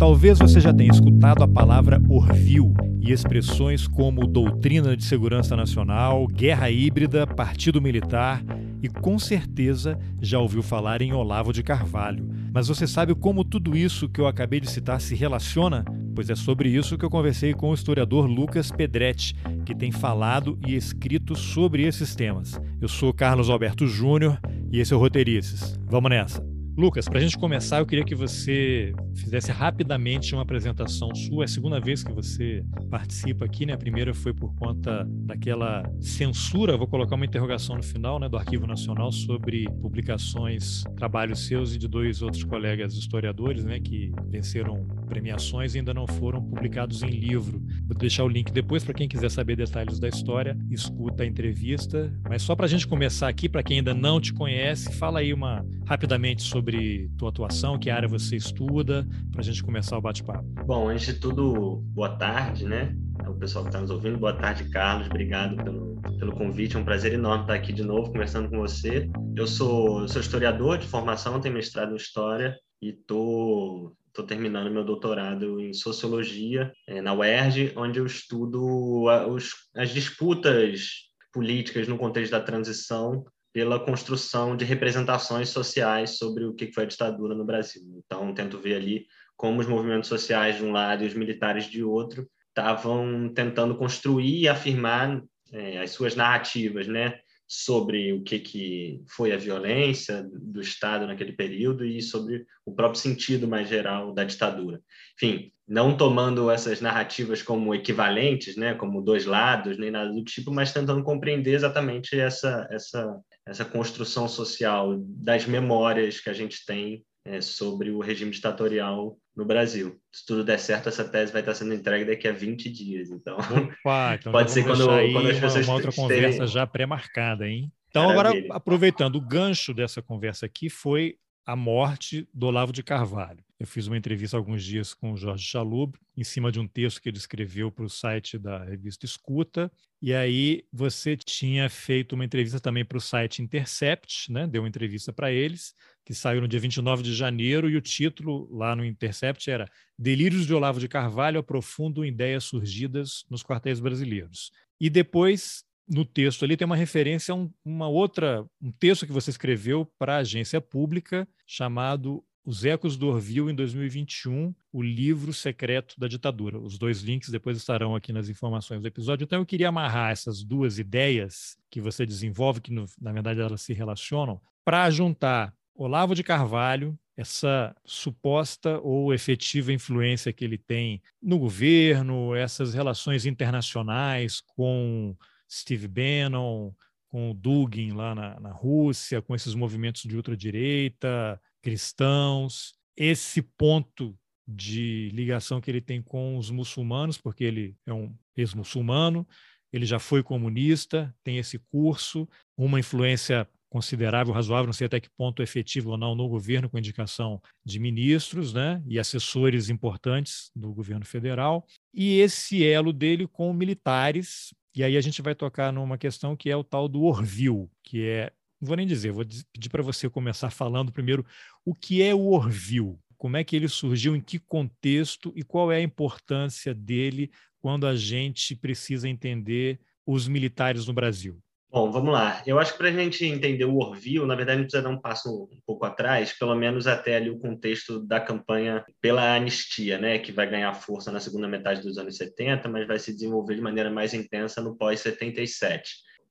[0.00, 2.72] Talvez você já tenha escutado a palavra Orville
[3.02, 8.42] e expressões como doutrina de segurança nacional, guerra híbrida, partido militar
[8.82, 12.26] e com certeza já ouviu falar em Olavo de Carvalho.
[12.50, 15.84] Mas você sabe como tudo isso que eu acabei de citar se relaciona?
[16.14, 19.36] Pois é sobre isso que eu conversei com o historiador Lucas Pedretti,
[19.66, 22.58] que tem falado e escrito sobre esses temas.
[22.80, 24.40] Eu sou Carlos Alberto Júnior
[24.72, 25.78] e esse é o Roteirices.
[25.90, 26.59] Vamos nessa!
[26.76, 31.44] Lucas, para a gente começar, eu queria que você fizesse rapidamente uma apresentação sua.
[31.44, 33.74] É a segunda vez que você participa aqui, né?
[33.74, 38.36] A primeira foi por conta daquela censura, vou colocar uma interrogação no final, né, do
[38.36, 44.86] Arquivo Nacional sobre publicações, trabalhos seus e de dois outros colegas historiadores, né, que venceram
[45.10, 47.60] premiações ainda não foram publicados em livro.
[47.86, 52.10] Vou deixar o link depois para quem quiser saber detalhes da história, escuta a entrevista.
[52.28, 55.34] Mas só para a gente começar aqui, para quem ainda não te conhece, fala aí
[55.34, 60.46] uma rapidamente sobre tua atuação, que área você estuda, para a gente começar o bate-papo.
[60.64, 62.96] Bom, antes de tudo, boa tarde, né?
[63.26, 65.08] O pessoal que está nos ouvindo, boa tarde, Carlos.
[65.08, 66.76] Obrigado pelo, pelo convite.
[66.76, 69.10] É um prazer enorme estar aqui de novo conversando com você.
[69.36, 74.84] Eu sou, sou historiador de formação, tenho mestrado em História e estou estou terminando meu
[74.84, 81.96] doutorado em sociologia é, na UERJ, onde eu estudo a, os, as disputas políticas no
[81.96, 87.44] contexto da transição pela construção de representações sociais sobre o que foi a ditadura no
[87.44, 87.82] Brasil.
[88.04, 91.82] Então, tento ver ali como os movimentos sociais de um lado e os militares de
[91.82, 97.18] outro estavam tentando construir e afirmar é, as suas narrativas, né?
[97.52, 103.00] Sobre o que, que foi a violência do Estado naquele período e sobre o próprio
[103.00, 104.80] sentido mais geral da ditadura.
[105.16, 110.52] Enfim, não tomando essas narrativas como equivalentes, né, como dois lados, nem nada do tipo,
[110.52, 117.04] mas tentando compreender exatamente essa, essa, essa construção social das memórias que a gente tem
[117.24, 119.98] é, sobre o regime ditatorial no Brasil.
[120.12, 123.10] Se tudo der certo, essa tese vai estar sendo entregue daqui a 20 dias.
[123.10, 127.72] Então, Opa, então pode ser quando, quando as pessoas uma, outra conversa já pré-marcada, hein?
[127.88, 128.44] Então, Maravilha.
[128.44, 133.42] agora, aproveitando o gancho dessa conversa aqui, foi a morte do Olavo de Carvalho.
[133.58, 136.68] Eu fiz uma entrevista há alguns dias com o Jorge Chalub, em cima de um
[136.68, 139.70] texto que ele escreveu para o site da revista Escuta.
[140.00, 144.46] E aí você tinha feito uma entrevista também para o site Intercept, né?
[144.46, 145.74] deu uma entrevista para eles,
[146.04, 150.46] que saiu no dia 29 de janeiro, e o título lá no Intercept era Delírios
[150.46, 154.50] de Olavo de Carvalho aprofundam ideias surgidas nos quartéis brasileiros.
[154.80, 159.12] E depois no texto ali tem uma referência a um, uma outra, um texto que
[159.12, 165.32] você escreveu para a agência pública chamado Os Ecos do Orville em 2021, o livro
[165.32, 166.58] secreto da ditadura.
[166.60, 169.24] Os dois links depois estarão aqui nas informações do episódio.
[169.24, 173.60] Então eu queria amarrar essas duas ideias que você desenvolve, que no, na verdade elas
[173.60, 175.52] se relacionam, para juntar
[175.82, 183.24] Olavo de Carvalho, essa suposta ou efetiva influência que ele tem no governo, essas relações
[183.24, 185.16] internacionais com
[185.50, 186.74] Steve Bannon,
[187.08, 194.14] com o Dugin lá na, na Rússia, com esses movimentos de ultradireita, cristãos, esse ponto
[194.46, 199.26] de ligação que ele tem com os muçulmanos, porque ele é um ex-muçulmano,
[199.72, 205.08] ele já foi comunista, tem esse curso, uma influência considerável, razoável, não sei até que
[205.16, 210.74] ponto efetivo ou não no governo, com indicação de ministros né, e assessores importantes do
[210.74, 211.64] governo federal,
[211.94, 216.50] e esse elo dele com militares, e aí a gente vai tocar numa questão que
[216.50, 220.10] é o tal do Orville, que é, não vou nem dizer, vou pedir para você
[220.10, 221.24] começar falando primeiro
[221.64, 225.70] o que é o Orville, como é que ele surgiu, em que contexto e qual
[225.70, 227.30] é a importância dele
[227.60, 231.40] quando a gente precisa entender os militares no Brasil.
[231.72, 232.42] Bom, vamos lá.
[232.44, 234.90] Eu acho que para a gente entender o Orville, na verdade, a gente precisa dar
[234.90, 239.96] um passo um pouco atrás, pelo menos até ali o contexto da campanha pela anistia,
[239.96, 243.54] né, que vai ganhar força na segunda metade dos anos 70, mas vai se desenvolver
[243.54, 245.82] de maneira mais intensa no pós-77.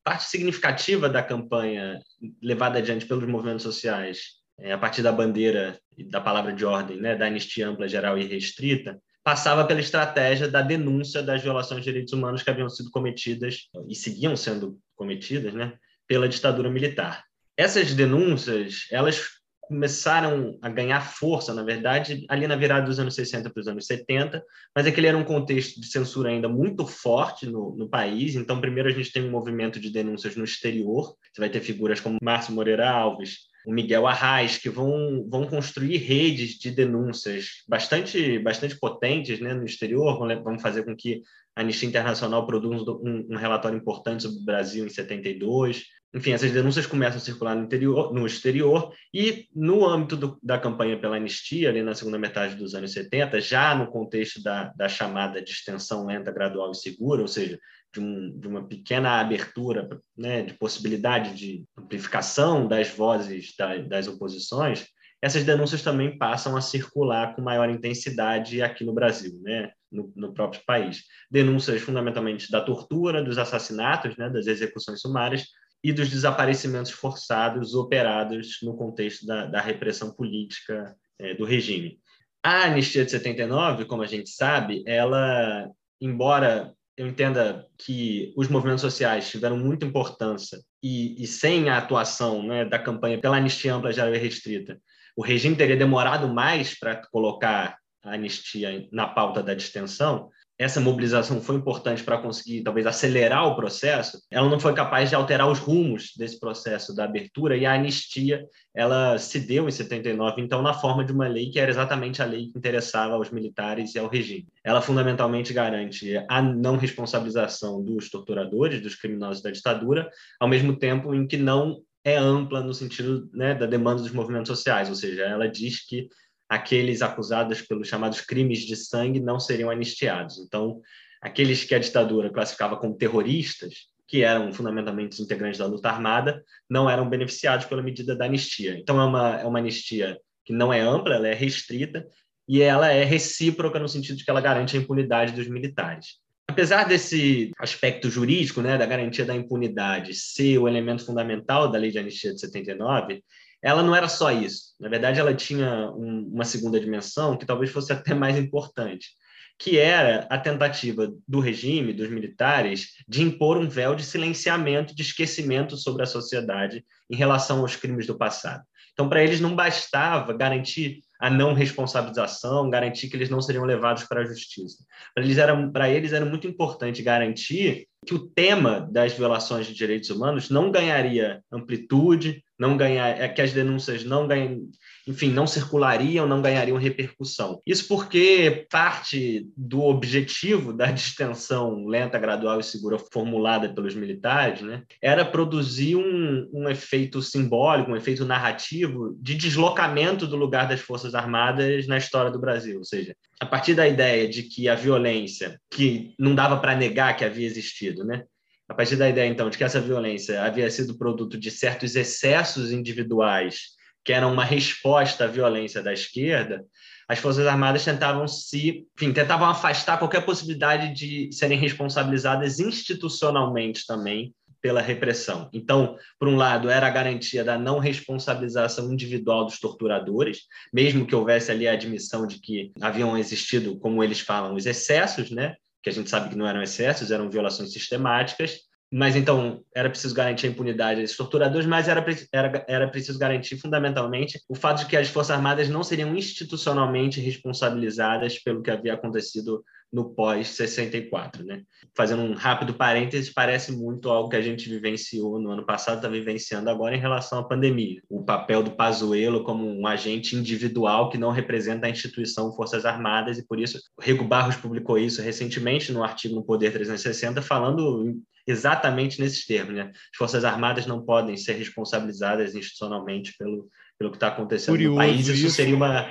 [0.04, 2.02] Parte significativa da campanha
[2.44, 6.98] levada adiante pelos movimentos sociais, é, a partir da bandeira e da palavra de ordem,
[6.98, 11.92] né, da anistia ampla, geral e restrita, passava pela estratégia da denúncia das violações de
[11.92, 15.74] direitos humanos que haviam sido cometidas e seguiam sendo cometidas, né,
[16.08, 17.24] pela ditadura militar.
[17.58, 19.40] Essas denúncias, elas
[19.70, 23.86] começaram a ganhar força, na verdade, ali na virada dos anos 60 para os anos
[23.86, 24.44] 70,
[24.76, 28.36] mas aquele era um contexto de censura ainda muito forte no, no, país.
[28.36, 31.16] Então, primeiro a gente tem um movimento de denúncias no exterior.
[31.32, 35.98] Você vai ter figuras como Márcio Moreira Alves, o Miguel Arraes, que vão, vão construir
[35.98, 41.22] redes de denúncias bastante, bastante potentes né, no exterior, vão, fazer com que
[41.56, 45.84] a Anistia Internacional produza um, um, relatório importante sobre o Brasil em 72,
[46.14, 50.58] enfim, essas denúncias começam a circular no, interior, no exterior e no âmbito do, da
[50.58, 54.90] campanha pela anistia, ali na segunda metade dos anos 70, já no contexto da, da
[54.90, 57.60] chamada distensão lenta, gradual e segura, ou seja,
[57.94, 64.08] de, um, de uma pequena abertura né, de possibilidade de amplificação das vozes da, das
[64.08, 64.88] oposições,
[65.22, 69.72] essas denúncias também passam a circular com maior intensidade aqui no Brasil, né?
[69.92, 71.04] no, no próprio país.
[71.30, 74.30] Denúncias fundamentalmente da tortura, dos assassinatos, né?
[74.30, 75.46] das execuções sumárias,
[75.84, 82.00] e dos desaparecimentos forçados operados no contexto da, da repressão política é, do regime.
[82.44, 88.82] A anistia de 79, como a gente sabe, ela, embora eu entenda que os movimentos
[88.82, 93.94] sociais tiveram muita importância e, e sem a atuação né, da campanha pela anistia ampla,
[93.94, 94.78] geral e restrita,
[95.16, 100.30] o regime teria demorado mais para colocar a anistia na pauta da distensão,
[100.60, 105.16] essa mobilização foi importante para conseguir talvez acelerar o processo, ela não foi capaz de
[105.16, 108.46] alterar os rumos desse processo da abertura e a anistia
[108.76, 112.26] ela se deu em 79 então na forma de uma lei que era exatamente a
[112.26, 114.48] lei que interessava aos militares e ao regime.
[114.62, 120.10] Ela fundamentalmente garante a não responsabilização dos torturadores, dos criminosos da ditadura,
[120.42, 124.50] ao mesmo tempo em que não é ampla no sentido né, da demanda dos movimentos
[124.50, 126.10] sociais, ou seja, ela diz que
[126.50, 130.40] aqueles acusados pelos chamados crimes de sangue não seriam anistiados.
[130.40, 130.82] Então,
[131.22, 136.90] aqueles que a ditadura classificava como terroristas, que eram fundamentalmente integrantes da luta armada, não
[136.90, 138.76] eram beneficiados pela medida da anistia.
[138.80, 142.08] Então, é uma, é uma anistia que não é ampla, ela é restrita
[142.48, 146.18] e ela é recíproca no sentido de que ela garante a impunidade dos militares.
[146.50, 151.92] Apesar desse aspecto jurídico, né, da garantia da impunidade, ser o elemento fundamental da lei
[151.92, 153.24] de anistia de 79,
[153.62, 154.74] ela não era só isso.
[154.80, 159.10] Na verdade, ela tinha um, uma segunda dimensão que talvez fosse até mais importante,
[159.58, 165.02] que era a tentativa do regime, dos militares, de impor um véu de silenciamento, de
[165.02, 168.64] esquecimento sobre a sociedade em relação aos crimes do passado.
[168.94, 174.04] Então, para eles não bastava garantir a não responsabilização, garantir que eles não seriam levados
[174.04, 174.84] para a justiça.
[175.14, 175.38] Para eles
[175.74, 180.72] para eles era muito importante garantir que o tema das violações de direitos humanos não
[180.72, 184.70] ganharia amplitude, não ganhar, é que as denúncias não ganham,
[185.08, 187.62] enfim, não circulariam, não ganhariam repercussão.
[187.66, 194.84] Isso porque parte do objetivo da distensão lenta, gradual e segura formulada pelos militares, né,
[195.02, 201.16] era produzir um, um efeito simbólico, um efeito narrativo de deslocamento do lugar das forças
[201.16, 205.58] armadas na história do Brasil, ou seja, a partir da ideia de que a violência,
[205.72, 208.26] que não dava para negar que havia existido, né,
[208.70, 212.72] a partir da ideia, então, de que essa violência havia sido produto de certos excessos
[212.72, 213.70] individuais,
[214.06, 216.64] que eram uma resposta à violência da esquerda,
[217.08, 224.34] as Forças Armadas tentavam se, enfim, tentavam afastar qualquer possibilidade de serem responsabilizadas institucionalmente também
[224.62, 225.50] pela repressão.
[225.52, 230.42] Então, por um lado, era a garantia da não responsabilização individual dos torturadores,
[230.72, 235.32] mesmo que houvesse ali a admissão de que haviam existido, como eles falam, os excessos,
[235.32, 235.56] né?
[235.82, 238.60] Que a gente sabe que não eram excessos, eram violações sistemáticas,
[238.92, 242.04] mas então era preciso garantir a impunidade desses torturadores, mas era,
[242.34, 247.22] era, era preciso garantir fundamentalmente o fato de que as Forças Armadas não seriam institucionalmente
[247.22, 251.44] responsabilizadas pelo que havia acontecido no pós-64.
[251.44, 251.64] Né?
[251.96, 256.08] Fazendo um rápido parêntese, parece muito algo que a gente vivenciou no ano passado, está
[256.08, 258.02] vivenciando agora em relação à pandemia.
[258.10, 263.38] O papel do Pazuello como um agente individual que não representa a instituição Forças Armadas,
[263.38, 268.22] e por isso o Rigo Barros publicou isso recentemente no artigo no Poder 360, falando
[268.46, 269.76] exatamente nesses termos.
[269.76, 269.92] Né?
[269.94, 273.68] As Forças Armadas não podem ser responsabilizadas institucionalmente pelo,
[273.98, 275.28] pelo que está acontecendo Curioso no país.
[275.28, 276.08] Isso, isso seria uma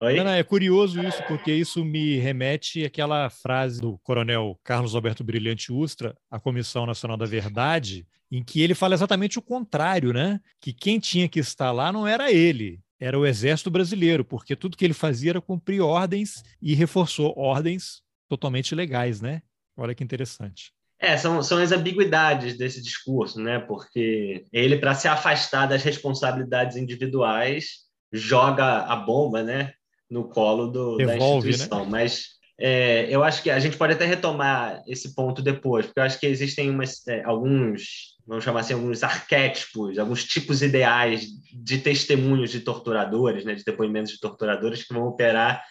[0.00, 5.22] não, não, é curioso isso, porque isso me remete àquela frase do coronel Carlos Alberto
[5.22, 10.40] Brilhante Ustra, a Comissão Nacional da Verdade, em que ele fala exatamente o contrário, né?
[10.60, 14.76] Que quem tinha que estar lá não era ele, era o Exército Brasileiro, porque tudo
[14.76, 19.42] que ele fazia era cumprir ordens e reforçou ordens totalmente legais, né?
[19.76, 20.72] Olha que interessante.
[20.98, 23.58] É, são, são as ambiguidades desse discurso, né?
[23.58, 29.72] Porque ele, para se afastar das responsabilidades individuais, joga a bomba, né?
[30.10, 31.50] No colo do, Devolve, da né?
[31.50, 31.84] instituição.
[31.84, 31.90] Né?
[31.90, 36.04] Mas é, eu acho que a gente pode até retomar esse ponto depois, porque eu
[36.04, 41.24] acho que existem umas, é, alguns, vamos chamar assim, alguns arquétipos, alguns tipos ideais
[41.54, 45.64] de testemunhos de torturadores, né, de depoimentos de torturadores que vão operar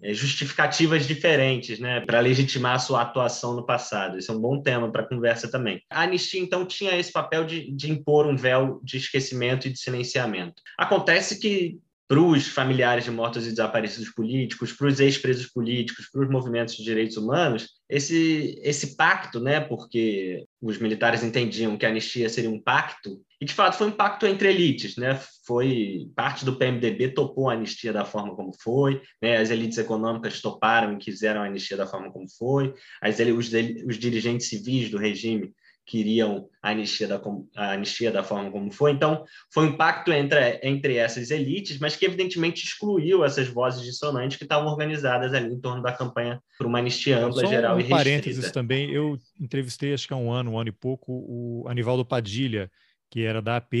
[0.00, 4.16] é, justificativas diferentes né, para legitimar a sua atuação no passado.
[4.16, 5.82] Isso é um bom tema para conversa também.
[5.90, 9.80] A anistia, então, tinha esse papel de, de impor um véu de esquecimento e de
[9.80, 10.62] silenciamento.
[10.78, 16.22] Acontece que para os familiares de mortos e desaparecidos políticos, para os ex-presos políticos, para
[16.22, 21.88] os movimentos de direitos humanos, esse, esse pacto, né, porque os militares entendiam que a
[21.88, 25.20] anistia seria um pacto, e de fato foi um pacto entre elites, né?
[25.46, 29.36] Foi parte do PMDB topou a anistia da forma como foi, né?
[29.36, 32.72] As elites econômicas toparam e quiseram a anistia da forma como foi,
[33.02, 33.50] as, os,
[33.86, 35.52] os dirigentes civis do regime
[35.86, 37.20] queriam a anistia da,
[37.56, 38.90] a anistia da forma como foi.
[38.90, 39.24] Então,
[39.54, 44.42] foi um pacto entre, entre essas elites, mas que evidentemente excluiu essas vozes dissonantes que
[44.42, 47.84] estavam organizadas ali em torno da campanha por uma anistia ampla, Só geral um e
[47.84, 48.04] restrita.
[48.04, 52.04] parênteses também, eu entrevistei, acho que há um ano, um ano e pouco, o Anivaldo
[52.04, 52.70] Padilha,
[53.10, 53.74] que era da AP,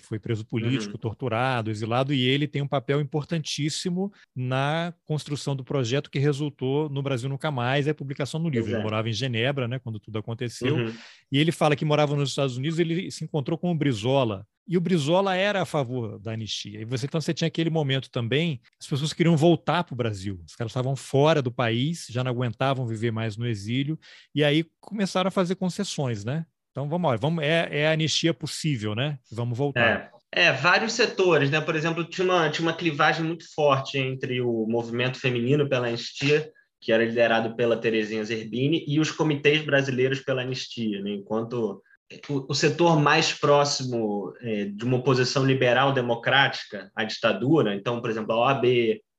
[0.00, 1.00] foi preso político, uhum.
[1.00, 7.02] torturado, exilado, e ele tem um papel importantíssimo na construção do projeto que resultou no
[7.02, 8.68] Brasil Nunca Mais, é a publicação do livro.
[8.68, 8.76] Exato.
[8.76, 10.94] Ele morava em Genebra, né, quando tudo aconteceu, uhum.
[11.30, 14.76] e ele fala que morava nos Estados Unidos, ele se encontrou com o Brizola, e
[14.76, 16.80] o Brizola era a favor da anistia.
[16.80, 20.40] E você, então você tinha aquele momento também, as pessoas queriam voltar para o Brasil.
[20.46, 23.98] Os caras estavam fora do país, já não aguentavam viver mais no exílio,
[24.34, 26.46] e aí começaram a fazer concessões, né?
[26.72, 29.18] Então vamos lá, vamos, é, é a anistia possível, né?
[29.30, 30.10] Vamos voltar.
[30.34, 31.60] É, é, vários setores, né?
[31.60, 36.50] Por exemplo, tinha uma, tinha uma clivagem muito forte entre o movimento feminino pela anistia,
[36.80, 41.10] que era liderado pela Terezinha Zerbini, e os comitês brasileiros pela anistia, né?
[41.10, 41.82] Enquanto
[42.30, 48.08] o, o setor mais próximo é, de uma oposição liberal democrática à ditadura, então, por
[48.08, 48.64] exemplo, a OAB,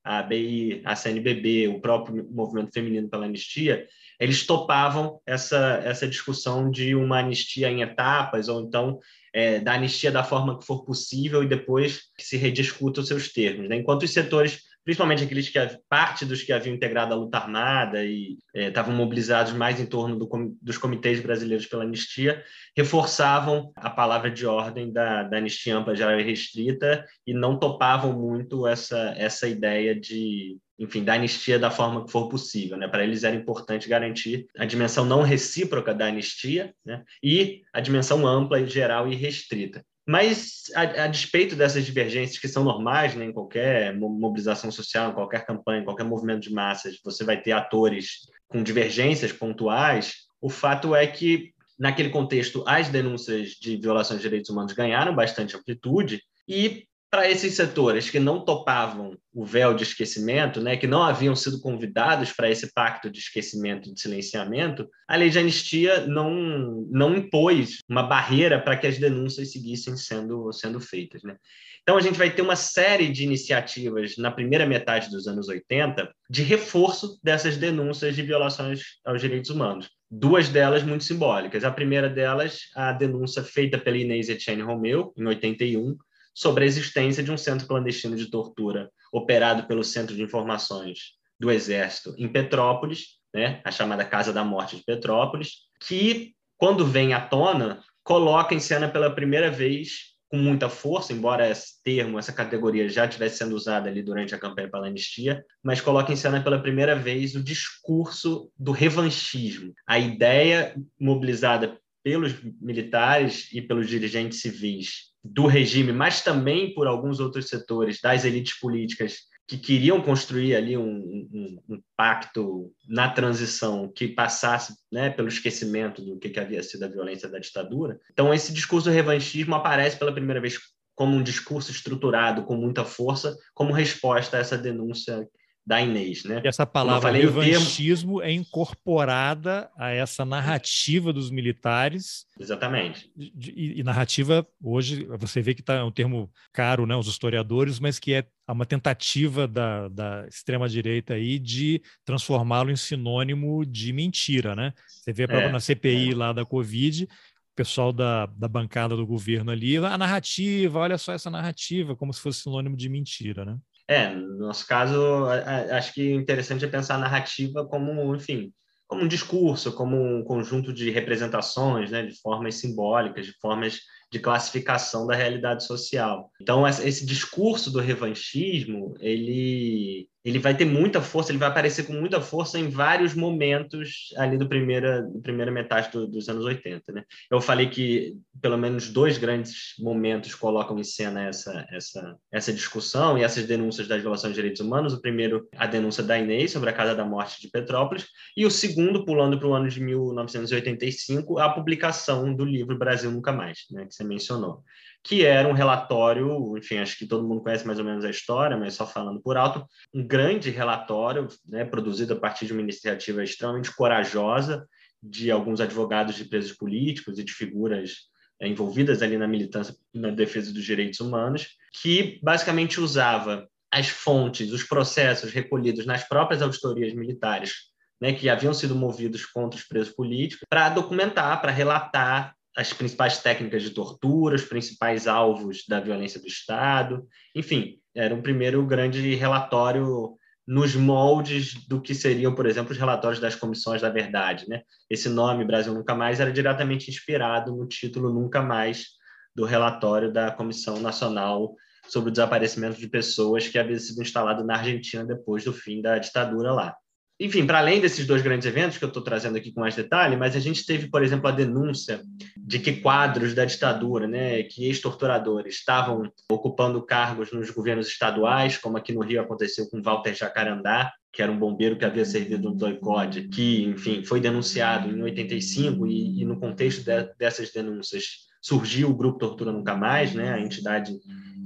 [0.04, 3.88] a ABI, a CNBB, o próprio movimento feminino pela anistia,
[4.24, 8.98] eles topavam essa, essa discussão de uma anistia em etapas, ou então
[9.34, 13.28] é, da anistia da forma que for possível e depois que se rediscuta os seus
[13.34, 13.68] termos.
[13.68, 13.76] Né?
[13.76, 18.38] Enquanto os setores, principalmente aqueles que parte dos que haviam integrado a luta armada e
[18.56, 22.42] é, estavam mobilizados mais em torno do, dos comitês brasileiros pela anistia,
[22.78, 28.14] reforçavam a palavra de ordem da, da anistia ampla, geral e restrita e não topavam
[28.14, 32.78] muito essa, essa ideia de enfim, da anistia da forma que for possível.
[32.78, 32.88] Né?
[32.88, 37.04] Para eles era importante garantir a dimensão não recíproca da anistia né?
[37.22, 39.84] e a dimensão ampla e geral e restrita.
[40.06, 45.14] Mas, a, a, despeito dessas divergências que são normais né, em qualquer mobilização social, em
[45.14, 50.50] qualquer campanha, em qualquer movimento de massas, você vai ter atores com divergências pontuais, o
[50.50, 56.22] fato é que, naquele contexto, as denúncias de violações de direitos humanos ganharam bastante amplitude
[56.46, 61.36] e para esses setores que não topavam o véu de esquecimento, né, que não haviam
[61.36, 66.88] sido convidados para esse pacto de esquecimento e de silenciamento, a lei de anistia não,
[66.90, 71.22] não impôs uma barreira para que as denúncias seguissem sendo, sendo feitas.
[71.22, 71.36] Né?
[71.84, 76.12] Então, a gente vai ter uma série de iniciativas na primeira metade dos anos 80
[76.28, 79.88] de reforço dessas denúncias de violações aos direitos humanos.
[80.10, 81.64] Duas delas muito simbólicas.
[81.64, 85.96] A primeira delas, a denúncia feita pela Inês Etienne Romeu, em 81,
[86.34, 91.52] sobre a existência de um centro clandestino de tortura operado pelo Centro de Informações do
[91.52, 97.22] Exército em Petrópolis, né, a chamada Casa da Morte de Petrópolis, que, quando vem à
[97.22, 102.90] tona, coloca em cena pela primeira vez, com muita força, embora esse termo, essa categoria
[102.90, 106.60] já estivesse sendo usada ali durante a campanha pela anistia, mas coloca em cena pela
[106.60, 115.13] primeira vez o discurso do revanchismo, a ideia mobilizada pelos militares e pelos dirigentes civis
[115.24, 120.78] do regime, mas também por alguns outros setores das elites políticas que queriam construir ali
[120.78, 126.64] um, um, um pacto na transição que passasse né, pelo esquecimento do que, que havia
[126.64, 128.00] sido a violência da ditadura.
[128.12, 130.58] Então, esse discurso do revanchismo aparece pela primeira vez
[130.96, 135.28] como um discurso estruturado com muita força, como resposta a essa denúncia
[135.66, 136.42] da Inês, né?
[136.44, 138.22] E essa palavra revanchismo termo...
[138.22, 142.26] é incorporada a essa narrativa dos militares.
[142.38, 143.10] Exatamente.
[143.18, 147.80] E, e narrativa, hoje, você vê que está é um termo caro, né, os historiadores,
[147.80, 154.54] mas que é uma tentativa da, da extrema-direita aí de transformá-lo em sinônimo de mentira,
[154.54, 154.74] né?
[154.86, 156.16] Você vê é, na CPI é.
[156.16, 161.14] lá da Covid, o pessoal da, da bancada do governo ali, a narrativa, olha só
[161.14, 163.58] essa narrativa, como se fosse sinônimo de mentira, né?
[163.88, 165.26] É, no nosso caso,
[165.72, 168.54] acho que interessante é pensar a narrativa como, enfim,
[168.88, 173.80] como um discurso, como um conjunto de representações, né, de formas simbólicas, de formas
[174.12, 176.32] de classificação da realidade social.
[176.40, 181.94] Então, esse discurso do revanchismo, ele ele vai ter muita força, ele vai aparecer com
[181.94, 186.92] muita força em vários momentos ali do primeira, primeira metade do, dos anos 80.
[186.94, 187.04] Né?
[187.30, 193.18] Eu falei que pelo menos dois grandes momentos colocam em cena essa, essa, essa discussão
[193.18, 194.94] e essas denúncias das violações de direitos humanos.
[194.94, 198.52] O primeiro, a denúncia da Inês sobre a Casa da Morte de Petrópolis, e o
[198.52, 203.86] segundo, pulando para o ano de 1985, a publicação do livro Brasil Nunca Mais, né,
[203.86, 204.64] que você mencionou.
[205.04, 208.56] Que era um relatório, enfim, acho que todo mundo conhece mais ou menos a história,
[208.56, 213.22] mas só falando por alto, um grande relatório, né, produzido a partir de uma iniciativa
[213.22, 214.66] extremamente corajosa
[215.02, 218.08] de alguns advogados de presos políticos e de figuras
[218.42, 221.50] é, envolvidas ali na militância na defesa dos direitos humanos,
[221.82, 228.54] que basicamente usava as fontes, os processos recolhidos nas próprias auditorias militares, né, que haviam
[228.54, 234.36] sido movidos contra os presos políticos, para documentar, para relatar as principais técnicas de tortura,
[234.36, 241.54] os principais alvos da violência do Estado, enfim, era um primeiro grande relatório nos moldes
[241.68, 244.48] do que seriam, por exemplo, os relatórios das comissões da verdade.
[244.48, 244.62] Né?
[244.90, 248.88] Esse nome, Brasil Nunca Mais, era diretamente inspirado no título Nunca Mais
[249.36, 251.56] do relatório da Comissão Nacional
[251.88, 255.98] sobre o Desaparecimento de Pessoas que havia sido instalado na Argentina depois do fim da
[255.98, 256.76] ditadura lá.
[257.24, 260.18] Enfim, para além desses dois grandes eventos que eu estou trazendo aqui com mais detalhe,
[260.18, 262.02] mas a gente teve, por exemplo, a denúncia
[262.36, 268.76] de que quadros da ditadura, né, que ex-torturadores estavam ocupando cargos nos governos estaduais, como
[268.76, 272.56] aqui no Rio aconteceu com Walter Jacarandá, que era um bombeiro que havia servido no
[272.56, 278.04] DOICOD, que, enfim, foi denunciado em 85 e, e no contexto de, dessas denúncias
[278.42, 281.00] surgiu o Grupo Tortura Nunca Mais, né, a entidade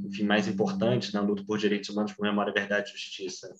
[0.08, 3.54] enfim, mais importantes na luta por direitos humanos, por memória, verdade e justiça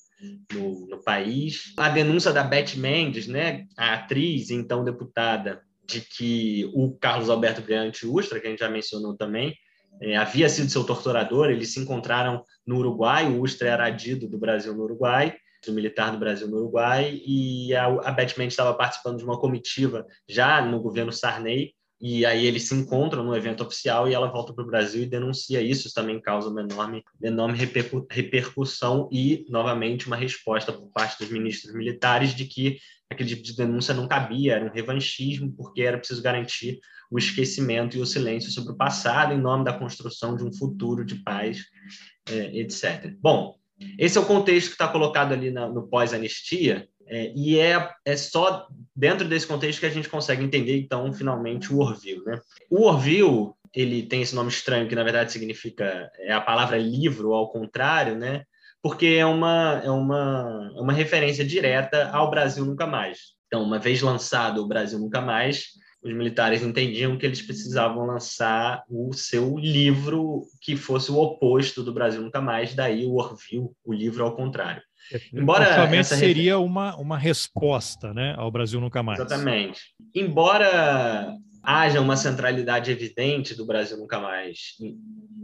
[0.54, 1.74] no, no país.
[1.78, 7.62] A denúncia da Beth Mendes, né, a atriz, então deputada, de que o Carlos Alberto
[7.62, 9.56] Brilhante Ustra, que a gente já mencionou também,
[10.02, 14.38] é, havia sido seu torturador, eles se encontraram no Uruguai, o Ustra era adido do
[14.38, 15.36] Brasil no Uruguai,
[15.66, 19.40] do militar do Brasil no Uruguai, e a, a Beth Mendes estava participando de uma
[19.40, 24.32] comitiva já no governo Sarney, e aí eles se encontram no evento oficial e ela
[24.32, 25.88] volta para o Brasil e denuncia isso.
[25.88, 27.58] Isso também causa uma enorme, enorme
[28.10, 32.78] repercussão e, novamente, uma resposta por parte dos ministros militares de que
[33.10, 37.98] aquele tipo de denúncia não cabia, era um revanchismo, porque era preciso garantir o esquecimento
[37.98, 41.64] e o silêncio sobre o passado em nome da construção de um futuro de paz,
[42.30, 43.16] é, etc.
[43.20, 43.56] Bom,
[43.98, 48.18] esse é o contexto que está colocado ali na, no pós-anistia, é, e é, é
[48.18, 52.24] só dentro desse contexto que a gente consegue entender, então, finalmente, o Orville.
[52.26, 52.42] Né?
[52.68, 57.34] O Orville, ele tem esse nome estranho, que na verdade significa é a palavra livro,
[57.34, 58.44] ao contrário, né?
[58.82, 63.36] porque é uma, é, uma, é uma referência direta ao Brasil Nunca Mais.
[63.46, 65.68] Então, uma vez lançado o Brasil Nunca Mais,
[66.02, 71.94] os militares entendiam que eles precisavam lançar o seu livro que fosse o oposto do
[71.94, 74.82] Brasil Nunca Mais, daí o Orville, o livro ao contrário.
[75.34, 75.66] Embora
[75.96, 79.20] essa seria uma, uma resposta né, ao Brasil Nunca Mais.
[79.20, 79.82] Exatamente.
[80.14, 84.76] Embora haja uma centralidade evidente do Brasil Nunca Mais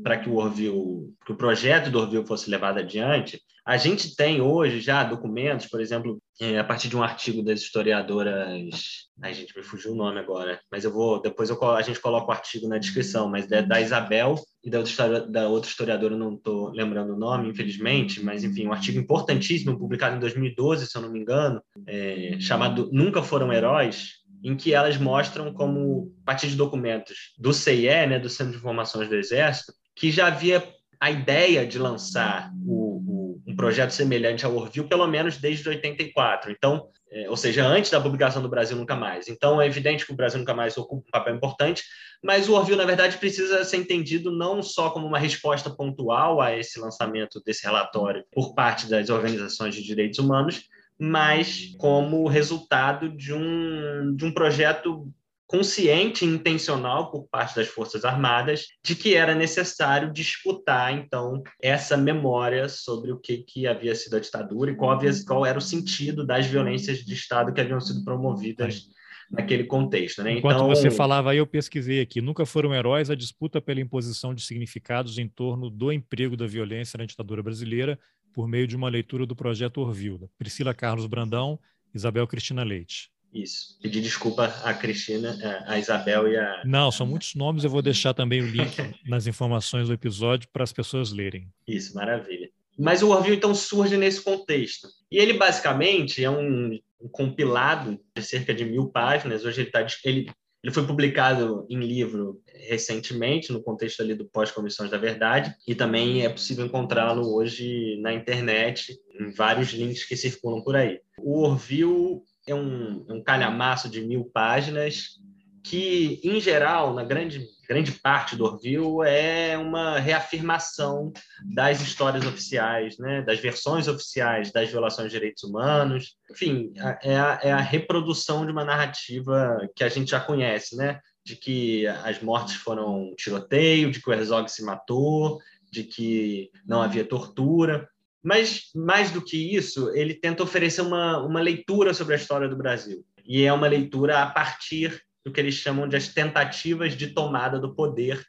[0.03, 4.41] para que o Orville, que o projeto do Orville fosse levado adiante, a gente tem
[4.41, 9.55] hoje já documentos, por exemplo, é, a partir de um artigo das historiadoras, a gente
[9.55, 12.67] me fugiu o nome agora, mas eu vou depois eu, a gente coloca o artigo
[12.67, 17.13] na descrição, mas é da Isabel e da outra, da outra historiadora, não estou lembrando
[17.13, 21.19] o nome, infelizmente, mas enfim, um artigo importantíssimo publicado em 2012, se eu não me
[21.19, 27.33] engano, é, chamado Nunca Foram Heróis, em que elas mostram como, a partir de documentos
[27.37, 30.63] do CIE, né, do Centro de Informações do Exército, que já havia
[30.99, 36.51] a ideia de lançar o, o, um projeto semelhante ao Orville, pelo menos desde 84.
[36.51, 39.27] Então, é, ou seja, antes da publicação do Brasil Nunca Mais.
[39.27, 41.83] Então, é evidente que o Brasil Nunca Mais ocupa um papel importante,
[42.23, 46.57] mas o Orville, na verdade, precisa ser entendido não só como uma resposta pontual a
[46.57, 50.63] esse lançamento desse relatório por parte das organizações de direitos humanos,
[50.97, 55.11] mas como resultado de um, de um projeto
[55.53, 61.95] consciente e intencional por parte das Forças Armadas de que era necessário disputar, então, essa
[61.95, 65.61] memória sobre o que, que havia sido a ditadura e qual, havia, qual era o
[65.61, 68.87] sentido das violências de Estado que haviam sido promovidas
[69.29, 70.23] naquele contexto.
[70.23, 70.39] Né?
[70.39, 70.69] Enquanto então...
[70.69, 72.19] você falava aí, eu pesquisei aqui.
[72.19, 76.97] Nunca foram heróis a disputa pela imposição de significados em torno do emprego da violência
[76.97, 77.99] na ditadura brasileira
[78.33, 80.27] por meio de uma leitura do projeto Orville.
[80.35, 81.59] Priscila Carlos Brandão,
[81.93, 83.12] Isabel Cristina Leite.
[83.33, 83.77] Isso.
[83.81, 86.61] Pedir desculpa à Cristina, a Isabel e a.
[86.65, 87.63] Não, são muitos nomes.
[87.63, 88.75] Eu vou deixar também o link
[89.07, 91.47] nas informações do episódio para as pessoas lerem.
[91.67, 92.49] Isso, maravilha.
[92.77, 94.87] Mas o Orville, então, surge nesse contexto.
[95.11, 99.45] E ele, basicamente, é um, um compilado de cerca de mil páginas.
[99.45, 100.31] Hoje ele, tá, ele,
[100.63, 106.23] ele foi publicado em livro recentemente, no contexto ali do pós-comissões da verdade, e também
[106.23, 110.99] é possível encontrá-lo hoje na internet, em vários links que circulam por aí.
[111.19, 115.19] O Orville é um, um calhamaço de mil páginas
[115.63, 121.13] que, em geral, na grande, grande parte do Orville, é uma reafirmação
[121.55, 123.21] das histórias oficiais, né?
[123.21, 126.17] das versões oficiais das violações de direitos humanos.
[126.29, 130.99] Enfim, é a, é a reprodução de uma narrativa que a gente já conhece, né?
[131.25, 135.39] de que as mortes foram tiroteio, de que o Herzog se matou,
[135.71, 137.87] de que não havia tortura.
[138.23, 142.55] Mas, mais do que isso, ele tenta oferecer uma, uma leitura sobre a história do
[142.55, 143.03] Brasil.
[143.25, 147.59] E é uma leitura a partir do que eles chamam de as tentativas de tomada
[147.59, 148.25] do poder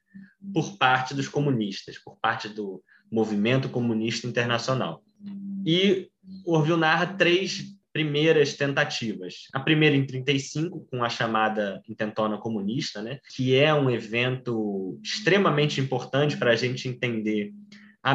[0.52, 5.02] por parte dos comunistas, por parte do movimento comunista internacional.
[5.66, 6.09] E
[6.44, 9.46] Orville narra três primeiras tentativas.
[9.52, 15.80] A primeira em 35, com a chamada Intentona Comunista, né, que é um evento extremamente
[15.80, 17.52] importante para a gente entender
[18.04, 18.12] a,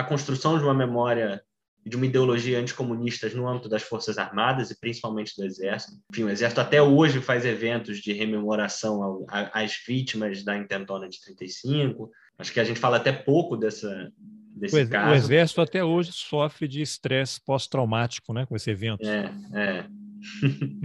[0.00, 1.42] a, construção de uma memória
[1.84, 5.96] de uma ideologia anticomunista no âmbito das Forças Armadas e principalmente do Exército.
[6.12, 11.18] Enfim, o Exército até hoje faz eventos de rememoração ao, às vítimas da Intentona de
[11.22, 12.10] 35.
[12.38, 14.12] Acho que a gente fala até pouco dessa,
[14.54, 15.10] desse o, caso.
[15.10, 19.08] O Exército até hoje sofre de estresse pós-traumático né, com esse evento.
[19.08, 19.86] É, é.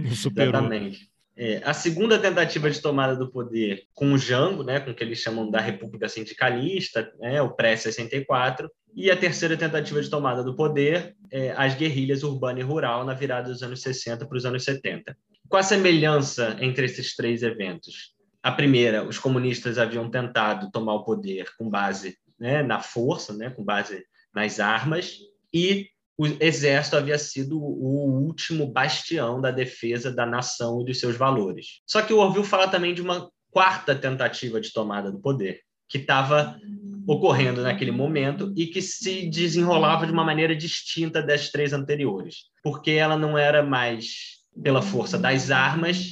[0.00, 1.10] Exatamente.
[1.38, 5.04] É, a segunda tentativa de tomada do poder com o Jango, né, com o que
[5.04, 10.56] eles chamam da República Sindicalista, né, o pré-64, e a terceira tentativa de tomada do
[10.56, 14.64] poder, é, as guerrilhas urbana e rural na virada dos anos 60 para os anos
[14.64, 15.14] 70.
[15.46, 18.14] Qual a semelhança entre esses três eventos?
[18.42, 23.50] A primeira, os comunistas haviam tentado tomar o poder com base né, na força, né,
[23.50, 24.02] com base
[24.34, 25.18] nas armas,
[25.52, 31.16] e o exército havia sido o último bastião da defesa da nação e dos seus
[31.16, 31.80] valores.
[31.86, 35.98] Só que o Orville fala também de uma quarta tentativa de tomada do poder, que
[35.98, 36.58] estava
[37.06, 42.92] ocorrendo naquele momento e que se desenrolava de uma maneira distinta das três anteriores, porque
[42.92, 46.10] ela não era mais pela força das armas,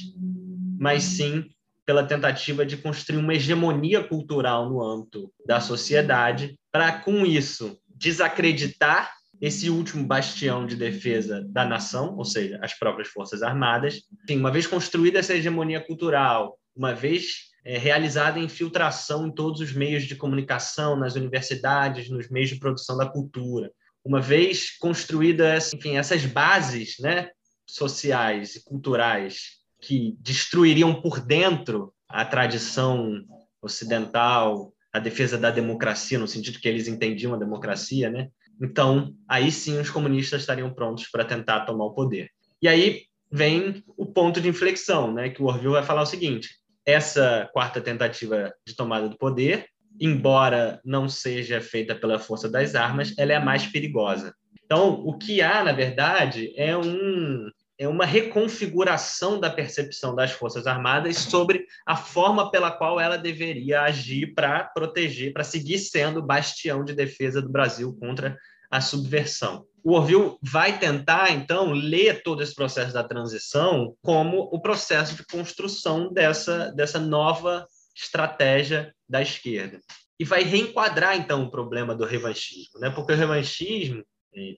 [0.79, 1.45] mas sim
[1.85, 9.11] pela tentativa de construir uma hegemonia cultural no âmbito da sociedade, para com isso desacreditar
[9.41, 14.01] esse último bastião de defesa da nação, ou seja, as próprias forças armadas.
[14.23, 19.61] Enfim, uma vez construída essa hegemonia cultural, uma vez é, realizada a infiltração em todos
[19.61, 23.71] os meios de comunicação, nas universidades, nos meios de produção da cultura,
[24.03, 27.29] uma vez construída, enfim, essas bases, né,
[27.65, 33.23] sociais e culturais que destruiriam por dentro a tradição
[33.61, 38.29] ocidental, a defesa da democracia, no sentido que eles entendiam a democracia, né?
[38.61, 42.29] Então, aí sim os comunistas estariam prontos para tentar tomar o poder.
[42.61, 45.29] E aí vem o ponto de inflexão, né?
[45.29, 46.49] Que o Orville vai falar o seguinte:
[46.85, 49.67] essa quarta tentativa de tomada do poder,
[49.99, 54.33] embora não seja feita pela força das armas, ela é a mais perigosa.
[54.63, 60.65] Então, o que há, na verdade, é um é uma reconfiguração da percepção das Forças
[60.65, 66.83] Armadas sobre a forma pela qual ela deveria agir para proteger, para seguir sendo bastião
[66.83, 68.37] de defesa do Brasil contra
[68.71, 69.65] a subversão.
[69.83, 75.25] O Orville vai tentar, então, ler todo esse processo da transição como o processo de
[75.25, 79.79] construção dessa, dessa nova estratégia da esquerda.
[80.19, 82.89] E vai reenquadrar, então, o problema do revanchismo, né?
[82.89, 84.03] porque o revanchismo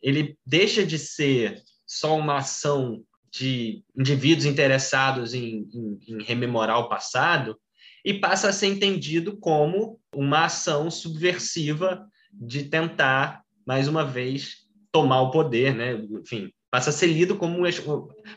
[0.02, 6.90] ele deixa de ser só uma ação de indivíduos interessados em, em, em, rememorar o
[6.90, 7.58] passado
[8.04, 15.22] e passa a ser entendido como uma ação subversiva de tentar, mais uma vez, tomar
[15.22, 15.94] o poder, né?
[16.22, 17.64] Enfim, passa a ser lido como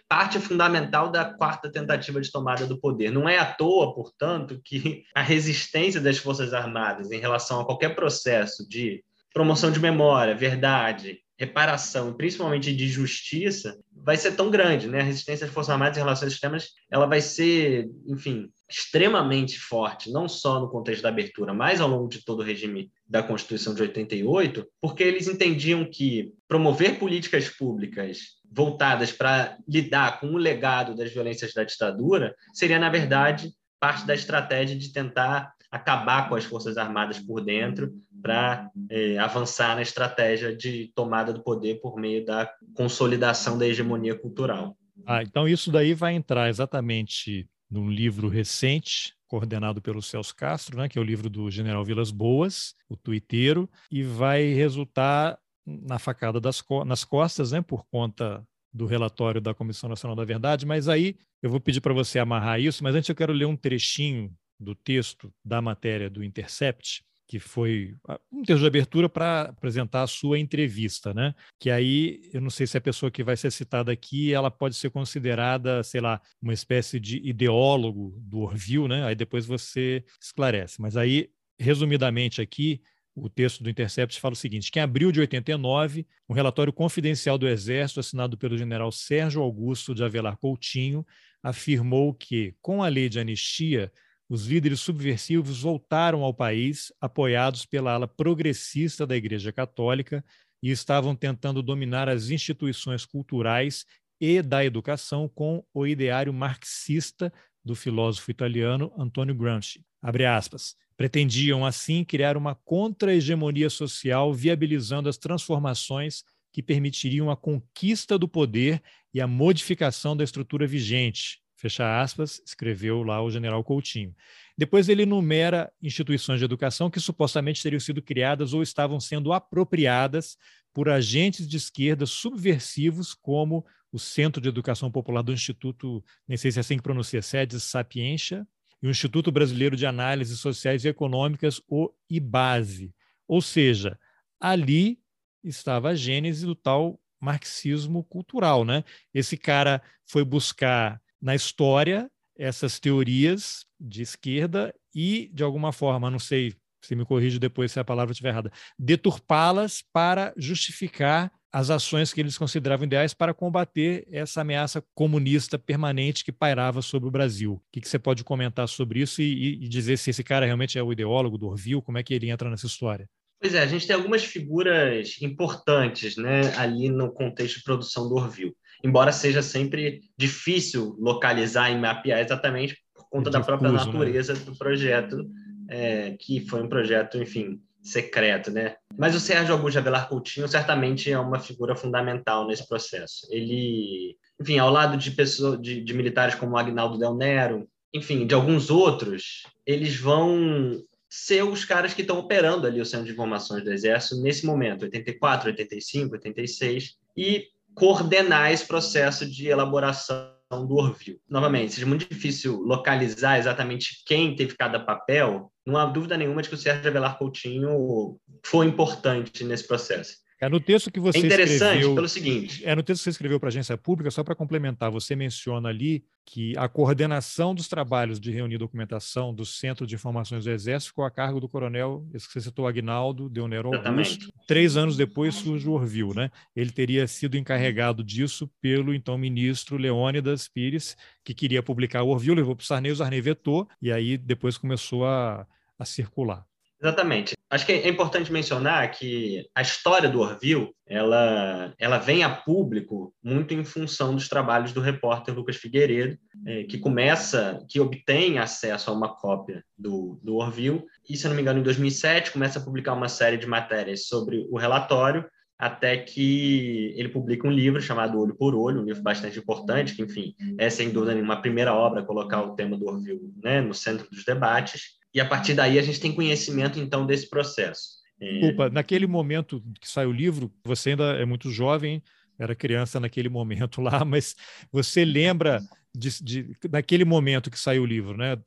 [0.08, 3.10] parte fundamental da quarta tentativa de tomada do poder.
[3.10, 7.94] Não é à toa, portanto, que a resistência das Forças Armadas em relação a qualquer
[7.94, 15.00] processo de promoção de memória, verdade, reparação, principalmente de justiça, vai ser tão grande, né?
[15.00, 19.58] A resistência das Forças Armadas em relação a esses temas, ela vai ser, enfim, extremamente
[19.58, 23.22] forte, não só no contexto da abertura, mas ao longo de todo o regime da
[23.22, 28.18] Constituição de 88, porque eles entendiam que promover políticas públicas
[28.52, 33.50] voltadas para lidar com o legado das violências da ditadura seria, na verdade,
[33.80, 39.76] parte da estratégia de tentar acabar com as Forças Armadas por dentro, para é, avançar
[39.76, 44.76] na estratégia de tomada do poder por meio da consolidação da hegemonia cultural.
[45.06, 50.88] Ah, então isso daí vai entrar exatamente num livro recente coordenado pelo Celso Castro, né,
[50.88, 56.40] que é o livro do General Vilas Boas, o tuiteiro, e vai resultar na facada
[56.40, 60.88] das co nas costas, né, por conta do relatório da Comissão Nacional da Verdade, mas
[60.88, 64.32] aí eu vou pedir para você amarrar isso, mas antes eu quero ler um trechinho
[64.60, 70.02] do texto da matéria do Intercept, que foi ah, um texto de abertura para apresentar
[70.02, 71.32] a sua entrevista, né?
[71.60, 74.74] Que aí eu não sei se a pessoa que vai ser citada aqui ela pode
[74.74, 79.04] ser considerada, sei lá, uma espécie de ideólogo do Orville, né?
[79.04, 80.82] Aí depois você esclarece.
[80.82, 82.82] Mas aí, resumidamente aqui,
[83.14, 87.38] o texto do Intercept fala o seguinte: que em abril de 89, um relatório confidencial
[87.38, 91.06] do Exército, assinado pelo general Sérgio Augusto de Avelar Coutinho,
[91.42, 93.92] afirmou que, com a lei de anistia,
[94.30, 100.24] os líderes subversivos voltaram ao país, apoiados pela ala progressista da Igreja Católica,
[100.62, 103.84] e estavam tentando dominar as instituições culturais
[104.20, 107.32] e da educação com o ideário marxista
[107.64, 109.84] do filósofo italiano Antonio Gramsci.
[110.00, 110.76] Aspas.
[110.96, 118.80] Pretendiam, assim, criar uma contra-hegemonia social, viabilizando as transformações que permitiriam a conquista do poder
[119.12, 121.40] e a modificação da estrutura vigente.
[121.60, 124.14] Fecha aspas, escreveu lá o general Coutinho.
[124.56, 130.38] Depois ele enumera instituições de educação que supostamente teriam sido criadas ou estavam sendo apropriadas
[130.72, 136.50] por agentes de esquerda subversivos, como o Centro de Educação Popular do Instituto, nem sei
[136.50, 138.46] se é assim que pronuncia, SEDES Sapientia,
[138.82, 142.94] e o Instituto Brasileiro de Análises Sociais e Econômicas, o IBASE.
[143.28, 143.98] Ou seja,
[144.40, 144.98] ali
[145.44, 148.82] estava a gênese do tal marxismo cultural, né?
[149.12, 156.18] Esse cara foi buscar na história essas teorias de esquerda e, de alguma forma, não
[156.18, 162.12] sei se me corrige depois se a palavra estiver errada, deturpá-las para justificar as ações
[162.12, 167.54] que eles consideravam ideais para combater essa ameaça comunista permanente que pairava sobre o Brasil.
[167.54, 170.78] O que, que você pode comentar sobre isso e, e, dizer se esse cara realmente
[170.78, 171.82] é o ideólogo do Orville?
[171.82, 173.08] Como é que ele entra nessa história?
[173.40, 178.14] Pois é, a gente tem algumas figuras importantes né, ali no contexto de produção do
[178.14, 183.78] Orville, embora seja sempre difícil localizar e mapear exatamente por conta é da própria né?
[183.78, 184.40] natureza né?
[184.40, 185.28] do projeto,
[185.68, 188.76] é, que foi um projeto, enfim, secreto, né?
[188.96, 193.26] Mas o Sérgio Augusto Avelar Coutinho certamente é uma figura fundamental nesse processo.
[193.30, 198.34] Ele, enfim, ao lado de pessoas, de, de militares como Agnaldo Del Nero, enfim, de
[198.34, 203.64] alguns outros, eles vão ser os caras que estão operando ali o Centro de Informações
[203.64, 211.20] do Exército nesse momento, 84, 85, 86, e coordenar esse processo de elaboração do Orville.
[211.28, 216.48] Novamente, seja muito difícil localizar exatamente quem teve cada papel, não há dúvida nenhuma de
[216.48, 220.14] que o Sérgio Avelar Coutinho foi importante nesse processo.
[220.40, 222.64] É no texto que você é interessante escreveu, pelo seguinte.
[222.64, 225.68] É no texto que você escreveu para a agência pública, só para complementar, você menciona
[225.68, 230.92] ali que a coordenação dos trabalhos de reunir documentação do Centro de Informações do Exército
[230.92, 234.32] ficou a cargo do coronel, esse que você citou, Agnaldo Deonero Augusto.
[234.46, 236.30] Três anos depois surge o Orville, né?
[236.56, 242.36] Ele teria sido encarregado disso pelo então ministro Leônidas Pires, que queria publicar o Orville,
[242.36, 245.46] levou para o Sarney, o Sarney vetou, e aí depois começou a,
[245.78, 246.46] a circular.
[246.80, 247.34] Exatamente.
[247.50, 253.12] Acho que é importante mencionar que a história do Orville, ela, ela vem a público
[253.20, 258.88] muito em função dos trabalhos do repórter Lucas Figueiredo, é, que começa, que obtém acesso
[258.88, 262.62] a uma cópia do, do Orville, e, se não me engano, em 2007, começa a
[262.62, 265.24] publicar uma série de matérias sobre o relatório,
[265.58, 270.02] até que ele publica um livro chamado Olho por Olho, um livro bastante importante, que,
[270.02, 273.60] enfim, é sem dúvida nenhuma a primeira obra a colocar o tema do Orville né,
[273.60, 278.00] no centro dos debates, e a partir daí a gente tem conhecimento então desse processo.
[278.20, 282.02] É, Desculpa, naquele momento que sai o livro, você ainda é muito jovem,
[282.38, 284.34] era criança naquele momento lá, mas
[284.70, 285.60] você lembra
[285.94, 288.38] de, de, daquele momento que saiu o livro, né?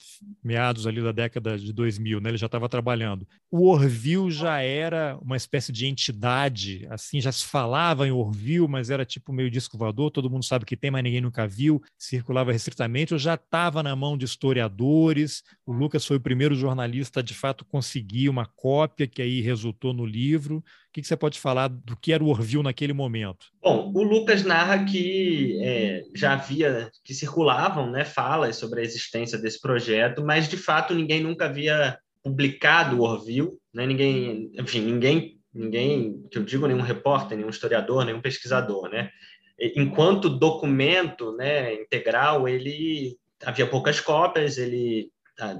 [0.43, 2.29] meados ali da década de 2000, né?
[2.29, 3.27] ele já estava trabalhando.
[3.51, 8.89] O Orville já era uma espécie de entidade, assim, já se falava em Orville, mas
[8.89, 12.51] era tipo meio disco voador, todo mundo sabe que tem, mas ninguém nunca viu, circulava
[12.51, 15.43] restritamente, ou já estava na mão de historiadores.
[15.65, 19.93] O Lucas foi o primeiro jornalista a, de fato, conseguir uma cópia que aí resultou
[19.93, 23.47] no livro que, que você pode falar do que era o Orville naquele momento?
[23.61, 29.37] Bom, o Lucas narra que é, já havia, que circulavam né, falas sobre a existência
[29.37, 33.87] desse projeto, mas de fato ninguém nunca havia publicado o Orville, né?
[33.87, 39.09] ninguém, enfim, ninguém, ninguém, que eu digo, nenhum repórter, nenhum historiador, nenhum pesquisador, né?
[39.75, 45.09] Enquanto documento né, integral, ele havia poucas cópias, ele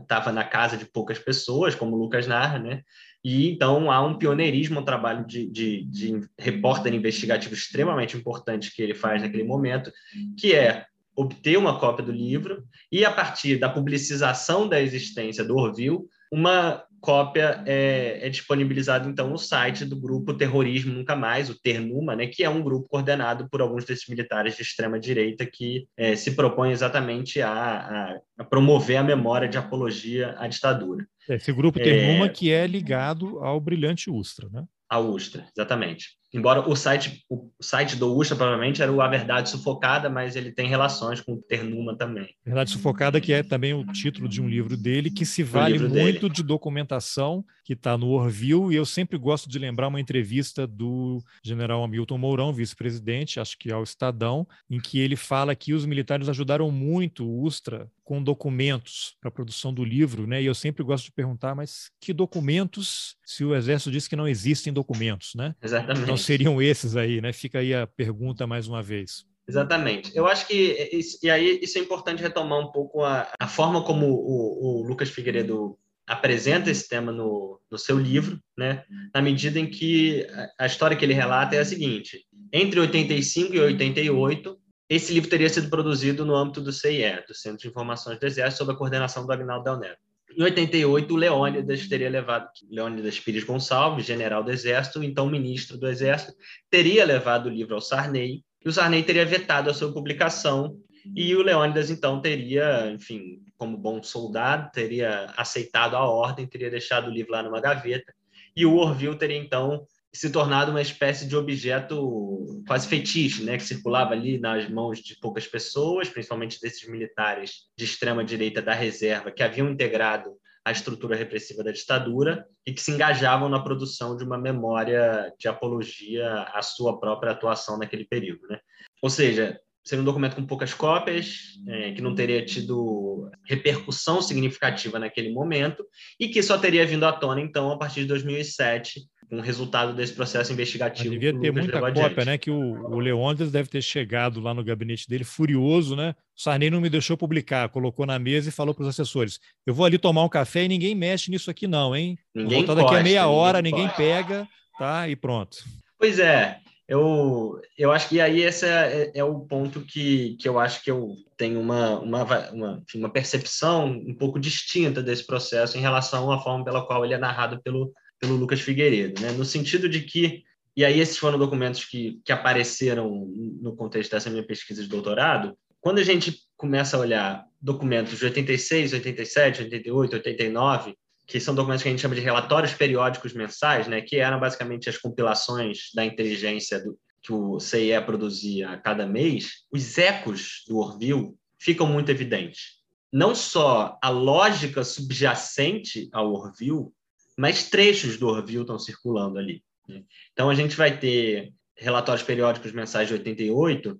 [0.01, 2.81] estava na casa de poucas pessoas, como o Lucas narra, né?
[3.23, 8.81] E então há um pioneirismo, um trabalho de, de, de repórter investigativo extremamente importante que
[8.81, 9.91] ele faz naquele momento,
[10.37, 15.55] que é obter uma cópia do livro e, a partir da publicização da existência do
[15.55, 15.99] Orville,
[16.31, 22.15] uma cópia é, é disponibilizada então no site do grupo Terrorismo Nunca Mais, o Ternuma,
[22.15, 26.15] né, que é um grupo coordenado por alguns desses militares de extrema direita que é,
[26.15, 31.05] se propõe exatamente a, a, a, promover a memória de apologia à ditadura.
[31.27, 34.63] Esse grupo Ternuma é, que é ligado ao brilhante Ustra, né?
[34.89, 36.11] A Ustra, exatamente.
[36.33, 40.51] Embora o site, o site do Ustra provavelmente era o A Verdade Sufocada, mas ele
[40.51, 42.35] tem relações com o Ternuma também.
[42.43, 45.93] Verdade Sufocada, que é também o título de um livro dele, que se vale muito
[45.93, 46.29] dele.
[46.29, 51.21] de documentação, que está no Orville, e eu sempre gosto de lembrar uma entrevista do
[51.43, 56.27] general Hamilton Mourão, vice-presidente, acho que ao Estadão, em que ele fala que os militares
[56.27, 60.41] ajudaram muito o Ustra com documentos para a produção do livro, né?
[60.41, 64.27] E eu sempre gosto de perguntar, mas que documentos, se o Exército diz que não
[64.27, 65.55] existem documentos, né?
[65.61, 66.03] Exatamente.
[66.03, 67.33] Então seriam esses aí, né?
[67.33, 69.25] Fica aí a pergunta mais uma vez.
[69.47, 70.15] Exatamente.
[70.15, 70.89] Eu acho que,
[71.21, 75.09] e aí isso é importante retomar um pouco a, a forma como o, o Lucas
[75.09, 78.83] Figueiredo apresenta esse tema no, no seu livro, né?
[79.13, 80.25] na medida em que
[80.57, 84.57] a história que ele relata é a seguinte: entre 85 e 88,
[84.89, 88.59] esse livro teria sido produzido no âmbito do CIE, do Centro de Informações do Exército,
[88.59, 89.97] sob a coordenação do Agnaldo Del Nero.
[90.35, 95.87] Em 88, o Leônidas teria levado, Leônidas Pires Gonçalves, general do Exército, então ministro do
[95.87, 96.33] Exército,
[96.69, 100.75] teria levado o livro ao Sarney, e o Sarney teria vetado a sua publicação,
[101.15, 107.07] e o Leônidas, então, teria, enfim, como bom soldado, teria aceitado a ordem, teria deixado
[107.07, 108.13] o livro lá numa gaveta,
[108.55, 113.63] e o Orville teria, então, se tornado uma espécie de objeto quase fetiche, né, que
[113.63, 119.31] circulava ali nas mãos de poucas pessoas, principalmente desses militares de extrema direita da reserva
[119.31, 120.31] que haviam integrado
[120.65, 125.47] a estrutura repressiva da ditadura e que se engajavam na produção de uma memória de
[125.47, 128.59] apologia à sua própria atuação naquele período, né?
[129.01, 134.97] Ou seja, seria um documento com poucas cópias, é, que não teria tido repercussão significativa
[134.97, 135.85] naquele momento
[136.17, 140.13] e que só teria vindo à tona, então, a partir de 2007, um resultado desse
[140.13, 141.09] processo investigativo.
[141.09, 142.25] Mas devia ter muita cópia, adiante.
[142.25, 142.37] né?
[142.37, 146.15] Que o, o Leônidas deve ter chegado lá no gabinete dele furioso, né?
[146.35, 149.73] O Sarney não me deixou publicar, colocou na mesa e falou para os assessores: eu
[149.73, 152.17] vou ali tomar um café e ninguém mexe nisso aqui, não, hein?
[152.33, 155.07] Ninguém voltar daqui a meia hora, ninguém, ninguém pega, tá?
[155.07, 155.57] E pronto.
[155.97, 160.59] Pois é, eu, eu acho que aí esse é, é, o ponto que, que eu
[160.59, 165.81] acho que eu tenho uma, uma, uma, uma percepção um pouco distinta desse processo em
[165.81, 169.31] relação à forma pela qual ele é narrado pelo, pelo Lucas Figueiredo, né?
[169.33, 170.45] no sentido de que,
[170.77, 173.27] e aí esses foram documentos que, que apareceram
[173.61, 178.23] no contexto dessa minha pesquisa de doutorado, quando a gente começa a olhar documentos de
[178.23, 180.95] 86, 87, 88, 89,
[181.27, 184.89] que são documentos que a gente chama de relatórios periódicos mensais, né, que eram basicamente
[184.89, 190.77] as compilações da inteligência do, que o CIE produzia a cada mês, os ecos do
[190.77, 192.81] Orville ficam muito evidentes.
[193.11, 196.87] Não só a lógica subjacente ao Orville,
[197.37, 199.63] mas trechos do Orville estão circulando ali.
[199.87, 200.03] Né?
[200.31, 203.99] Então, a gente vai ter relatórios periódicos mensais de 88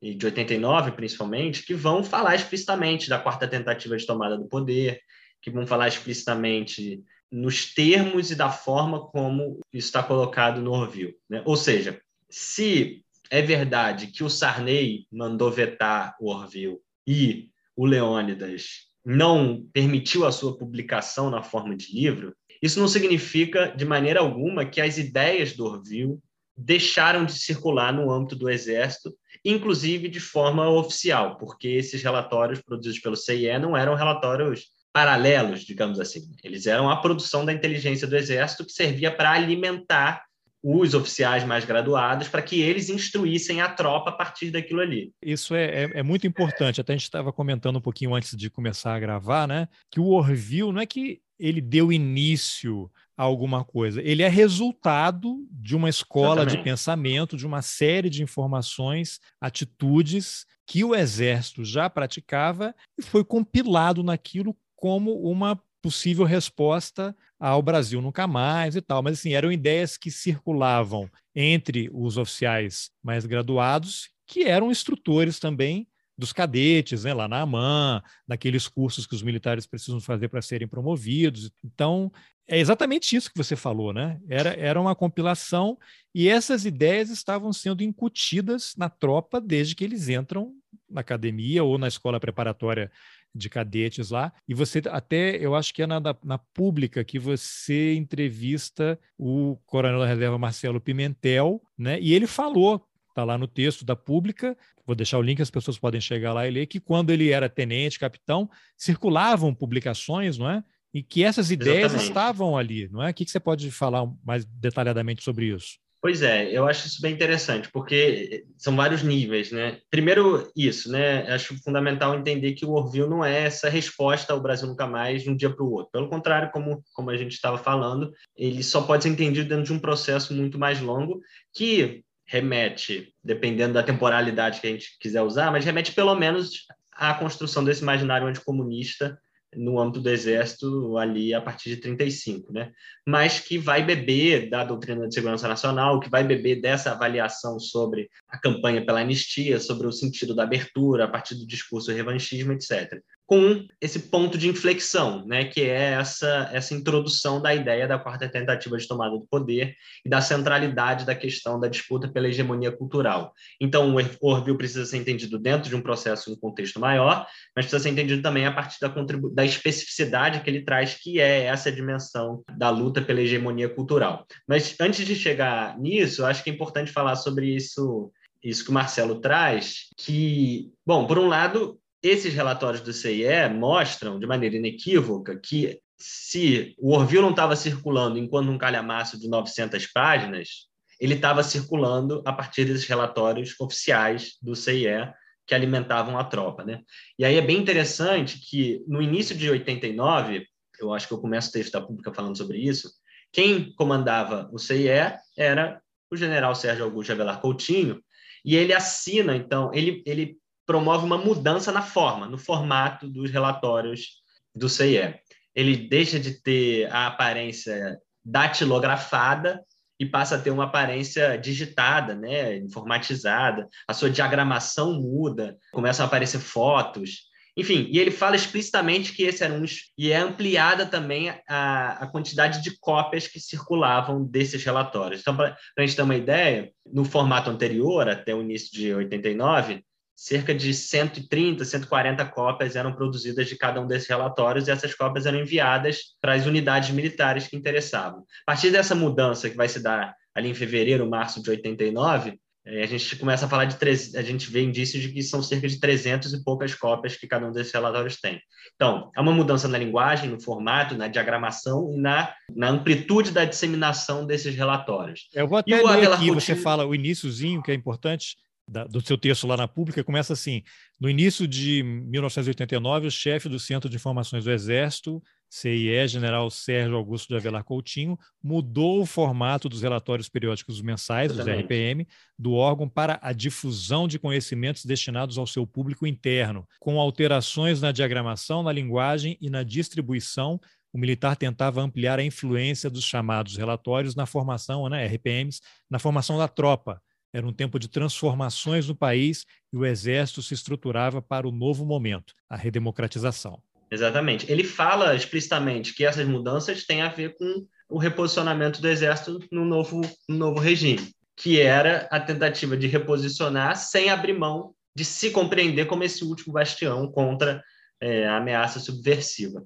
[0.00, 5.00] e de 89, principalmente, que vão falar explicitamente da quarta tentativa de tomada do poder,
[5.40, 11.16] que vão falar explicitamente nos termos e da forma como isso está colocado no Orville.
[11.28, 11.42] Né?
[11.46, 18.90] Ou seja, se é verdade que o Sarney mandou vetar o Orville e o Leônidas
[19.04, 24.64] não permitiu a sua publicação na forma de livro, isso não significa, de maneira alguma,
[24.64, 26.18] que as ideias do Orville
[26.56, 29.12] deixaram de circular no âmbito do Exército,
[29.44, 35.98] inclusive de forma oficial, porque esses relatórios produzidos pelo CIE não eram relatórios paralelos, digamos
[35.98, 36.20] assim.
[36.44, 40.22] Eles eram a produção da inteligência do Exército que servia para alimentar
[40.62, 45.12] os oficiais mais graduados para que eles instruíssem a tropa a partir daquilo ali.
[45.20, 46.80] Isso é, é, é muito importante.
[46.80, 49.66] Até a gente estava comentando um pouquinho antes de começar a gravar, né?
[49.90, 54.00] Que o Orville não é que ele deu início a alguma coisa.
[54.02, 60.84] Ele é resultado de uma escola de pensamento, de uma série de informações, atitudes que
[60.84, 68.26] o exército já praticava e foi compilado naquilo como uma possível resposta ao Brasil nunca
[68.26, 69.02] mais e tal.
[69.02, 75.86] Mas assim, eram ideias que circulavam entre os oficiais mais graduados, que eram instrutores também
[76.16, 80.68] dos cadetes, né, lá na AMAN, naqueles cursos que os militares precisam fazer para serem
[80.68, 81.50] promovidos.
[81.64, 82.12] Então,
[82.46, 84.20] é exatamente isso que você falou, né?
[84.28, 85.78] Era, era uma compilação
[86.14, 90.52] e essas ideias estavam sendo incutidas na tropa desde que eles entram
[90.90, 92.90] na academia ou na escola preparatória
[93.34, 94.32] de cadetes lá.
[94.46, 100.00] E você até, eu acho que é na, na pública que você entrevista o coronel
[100.00, 101.98] da reserva Marcelo Pimentel, né?
[102.00, 105.78] E ele falou está lá no texto da pública, vou deixar o link, as pessoas
[105.78, 110.64] podem chegar lá e ler, que quando ele era tenente, capitão, circulavam publicações, não é?
[110.92, 112.08] E que essas ideias Exatamente.
[112.08, 113.10] estavam ali, não é?
[113.10, 115.80] O que, você pode falar mais detalhadamente sobre isso?
[116.02, 119.78] Pois é, eu acho isso bem interessante, porque são vários níveis, né?
[119.88, 121.32] Primeiro, isso, né?
[121.32, 125.30] Acho fundamental entender que o Orville não é essa resposta ao Brasil Nunca Mais de
[125.30, 125.92] um dia para o outro.
[125.92, 129.72] Pelo contrário, como, como a gente estava falando, ele só pode ser entendido dentro de
[129.72, 131.20] um processo muito mais longo,
[131.54, 137.14] que remete, dependendo da temporalidade que a gente quiser usar, mas remete pelo menos à
[137.14, 139.18] construção desse imaginário anticomunista
[139.54, 142.72] no âmbito do Exército ali a partir de 35, né?
[143.06, 148.08] Mas que vai beber da doutrina de segurança nacional, que vai beber dessa avaliação sobre
[148.28, 152.98] a campanha pela anistia, sobre o sentido da abertura a partir do discurso revanchismo, etc
[153.26, 158.28] com esse ponto de inflexão, né, que é essa, essa introdução da ideia da quarta
[158.28, 163.32] tentativa de tomada do poder e da centralidade da questão da disputa pela hegemonia cultural.
[163.60, 167.82] Então, o Orville precisa ser entendido dentro de um processo, um contexto maior, mas precisa
[167.82, 168.92] ser entendido também a partir da,
[169.32, 174.26] da especificidade que ele traz, que é essa dimensão da luta pela hegemonia cultural.
[174.46, 178.12] Mas antes de chegar nisso, acho que é importante falar sobre isso
[178.42, 184.18] isso que o Marcelo traz, que, bom, por um lado, esses relatórios do CIE mostram
[184.18, 189.86] de maneira inequívoca que se o Orville não estava circulando enquanto um calhamaço de 900
[189.86, 190.66] páginas,
[190.98, 195.12] ele estava circulando a partir desses relatórios oficiais do CIE
[195.46, 196.64] que alimentavam a tropa.
[196.64, 196.80] Né?
[197.18, 200.44] E aí é bem interessante que, no início de 89,
[200.80, 202.90] eu acho que eu começo o texto da Pública falando sobre isso,
[203.32, 204.88] quem comandava o CIE
[205.36, 205.80] era
[206.10, 208.02] o general Sérgio Augusto Avelar Coutinho,
[208.44, 210.36] e ele assina, então, ele, ele
[210.66, 214.22] promove uma mudança na forma, no formato dos relatórios
[214.54, 215.14] do CIE.
[215.54, 219.62] Ele deixa de ter a aparência datilografada
[219.98, 223.68] e passa a ter uma aparência digitada, né, informatizada.
[223.86, 227.30] A sua diagramação muda, começam a aparecer fotos.
[227.56, 229.64] Enfim, e ele fala explicitamente que esse era um.
[229.98, 235.20] E é ampliada também a, a quantidade de cópias que circulavam desses relatórios.
[235.20, 239.84] Então, para a gente ter uma ideia, no formato anterior, até o início de 89,
[240.14, 245.26] cerca de 130, 140 cópias eram produzidas de cada um desses relatórios e essas cópias
[245.26, 248.20] eram enviadas para as unidades militares que interessavam.
[248.46, 252.82] A partir dessa mudança que vai se dar ali em fevereiro, março de 89, eh,
[252.82, 253.76] a gente começa a falar de
[254.16, 257.46] a gente vê indícios de que são cerca de 300 e poucas cópias que cada
[257.46, 258.40] um desses relatórios tem.
[258.74, 263.44] Então, há uma mudança na linguagem, no formato, na diagramação e na, na amplitude da
[263.44, 265.28] disseminação desses relatórios.
[265.34, 268.36] Eu vou até ler aqui, você fala o iníciozinho, que é importante,
[268.72, 270.62] da, do seu texto lá na Pública, começa assim:
[270.98, 276.96] no início de 1989, o chefe do Centro de Informações do Exército, CIE, General Sérgio
[276.96, 282.08] Augusto de Avelar Coutinho, mudou o formato dos relatórios periódicos mensais, dos RPM,
[282.38, 287.92] do órgão para a difusão de conhecimentos destinados ao seu público interno, com alterações na
[287.92, 290.58] diagramação, na linguagem e na distribuição.
[290.90, 295.60] O militar tentava ampliar a influência dos chamados relatórios na formação, né, RPMs,
[295.90, 297.00] na formação da tropa,
[297.32, 301.84] era um tempo de transformações no país e o exército se estruturava para o novo
[301.84, 303.62] momento, a redemocratização.
[303.90, 304.50] Exatamente.
[304.50, 309.64] Ele fala explicitamente que essas mudanças têm a ver com o reposicionamento do exército no
[309.64, 315.30] novo, no novo regime, que era a tentativa de reposicionar sem abrir mão de se
[315.30, 317.62] compreender como esse último bastião contra
[318.00, 319.64] é, a ameaça subversiva.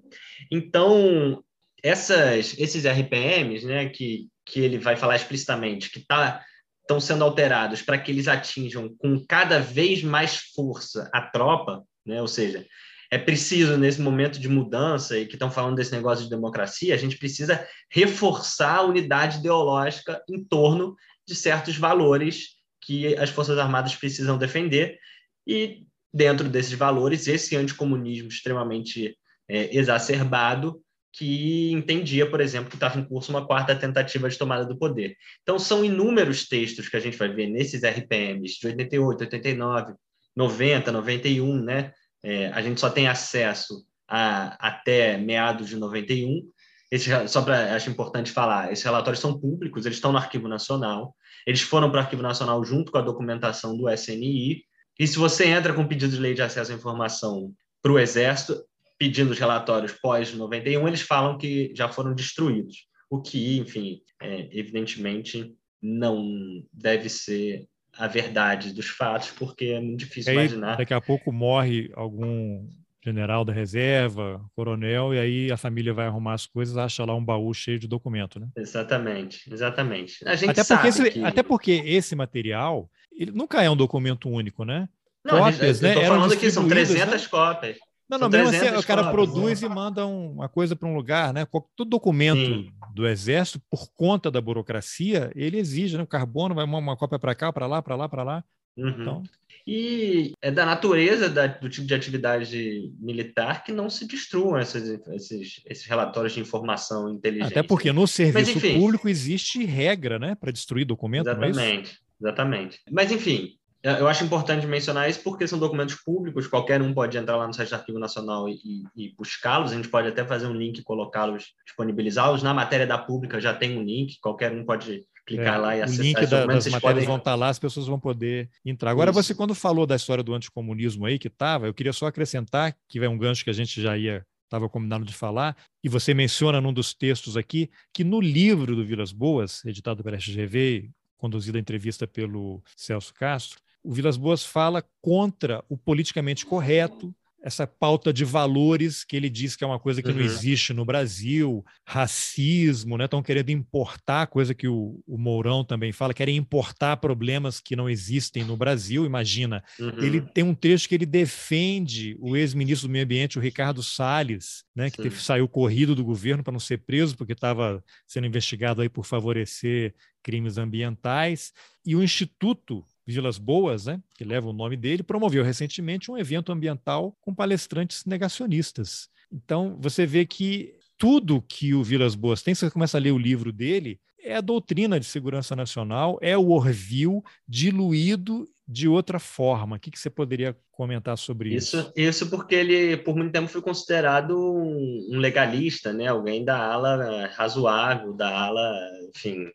[0.51, 1.43] Então,
[1.83, 6.45] essas, esses RPMs, né, que, que ele vai falar explicitamente, que está
[6.87, 12.21] estão sendo alterados para que eles atinjam com cada vez mais força a tropa, né?
[12.21, 12.65] ou seja,
[13.11, 16.97] é preciso, nesse momento de mudança, e que estão falando desse negócio de democracia, a
[16.99, 23.95] gente precisa reforçar a unidade ideológica em torno de certos valores que as Forças Armadas
[23.97, 24.99] precisam defender,
[25.47, 29.17] e dentro desses valores, esse anticomunismo extremamente
[29.49, 30.81] é, exacerbado
[31.17, 35.17] que entendia, por exemplo, que estava em curso uma quarta tentativa de tomada do poder.
[35.43, 39.95] Então, são inúmeros textos que a gente vai ver nesses RPMs de 88, 89,
[40.37, 41.93] 90, 91, né?
[42.23, 46.43] É, a gente só tem acesso a, até meados de 91.
[46.91, 51.17] Esse, só para acho importante falar, esses relatórios são públicos, eles estão no Arquivo Nacional,
[51.47, 54.63] eles foram para o Arquivo Nacional junto com a documentação do SNI.
[54.99, 57.53] E se você entra com pedido de lei de acesso à informação
[57.83, 58.63] para o Exército,
[58.99, 65.55] pedindo os relatórios pós-91, eles falam que já foram destruídos, o que, enfim, é, evidentemente
[65.83, 66.25] não
[66.73, 67.67] deve ser
[67.97, 70.77] a verdade dos fatos, porque é muito difícil aí, imaginar.
[70.77, 72.69] Daqui a pouco morre algum
[73.03, 77.25] general da reserva, coronel, e aí a família vai arrumar as coisas, acha lá um
[77.25, 78.49] baú cheio de documento, né?
[78.57, 80.27] Exatamente, exatamente.
[80.27, 81.25] A gente até sabe porque esse, que...
[81.25, 84.89] até porque esse material ele nunca é um documento único, né?
[85.25, 85.91] Não, cópias, gente, né?
[85.91, 87.29] Eu tô falando aqui, são 300 né?
[87.29, 87.79] cópias.
[88.09, 89.67] Não, não, mesmo assim, o cara cópias, produz né?
[89.67, 91.47] e manda uma coisa para um lugar, né?
[91.75, 92.73] Todo documento Sim.
[92.95, 96.05] do Exército, por conta da burocracia, ele exige, né?
[96.05, 98.45] O carbono vai uma, cópia para cá, para lá, para lá, para lá.
[98.77, 98.89] Uhum.
[98.89, 99.23] Então...
[99.69, 105.01] E é da natureza da, do tipo de atividade militar que não se destruam esses,
[105.09, 107.51] esses, esses relatórios de informação inteligente.
[107.51, 111.29] Até porque no serviço Mas, público existe regra né, para destruir documento.
[111.29, 112.81] É exatamente, exatamente.
[112.93, 113.59] Mas, enfim,
[113.93, 117.55] eu acho importante mencionar isso porque são documentos públicos, qualquer um pode entrar lá no
[117.55, 119.73] site do Arquivo Nacional e, e buscá-los.
[119.73, 122.43] A gente pode até fazer um link e colocá-los, disponibilizá-los.
[122.43, 125.83] Na matéria da pública já tem um link, qualquer um pode clicar é, lá e
[125.83, 126.05] acessar.
[126.05, 127.07] O link da, das matérias podem...
[127.07, 128.91] vão estar lá, as pessoas vão poder entrar.
[128.91, 129.23] Agora, isso.
[129.23, 132.99] você, quando falou da história do anticomunismo aí que estava, eu queria só acrescentar, que
[132.99, 136.61] é um gancho que a gente já ia estava combinado de falar, e você menciona
[136.61, 141.61] num dos textos aqui, que no livro do Vilas Boas, editado pela SGV, conduzido a
[141.61, 148.25] entrevista pelo Celso Castro, o Vilas Boas fala contra o politicamente correto, essa pauta de
[148.25, 150.17] valores que ele diz que é uma coisa que uhum.
[150.17, 153.05] não existe no Brasil, racismo, né?
[153.05, 157.89] Estão querendo importar, coisa que o, o, Mourão também fala, querem importar problemas que não
[157.89, 159.07] existem no Brasil.
[159.07, 160.03] Imagina, uhum.
[160.03, 164.65] ele tem um trecho que ele defende o ex-ministro do Meio Ambiente, o Ricardo Salles,
[164.75, 164.91] né?
[164.91, 168.89] Que teve, saiu corrido do governo para não ser preso, porque estava sendo investigado aí
[168.89, 171.53] por favorecer crimes ambientais.
[171.85, 176.51] E o Instituto Vilas Boas, né, que leva o nome dele, promoveu recentemente um evento
[176.51, 179.09] ambiental com palestrantes negacionistas.
[179.31, 183.19] Então, você vê que tudo que o Vilas Boas tem, você começa a ler o
[183.19, 189.77] livro dele, é a doutrina de segurança nacional, é o Orville diluído de outra forma.
[189.77, 191.79] O que, que você poderia comentar sobre isso?
[191.79, 196.09] Isso, isso porque ele, por muito tempo, foi considerado um, legalista, né?
[196.09, 198.75] alguém da ala razoável, da ala,
[199.15, 199.47] enfim,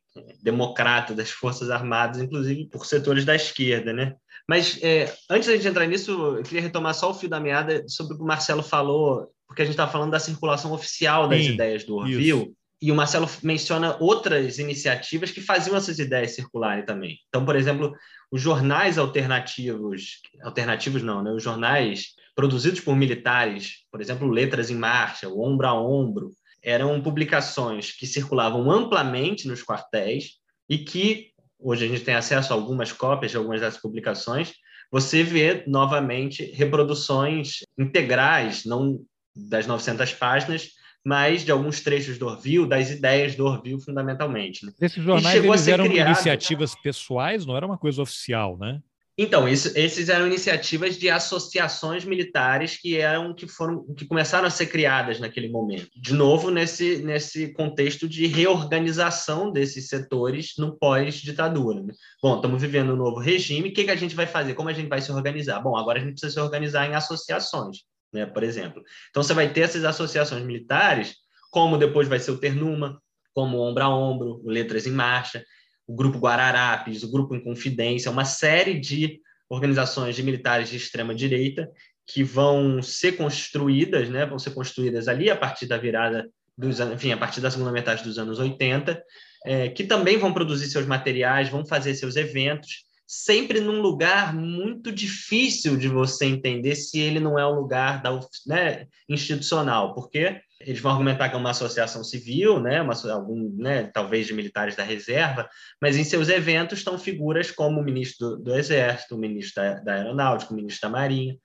[0.41, 3.91] democrata das Forças Armadas, inclusive por setores da esquerda.
[3.91, 4.15] Né?
[4.47, 7.83] Mas é, antes da gente entrar nisso, eu queria retomar só o fio da meada
[7.87, 11.43] sobre o que o Marcelo falou, porque a gente está falando da circulação oficial das
[11.43, 12.53] Sim, ideias do Orville.
[12.81, 17.19] E o Marcelo menciona outras iniciativas que faziam essas ideias circularem também.
[17.27, 17.93] Então, por exemplo,
[18.31, 21.31] os jornais alternativos, alternativos não, né?
[21.31, 26.31] Os jornais produzidos por militares, por exemplo, Letras em Marcha, o Ombro a Ombro,
[26.63, 32.55] eram publicações que circulavam amplamente nos quartéis e que hoje a gente tem acesso a
[32.55, 34.53] algumas cópias de algumas dessas publicações.
[34.91, 38.99] Você vê novamente reproduções integrais, não
[39.35, 40.69] das 900 páginas,
[41.05, 44.65] mas de alguns trechos do Orville, das ideias do Orville, fundamentalmente.
[44.65, 44.71] Né?
[44.79, 46.07] Esses jornais eles eram criado...
[46.07, 48.81] iniciativas pessoais, não era uma coisa oficial, né?
[49.17, 54.49] Então, isso, esses eram iniciativas de associações militares que eram que foram que começaram a
[54.49, 55.89] ser criadas naquele momento.
[55.95, 61.83] De novo, nesse, nesse contexto de reorganização desses setores no pós-ditadura.
[61.83, 61.93] Né?
[62.23, 64.53] Bom, estamos vivendo um novo regime, o que, que a gente vai fazer?
[64.53, 65.59] Como a gente vai se organizar?
[65.59, 67.79] Bom, agora a gente precisa se organizar em associações
[68.13, 68.83] né, por exemplo.
[69.09, 71.15] Então, você vai ter essas associações militares,
[71.49, 73.01] como depois vai ser o Ternuma,
[73.33, 75.43] como o Ombro a Ombro, o Letras em Marcha,
[75.87, 81.69] o Grupo Guararapes, o Grupo em Confidência, uma série de organizações de militares de extrema-direita
[82.07, 87.11] que vão ser construídas, né, vão ser construídas ali a partir da virada dos enfim,
[87.11, 89.01] a partir da segunda metade dos anos 80,
[89.45, 94.89] é, que também vão produzir seus materiais, vão fazer seus eventos, sempre num lugar muito
[94.89, 100.79] difícil de você entender se ele não é um lugar da, né, institucional, porque eles
[100.79, 104.83] vão argumentar que é uma associação civil, né, uma, algum, né, talvez de militares da
[104.85, 105.49] reserva,
[105.81, 109.73] mas em seus eventos estão figuras como o ministro do, do Exército, o ministro da,
[109.81, 111.35] da, Aeronáutica, o ministro da Marinha.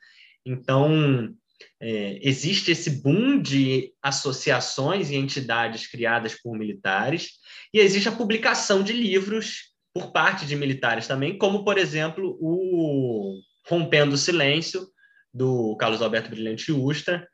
[0.47, 1.35] Então,
[1.83, 7.31] é, existe esse boom de associações e entidades criadas por militares,
[7.75, 13.41] e existe a publicação de livros por parte de militares também, como, por exemplo, o
[13.67, 14.87] Rompendo o Silêncio,
[15.33, 17.27] do Carlos Alberto Brilhante Ustra,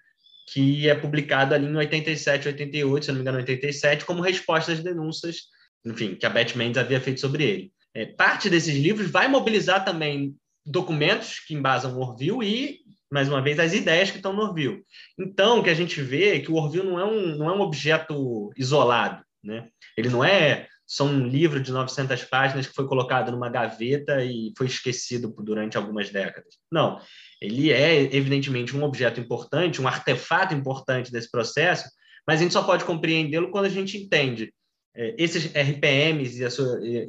[0.52, 4.80] que é publicado ali em 87, 88, se não me engano, 87, como resposta às
[4.80, 5.38] denúncias,
[5.84, 7.72] enfim, que a Beth Mendes havia feito sobre ele.
[7.92, 10.32] É, parte desses livros vai mobilizar também
[10.64, 12.78] documentos que embasam o Orville e,
[13.10, 14.84] mais uma vez, as ideias que estão no Orville.
[15.18, 17.52] Então, o que a gente vê é que o Orville não é um, não é
[17.56, 19.66] um objeto isolado, né?
[19.96, 24.52] Ele não é são um livro de 900 páginas que foi colocado numa gaveta e
[24.58, 26.58] foi esquecido durante algumas décadas.
[26.70, 27.00] Não,
[27.40, 31.88] ele é evidentemente um objeto importante, um artefato importante desse processo,
[32.26, 34.52] mas a gente só pode compreendê-lo quando a gente entende
[34.94, 36.38] é, esses RPMs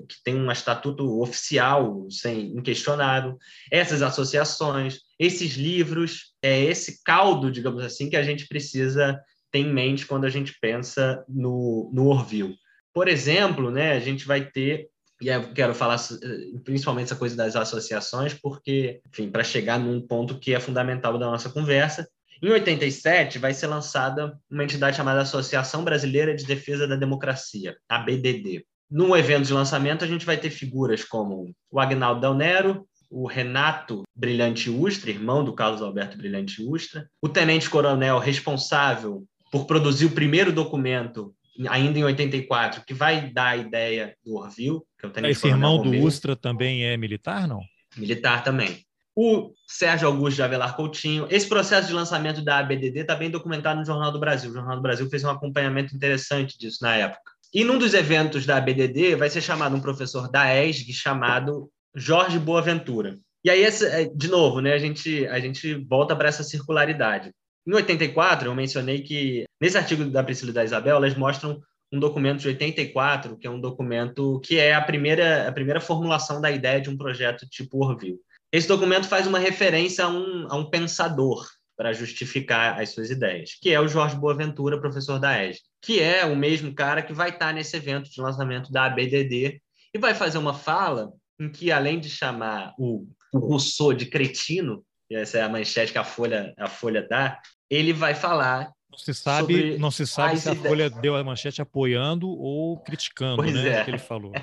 [0.08, 3.38] que tem um estatuto oficial, sem inquestionável,
[3.70, 9.20] essas associações, esses livros, é esse caldo, digamos assim, que a gente precisa
[9.52, 12.56] ter em mente quando a gente pensa no, no Orville.
[12.94, 14.90] Por exemplo, né, a gente vai ter
[15.22, 20.06] e eu quero falar eh, principalmente essa coisa das associações, porque, enfim, para chegar num
[20.06, 22.08] ponto que é fundamental da nossa conversa,
[22.42, 28.00] Em 87, vai ser lançada uma entidade chamada Associação Brasileira de Defesa da Democracia, a
[28.00, 28.66] BDD.
[28.92, 34.04] No evento de lançamento, a gente vai ter figuras como o Agnaldo Nero, o Renato
[34.14, 40.52] Brilhante Ustra, irmão do Carlos Alberto Brilhante Ustra, o tenente-coronel responsável por produzir o primeiro
[40.52, 41.34] documento,
[41.68, 45.82] ainda em 84, que vai dar a ideia do Orville, que é o Esse irmão
[45.82, 47.62] do Ustra também é militar, não?
[47.98, 48.84] Militar também
[49.16, 51.28] o Sérgio Augusto de Avelar Coutinho.
[51.30, 54.50] Esse processo de lançamento da ABDD está bem documentado no Jornal do Brasil.
[54.50, 57.32] O Jornal do Brasil fez um acompanhamento interessante disso na época.
[57.54, 62.40] E num dos eventos da ABDD vai ser chamado um professor da ESG chamado Jorge
[62.40, 63.20] Boaventura.
[63.46, 67.32] E aí, é, de novo, né, a, gente, a gente volta para essa circularidade.
[67.66, 71.62] Em 84, eu mencionei que, nesse artigo da Priscila e da Isabel, elas mostram
[71.92, 76.42] um documento de 84, que é um documento que é a primeira, a primeira formulação
[76.42, 78.20] da ideia de um projeto tipo Orville.
[78.52, 81.48] Esse documento faz uma referência a um, a um pensador
[81.78, 86.26] para justificar as suas ideias, que é o Jorge Boaventura, professor da ESG, que é
[86.26, 89.62] o mesmo cara que vai estar nesse evento de lançamento da ABDD
[89.94, 94.84] e vai fazer uma fala em que, além de chamar o, o Rousseau de cretino,
[95.12, 97.40] essa é a manchete que a Folha, a Folha dá,
[97.70, 101.62] ele vai falar não se sabe, não se sabe se a Folha deu a manchete
[101.62, 103.82] apoiando ou criticando pois né, é.
[103.82, 104.32] o que ele falou.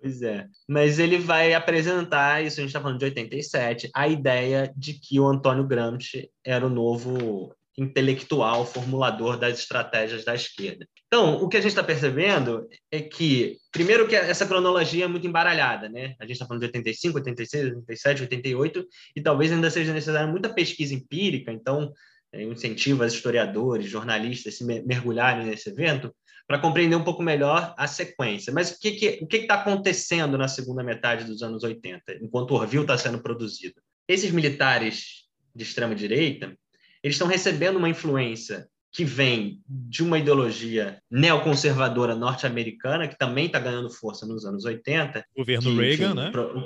[0.00, 0.46] Pois é.
[0.68, 5.18] Mas ele vai apresentar, isso a gente está falando de 87, a ideia de que
[5.18, 10.86] o Antônio Gramsci era o novo intelectual formulador das estratégias da esquerda.
[11.06, 15.26] Então, o que a gente está percebendo é que, primeiro, que essa cronologia é muito
[15.26, 16.14] embaralhada, né?
[16.20, 18.86] A gente está falando de 85, 86, 87, 88,
[19.16, 21.92] e talvez ainda seja necessária muita pesquisa empírica, então,
[22.42, 26.14] incentiva historiadores, jornalistas a se mergulharem nesse evento,
[26.46, 28.52] para compreender um pouco melhor a sequência.
[28.52, 32.18] Mas o que está que, que que tá acontecendo na segunda metade dos anos 80,
[32.20, 33.74] enquanto o Orville está sendo produzido?
[34.06, 35.24] Esses militares
[35.54, 36.54] de extrema-direita
[37.04, 43.58] eles estão recebendo uma influência que vem de uma ideologia neoconservadora norte-americana, que também está
[43.58, 45.22] ganhando força nos anos 80.
[45.36, 46.30] Governo que, Reagan, enfim, né?
[46.30, 46.64] Pro,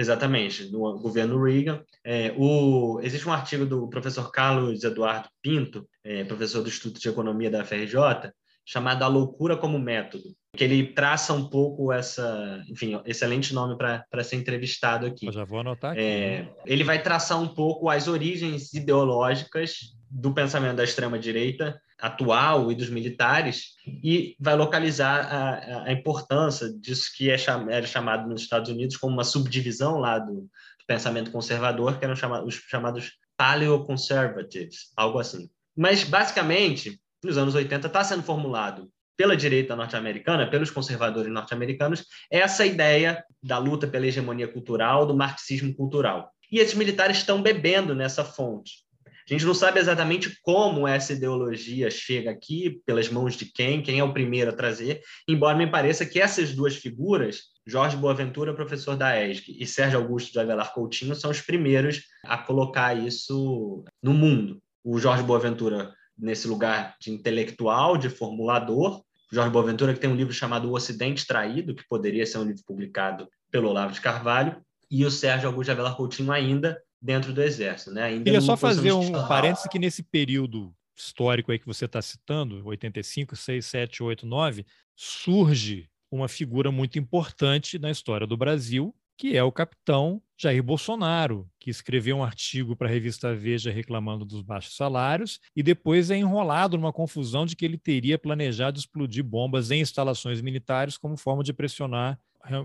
[0.00, 1.82] exatamente, no governo Reagan.
[2.04, 7.08] É, o, existe um artigo do professor Carlos Eduardo Pinto, é, professor do Instituto de
[7.08, 8.32] Economia da FRJ,
[8.64, 14.24] chamada A Loucura como Método, que ele traça um pouco essa, enfim, excelente nome para
[14.24, 15.26] ser entrevistado aqui.
[15.26, 16.00] Eu já vou anotar aqui.
[16.00, 16.48] É, né?
[16.64, 22.90] ele vai traçar um pouco as origens ideológicas do pensamento da extrema-direita atual e dos
[22.90, 28.70] militares e vai localizar a, a importância disso que é cham, era chamado nos Estados
[28.70, 34.90] Unidos como uma subdivisão lá do, do pensamento conservador, que eram chamados, os chamados paleoconservatives,
[34.96, 35.48] algo assim.
[35.76, 42.64] Mas, basicamente, nos anos 80 está sendo formulado pela direita norte-americana, pelos conservadores norte-americanos, essa
[42.64, 46.32] ideia da luta pela hegemonia cultural, do marxismo cultural.
[46.50, 48.82] E esses militares estão bebendo nessa fonte.
[49.30, 54.00] A gente não sabe exatamente como essa ideologia chega aqui, pelas mãos de quem, quem
[54.00, 58.96] é o primeiro a trazer, embora me pareça que essas duas figuras, Jorge Boaventura, professor
[58.96, 64.12] da ESG, e Sérgio Augusto de Avelar Coutinho, são os primeiros a colocar isso no
[64.12, 64.60] mundo.
[64.82, 69.00] O Jorge Boaventura nesse lugar de intelectual, de formulador.
[69.30, 72.64] Jorge Boaventura, que tem um livro chamado O Ocidente Traído, que poderia ser um livro
[72.66, 74.60] publicado pelo Olavo de Carvalho,
[74.90, 77.92] e o Sérgio Augusto Avelar Coutinho ainda dentro do Exército.
[77.92, 78.04] Né?
[78.04, 82.66] Ainda Queria só fazer um parêntese que nesse período histórico aí que você está citando,
[82.66, 89.36] 85, 6, 7, 8, 9, surge uma figura muito importante na história do Brasil, que
[89.36, 94.40] é o capitão Jair Bolsonaro, que escreveu um artigo para a revista Veja reclamando dos
[94.40, 99.70] baixos salários e depois é enrolado numa confusão de que ele teria planejado explodir bombas
[99.70, 102.18] em instalações militares como forma de pressionar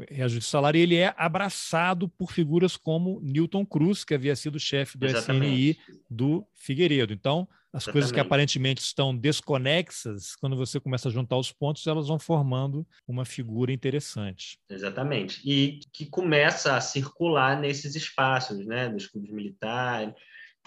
[0.10, 5.06] reajuste e ele é abraçado por figuras como Newton Cruz, que havia sido chefe do
[5.06, 5.54] Exatamente.
[5.54, 7.14] SNI do Figueiredo.
[7.14, 7.92] Então, as Exatamente.
[7.94, 12.88] coisas que aparentemente estão desconexas, quando você começa a juntar os pontos, elas vão formando
[13.06, 14.58] uma figura interessante.
[14.70, 15.42] Exatamente.
[15.44, 20.14] E que começa a circular nesses espaços, né, dos clubes militares,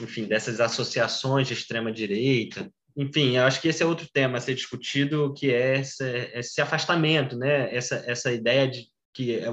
[0.01, 4.41] enfim, dessas associações de extrema direita, enfim, eu acho que esse é outro tema a
[4.41, 6.05] ser discutido, que é esse,
[6.35, 7.73] esse afastamento, né?
[7.73, 8.89] Essa, essa ideia de
[9.19, 9.51] que é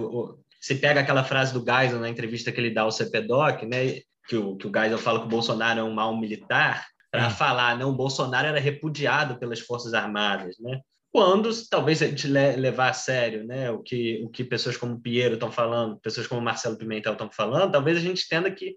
[0.61, 4.37] você pega aquela frase do Geisel na entrevista que ele dá ao CPDOC, né, que
[4.37, 7.29] o, que o Geisel fala que o Bolsonaro é um mau militar, para é.
[7.31, 10.81] falar, não, o Bolsonaro era repudiado pelas Forças Armadas, né?
[11.11, 15.35] Quando, talvez a gente levar a sério né, o, que, o que pessoas como Piero
[15.35, 18.75] estão falando, pessoas como Marcelo Pimentel estão falando, talvez a gente entenda que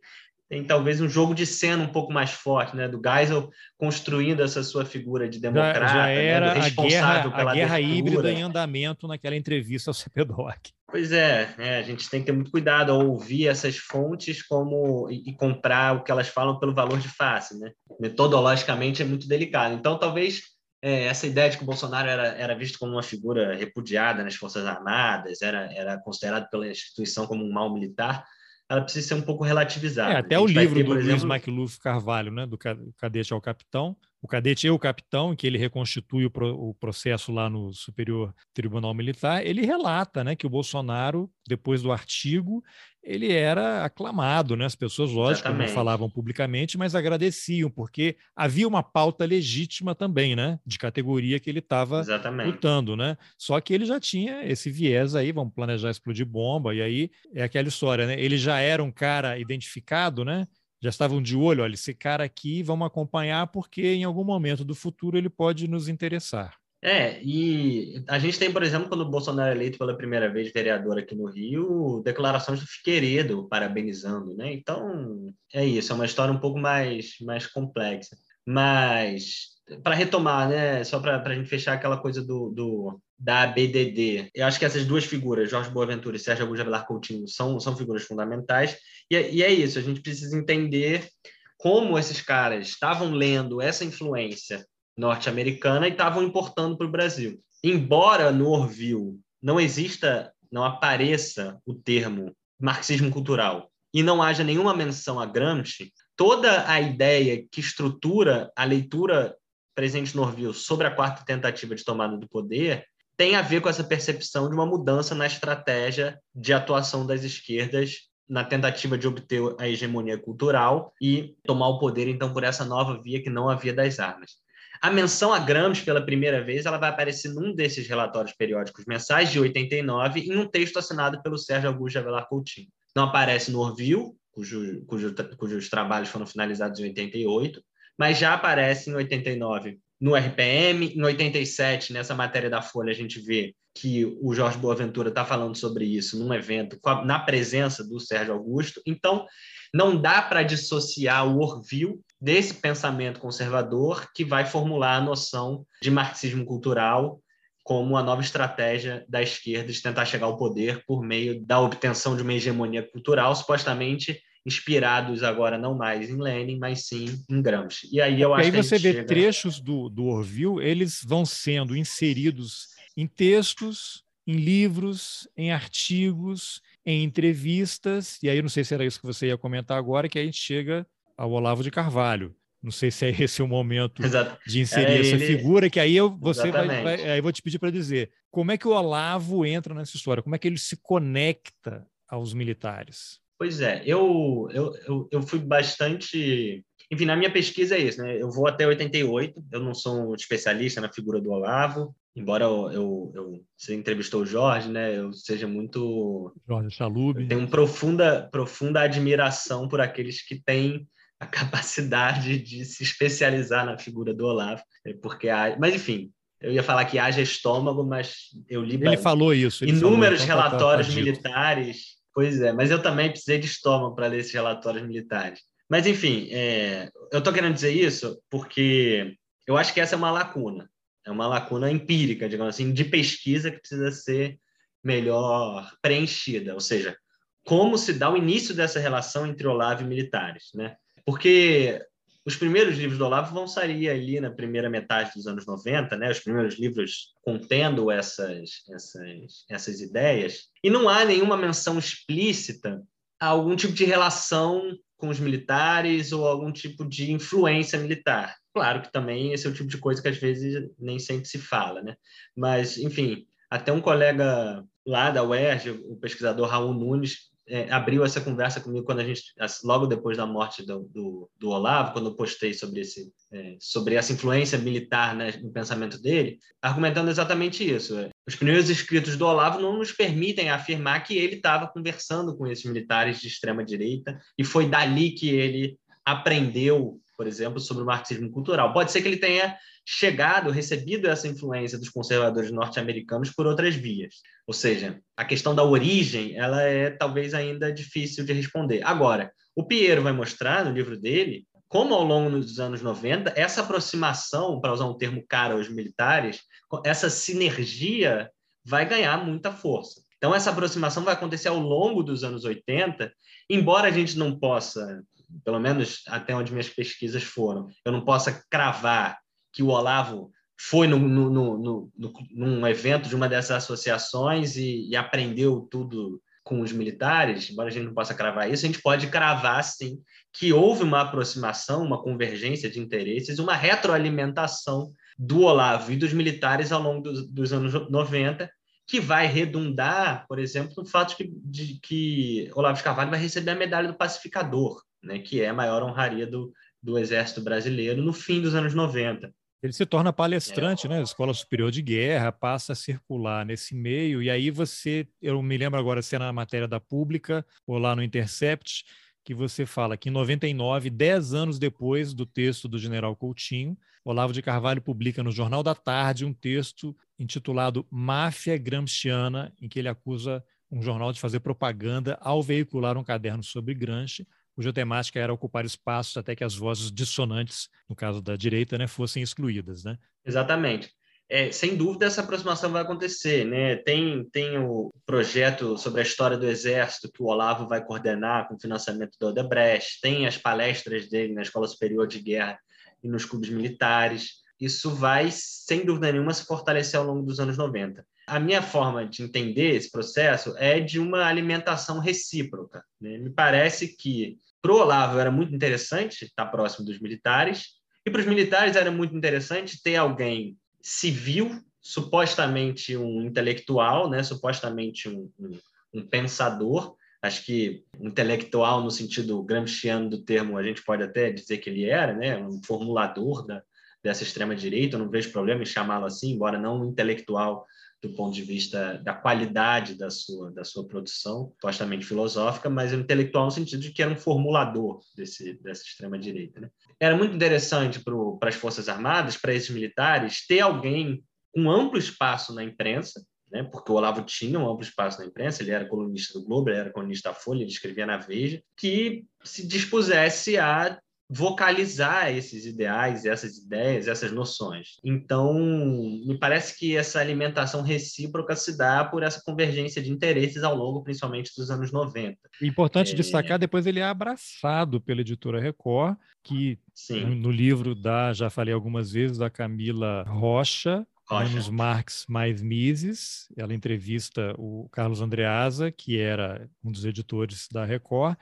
[0.49, 2.87] tem talvez um jogo de cena um pouco mais forte, né?
[2.87, 6.61] Do Geisel construindo essa sua figura de democrata, já, já né, era né?
[6.61, 10.78] a guerra, a guerra híbrida em andamento naquela entrevista ao CPDOC.
[10.91, 15.11] Pois é, é, a gente tem que ter muito cuidado ao ouvir essas fontes como
[15.11, 17.73] e, e, comprar o que elas falam pelo valor de face, né?
[18.01, 19.75] Metodologicamente é muito delicado.
[19.75, 20.41] Então, talvez
[20.83, 24.35] é, essa ideia de que o Bolsonaro era, era visto como uma figura repudiada nas
[24.35, 28.25] Forças Armadas, era, era considerado pela instituição como um mal militar,
[28.67, 30.15] ela precisa ser um pouco relativizada.
[30.15, 31.11] É, até o livro ter, do exemplo...
[31.11, 32.57] Luiz McLuff Carvalho, né, do
[32.97, 37.31] Cadete ao Capitão, o Cadete e o Capitão, que ele reconstitui o, pro, o, processo
[37.31, 42.63] lá no Superior Tribunal Militar, ele relata né, que o Bolsonaro, depois do artigo,
[43.03, 44.67] ele era aclamado, né?
[44.67, 45.69] As pessoas, lógico, Exatamente.
[45.69, 50.59] não falavam publicamente, mas agradeciam, porque havia uma pauta legítima também, né?
[50.67, 52.05] De categoria que ele estava
[52.45, 53.17] lutando, né?
[53.39, 57.43] Só que ele já tinha esse viés aí, vamos planejar explodir bomba, e aí é
[57.45, 58.21] aquela história, né?
[58.21, 60.47] Ele já era um cara identificado, né?
[60.81, 64.75] Já estavam de olho, olha, esse cara aqui vamos acompanhar porque em algum momento do
[64.75, 66.57] futuro ele pode nos interessar.
[66.81, 70.53] É, e a gente tem, por exemplo, quando o Bolsonaro é eleito pela primeira vez
[70.53, 74.53] vereador aqui no Rio, declarações do Figueiredo parabenizando, né?
[74.53, 78.17] Então, é isso, é uma história um pouco mais, mais complexa.
[78.47, 79.49] Mas,
[79.83, 84.47] para retomar, né, só para a gente fechar aquela coisa do, do, da ABDD, eu
[84.47, 88.05] acho que essas duas figuras, Jorge Boaventura e Sérgio Augusto Avelar Coutinho, são, são figuras
[88.05, 88.77] fundamentais,
[89.11, 91.09] e, é, e é isso, a gente precisa entender
[91.57, 94.65] como esses caras estavam lendo essa influência
[94.97, 97.41] norte-americana e estavam importando para o Brasil.
[97.63, 104.75] Embora no Orville não exista, não apareça o termo marxismo cultural e não haja nenhuma
[104.75, 109.37] menção a Gramsci, toda a ideia que estrutura a leitura
[109.75, 112.85] presente no Orville sobre a quarta tentativa de tomada do poder
[113.19, 118.09] tem a ver com essa percepção de uma mudança na estratégia de atuação das esquerdas
[118.29, 123.03] na tentativa de obter a hegemonia cultural e tomar o poder, então, por essa nova
[123.03, 124.37] via que não havia das armas.
[124.81, 129.33] A menção a Gramsci, pela primeira vez, ela vai aparecer num desses relatórios periódicos mensais
[129.33, 132.69] de 89, em um texto assinado pelo Sérgio Augusto Avelar Coutinho.
[132.95, 137.61] Não aparece no Orville, cujo, cujo, cujos trabalhos foram finalizados em 88,
[137.99, 140.95] mas já aparece em 89 no RPM.
[140.95, 145.57] Em 87, nessa matéria da Folha, a gente vê que o Jorge Boaventura está falando
[145.57, 148.81] sobre isso num evento na presença do Sérgio Augusto.
[148.87, 149.27] Então,
[149.73, 155.91] não dá para dissociar o Orville desse pensamento conservador que vai formular a noção de
[155.91, 157.21] marxismo cultural
[157.63, 162.17] como a nova estratégia da esquerda de tentar chegar ao poder por meio da obtenção
[162.17, 167.89] de uma hegemonia cultural, supostamente inspirados agora não mais em Lenin, mas sim em Gramsci.
[167.93, 169.05] E aí eu acho aí que você vê chega...
[169.05, 177.05] trechos do, do Orville, eles vão sendo inseridos em textos, em livros, em artigos, em
[177.05, 180.25] entrevistas, e aí não sei se era isso que você ia comentar agora, que a
[180.25, 180.87] gente chega
[181.17, 182.35] ao Olavo de Carvalho.
[182.63, 184.39] Não sei se é esse o momento Exato.
[184.47, 185.27] de inserir é essa ele...
[185.27, 188.53] figura, que aí eu, você vai, vai, aí eu vou te pedir para dizer como
[188.53, 193.21] é que o Olavo entra nessa história, como é que ele se conecta aos militares.
[193.39, 198.21] Pois é, eu, eu, eu, eu fui bastante enfim, na minha pesquisa é isso, né?
[198.21, 202.71] Eu vou até 88, eu não sou um especialista na figura do Olavo, embora eu,
[202.71, 204.97] eu, eu você entrevistou o Jorge, né?
[204.97, 207.27] Eu seja muito Jorge Chalub.
[207.27, 210.89] Tenho uma profunda profunda admiração por aqueles que têm
[211.21, 214.95] a capacidade de se especializar na figura do Olavo, né?
[215.03, 215.57] porque há...
[215.59, 216.11] mas enfim,
[216.41, 220.37] eu ia falar que haja estômago, mas eu li ele falou isso, ele inúmeros falou,
[220.37, 221.98] então tá, tá, relatórios tá, tá militares.
[222.19, 225.43] Pois é, mas eu também precisei de estômago para ler esses relatórios militares.
[225.71, 229.15] Mas, enfim, é, eu estou querendo dizer isso porque
[229.47, 230.69] eu acho que essa é uma lacuna.
[231.07, 234.37] É uma lacuna empírica, digamos assim, de pesquisa que precisa ser
[234.83, 236.55] melhor preenchida.
[236.55, 236.99] Ou seja,
[237.45, 240.75] como se dá o início dessa relação entre Olavo e militares, né?
[241.07, 241.81] Porque
[242.29, 246.11] os primeiros livros do Olavo vão sair ali na primeira metade dos anos 90, né?
[246.11, 250.43] Os primeiros livros contendo essas, essas, essas ideias.
[250.63, 252.83] E não há nenhuma menção explícita
[253.19, 258.37] a algum tipo de relação com os militares ou algum tipo de influência militar.
[258.53, 261.39] Claro que também esse é o tipo de coisa que às vezes nem sempre se
[261.39, 261.97] fala, né?
[262.37, 268.21] Mas, enfim, até um colega lá da UERJ, o pesquisador Raul Nunes, é, abriu essa
[268.21, 269.23] conversa comigo quando a gente,
[269.65, 273.95] logo depois da morte do, do, do Olavo, quando eu postei sobre, esse, é, sobre
[273.95, 277.95] essa influência militar né, no pensamento dele, argumentando exatamente isso.
[278.27, 282.65] Os primeiros escritos do Olavo não nos permitem afirmar que ele estava conversando com esses
[282.65, 288.31] militares de extrema direita e foi dali que ele aprendeu por exemplo, sobre o marxismo
[288.31, 288.73] cultural.
[288.73, 294.15] Pode ser que ele tenha chegado, recebido essa influência dos conservadores norte-americanos por outras vias.
[294.47, 298.83] Ou seja, a questão da origem, ela é talvez ainda difícil de responder.
[298.85, 303.61] Agora, o Piero vai mostrar no livro dele como ao longo dos anos 90, essa
[303.61, 306.41] aproximação, para usar um termo caro aos militares,
[306.85, 308.31] essa sinergia
[308.65, 310.01] vai ganhar muita força.
[310.17, 313.13] Então, essa aproximação vai acontecer ao longo dos anos 80,
[313.51, 315.03] embora a gente não possa,
[315.45, 319.19] pelo menos até onde minhas pesquisas foram, eu não possa cravar
[319.53, 324.89] que o Olavo foi no, no, no, no num evento de uma dessas associações e,
[324.89, 328.81] e aprendeu tudo com os militares, embora a gente não possa cravar isso, a gente
[328.81, 330.01] pode cravar, sim,
[330.33, 336.73] que houve uma aproximação, uma convergência de interesses, uma retroalimentação do Olavo e dos militares
[336.73, 338.51] ao longo dos, dos anos 90,
[338.87, 343.51] que vai redundar, por exemplo, no fato de de que Olavo de Carvalho vai receber
[343.51, 348.13] a medalha do pacificador, né, que é a maior honraria do, do Exército Brasileiro no
[348.13, 349.33] fim dos anos 90.
[349.63, 350.91] Ele se torna palestrante, é.
[350.91, 351.03] né?
[351.03, 355.79] Escola Superior de Guerra, passa a circular nesse meio, e aí você, eu me lembro
[355.79, 358.85] agora se é na matéria da Pública ou lá no Intercept,
[359.25, 364.33] que você fala que em 99, dez anos depois do texto do general Coutinho, Olavo
[364.33, 369.89] de Carvalho publica no Jornal da Tarde um texto intitulado Máfia Gramsciana, em que ele
[369.89, 374.27] acusa um jornal de fazer propaganda ao veicular um caderno sobre Gramsci,
[374.59, 378.89] cuja temática era ocupar espaços até que as vozes dissonantes, no caso da direita, né,
[378.89, 379.85] fossem excluídas.
[379.85, 379.97] Né?
[380.27, 380.91] Exatamente.
[381.29, 383.77] É, sem dúvida essa aproximação vai acontecer, né?
[383.77, 388.59] Tem tem o projeto sobre a história do Exército que o Olavo vai coordenar com
[388.59, 392.59] financiamento do Odebrecht, tem as palestras dele na Escola Superior de Guerra
[393.01, 394.39] e nos clubes militares.
[394.61, 398.05] Isso vai, sem dúvida nenhuma, se fortalecer ao longo dos anos 90.
[398.27, 402.83] A minha forma de entender esse processo é de uma alimentação recíproca.
[403.01, 403.19] Né?
[403.19, 408.21] Me parece que para o Olavo era muito interessante estar próximo dos militares, e para
[408.21, 414.23] os militares era muito interessante ter alguém civil, supostamente um intelectual, né?
[414.23, 415.59] supostamente um, um,
[415.95, 416.97] um pensador.
[417.21, 421.85] Acho que intelectual, no sentido gramsciano do termo, a gente pode até dizer que ele
[421.85, 422.39] era, né?
[422.39, 423.63] um formulador da,
[424.03, 424.97] dessa extrema-direita.
[424.97, 427.67] Eu não vejo problema em chamá-lo assim, embora não um intelectual
[428.01, 433.47] do ponto de vista da qualidade da sua, da sua produção, supostamente filosófica, mas intelectual
[433.47, 436.61] no sentido de que era um formulador desse, dessa extrema-direita.
[436.61, 436.71] Né?
[437.01, 442.55] Era muito interessante para as Forças Armadas, para esses militares, ter alguém com amplo espaço
[442.55, 443.21] na imprensa,
[443.51, 443.65] né?
[443.65, 446.79] porque o Olavo tinha um amplo espaço na imprensa, ele era colunista do Globo, ele
[446.79, 453.27] era colunista da Folha, ele escrevia na Veja, que se dispusesse a vocalizar esses ideais,
[453.27, 454.99] essas ideias, essas noções.
[455.05, 460.75] Então, me parece que essa alimentação recíproca se dá por essa convergência de interesses ao
[460.75, 462.39] longo, principalmente dos anos 90.
[462.63, 463.15] Importante é...
[463.15, 467.25] destacar, depois ele é abraçado pela editora Record, que Sim.
[467.37, 471.49] no livro da, já falei algumas vezes, da Camila Rocha, Rocha.
[471.51, 473.49] Menos Marx, Mais Mises.
[473.55, 478.35] Ela entrevista o Carlos Andreasa, que era um dos editores da Record,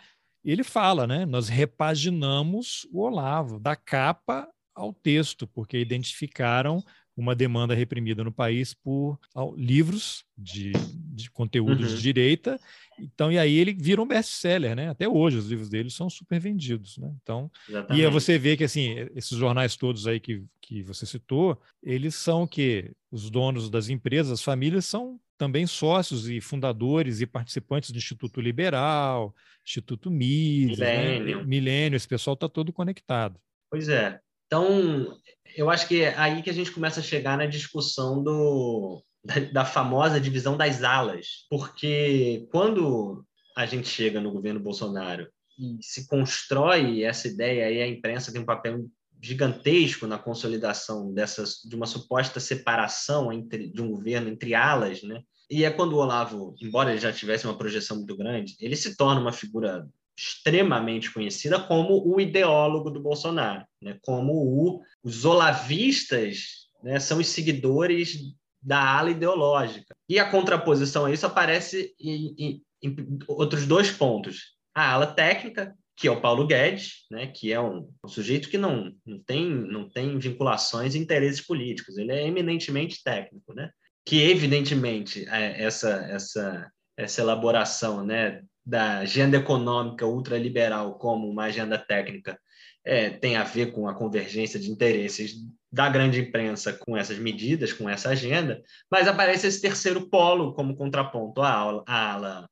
[0.53, 1.27] ele fala, né?
[1.27, 6.83] Nós repaginamos o Olavo, da capa ao texto, porque identificaram
[7.17, 9.19] uma demanda reprimida no país por
[9.57, 10.73] livros de,
[11.15, 11.89] de conteúdo uhum.
[11.89, 12.61] de direita.
[12.99, 14.89] Então, e aí ele vira um best-seller, né?
[14.89, 17.11] Até hoje os livros dele são super vendidos, né?
[17.23, 18.01] Então, Exatamente.
[18.01, 22.15] e aí você vê que assim, esses jornais todos aí que, que você citou, eles
[22.15, 27.91] são que os donos das empresas, as famílias são também sócios e fundadores e participantes
[27.91, 31.19] do Instituto Liberal, Instituto Mises, né?
[31.19, 31.39] Milênio.
[31.39, 31.45] Né?
[31.45, 33.39] Milênio, esse pessoal está todo conectado.
[33.71, 34.21] Pois é.
[34.47, 35.19] Então,
[35.57, 39.41] eu acho que é aí que a gente começa a chegar na discussão do, da,
[39.53, 43.25] da famosa divisão das alas, porque quando
[43.57, 45.29] a gente chega no governo Bolsonaro
[45.59, 48.87] e se constrói essa ideia, e a imprensa tem um papel
[49.21, 55.23] gigantesco na consolidação dessas, de uma suposta separação entre, de um governo entre alas, né?
[55.51, 58.97] E é quando o Olavo, embora ele já tivesse uma projeção muito grande, ele se
[58.97, 63.99] torna uma figura extremamente conhecida como o ideólogo do Bolsonaro, né?
[64.03, 69.95] como o, os olavistas né, são os seguidores da ala ideológica.
[70.09, 74.57] E a contraposição a isso aparece em, em, em outros dois pontos.
[74.75, 78.59] A ala técnica, que é o Paulo Guedes, né, que é um, um, sujeito que
[78.59, 83.71] não, não, tem, não tem vinculações e interesses políticos, ele é eminentemente técnico, né,
[84.05, 91.79] que evidentemente é, essa, essa, essa elaboração né, da agenda econômica ultraliberal como uma agenda
[91.79, 92.37] técnica
[92.85, 95.35] é, tem a ver com a convergência de interesses
[95.73, 100.77] da grande imprensa com essas medidas, com essa agenda, mas aparece esse terceiro polo como
[100.77, 102.49] contraponto à à ala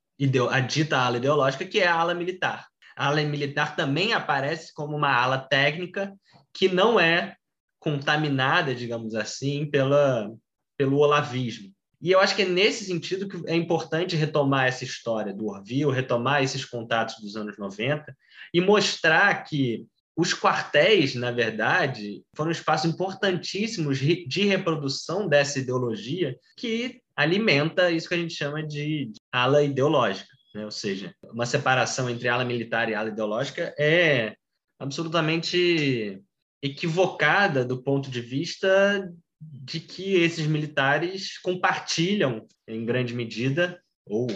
[0.67, 2.67] dita ala ideológica, que é a ala militar.
[2.95, 6.13] A ala militar também aparece como uma ala técnica
[6.53, 7.35] que não é
[7.79, 10.31] contaminada, digamos assim, pela,
[10.77, 11.74] pelo olavismo.
[12.05, 15.91] E eu acho que é nesse sentido que é importante retomar essa história do Orville,
[15.91, 18.15] retomar esses contatos dos anos 90
[18.53, 27.01] e mostrar que os quartéis, na verdade, foram espaços importantíssimos de reprodução dessa ideologia que
[27.15, 30.29] alimenta isso que a gente chama de ala ideológica.
[30.53, 30.63] Né?
[30.63, 34.35] Ou seja, uma separação entre ala militar e ala ideológica é
[34.79, 36.21] absolutamente
[36.61, 39.11] equivocada do ponto de vista
[39.51, 44.27] de que esses militares compartilham, em grande medida, ou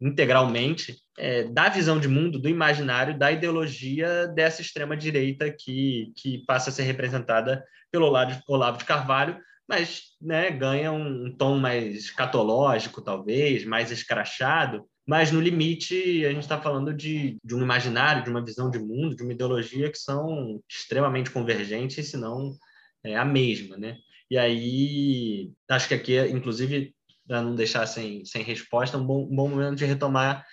[0.00, 6.70] integralmente, é, da visão de mundo, do imaginário, da ideologia dessa extrema-direita que, que passa
[6.70, 9.38] a ser representada pelo Olavo de Carvalho,
[9.68, 16.42] mas né, ganha um tom mais catológico, talvez, mais escrachado, mas no limite a gente
[16.42, 19.98] está falando de, de um imaginário, de uma visão de mundo, de uma ideologia que
[19.98, 22.56] são extremamente convergentes, se não
[23.04, 23.98] é, a mesma, né?
[24.30, 26.94] E aí, acho que aqui, inclusive,
[27.26, 30.44] para não deixar sem, sem resposta, é um bom, um bom momento de retomar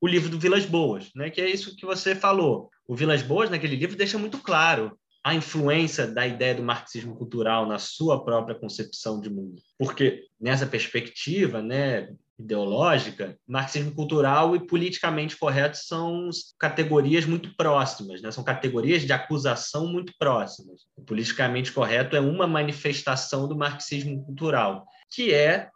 [0.00, 1.30] o livro do Vilas Boas, né?
[1.30, 2.70] que é isso que você falou.
[2.86, 7.64] O Vilas Boas, naquele livro, deixa muito claro a influência da ideia do marxismo cultural
[7.64, 9.62] na sua própria concepção de mundo.
[9.78, 12.12] Porque nessa perspectiva né,
[12.42, 16.28] ideológica, marxismo cultural e politicamente correto são
[16.58, 18.30] categorias muito próximas, né?
[18.30, 20.82] são categorias de acusação muito próximas.
[20.96, 25.68] O politicamente correto é uma manifestação do marxismo cultural, que é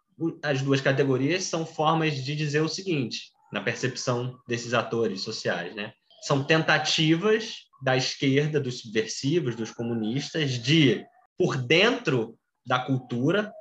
[0.43, 5.75] as duas categorias são formas de dizer o seguinte: na percepção desses atores sociais.
[5.75, 5.93] Né?
[6.23, 11.05] São tentativas da esquerda, dos subversivos, dos comunistas, de,
[11.39, 12.37] por dentro
[12.67, 13.53] da cultura,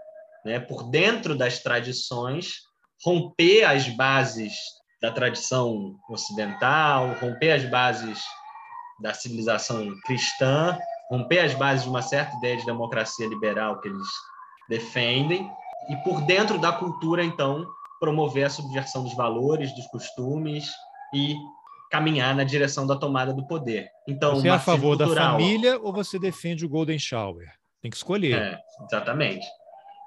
[0.45, 2.64] né, por dentro das tradições,
[3.03, 4.53] romper as bases
[5.01, 8.19] da tradição ocidental, romper as bases
[9.01, 10.77] da civilização cristã,
[11.09, 14.07] romper as bases de uma certa ideia de democracia liberal que eles
[14.69, 15.49] defendem,
[15.89, 17.65] e por dentro da cultura, então,
[17.99, 20.67] promover a subversão dos valores, dos costumes
[21.13, 21.35] e
[21.91, 23.89] caminhar na direção da tomada do poder.
[24.07, 27.47] Então, você é a favor cultural, da família ou você defende o Golden Shower?
[27.81, 28.35] Tem que escolher.
[28.35, 29.45] É, exatamente.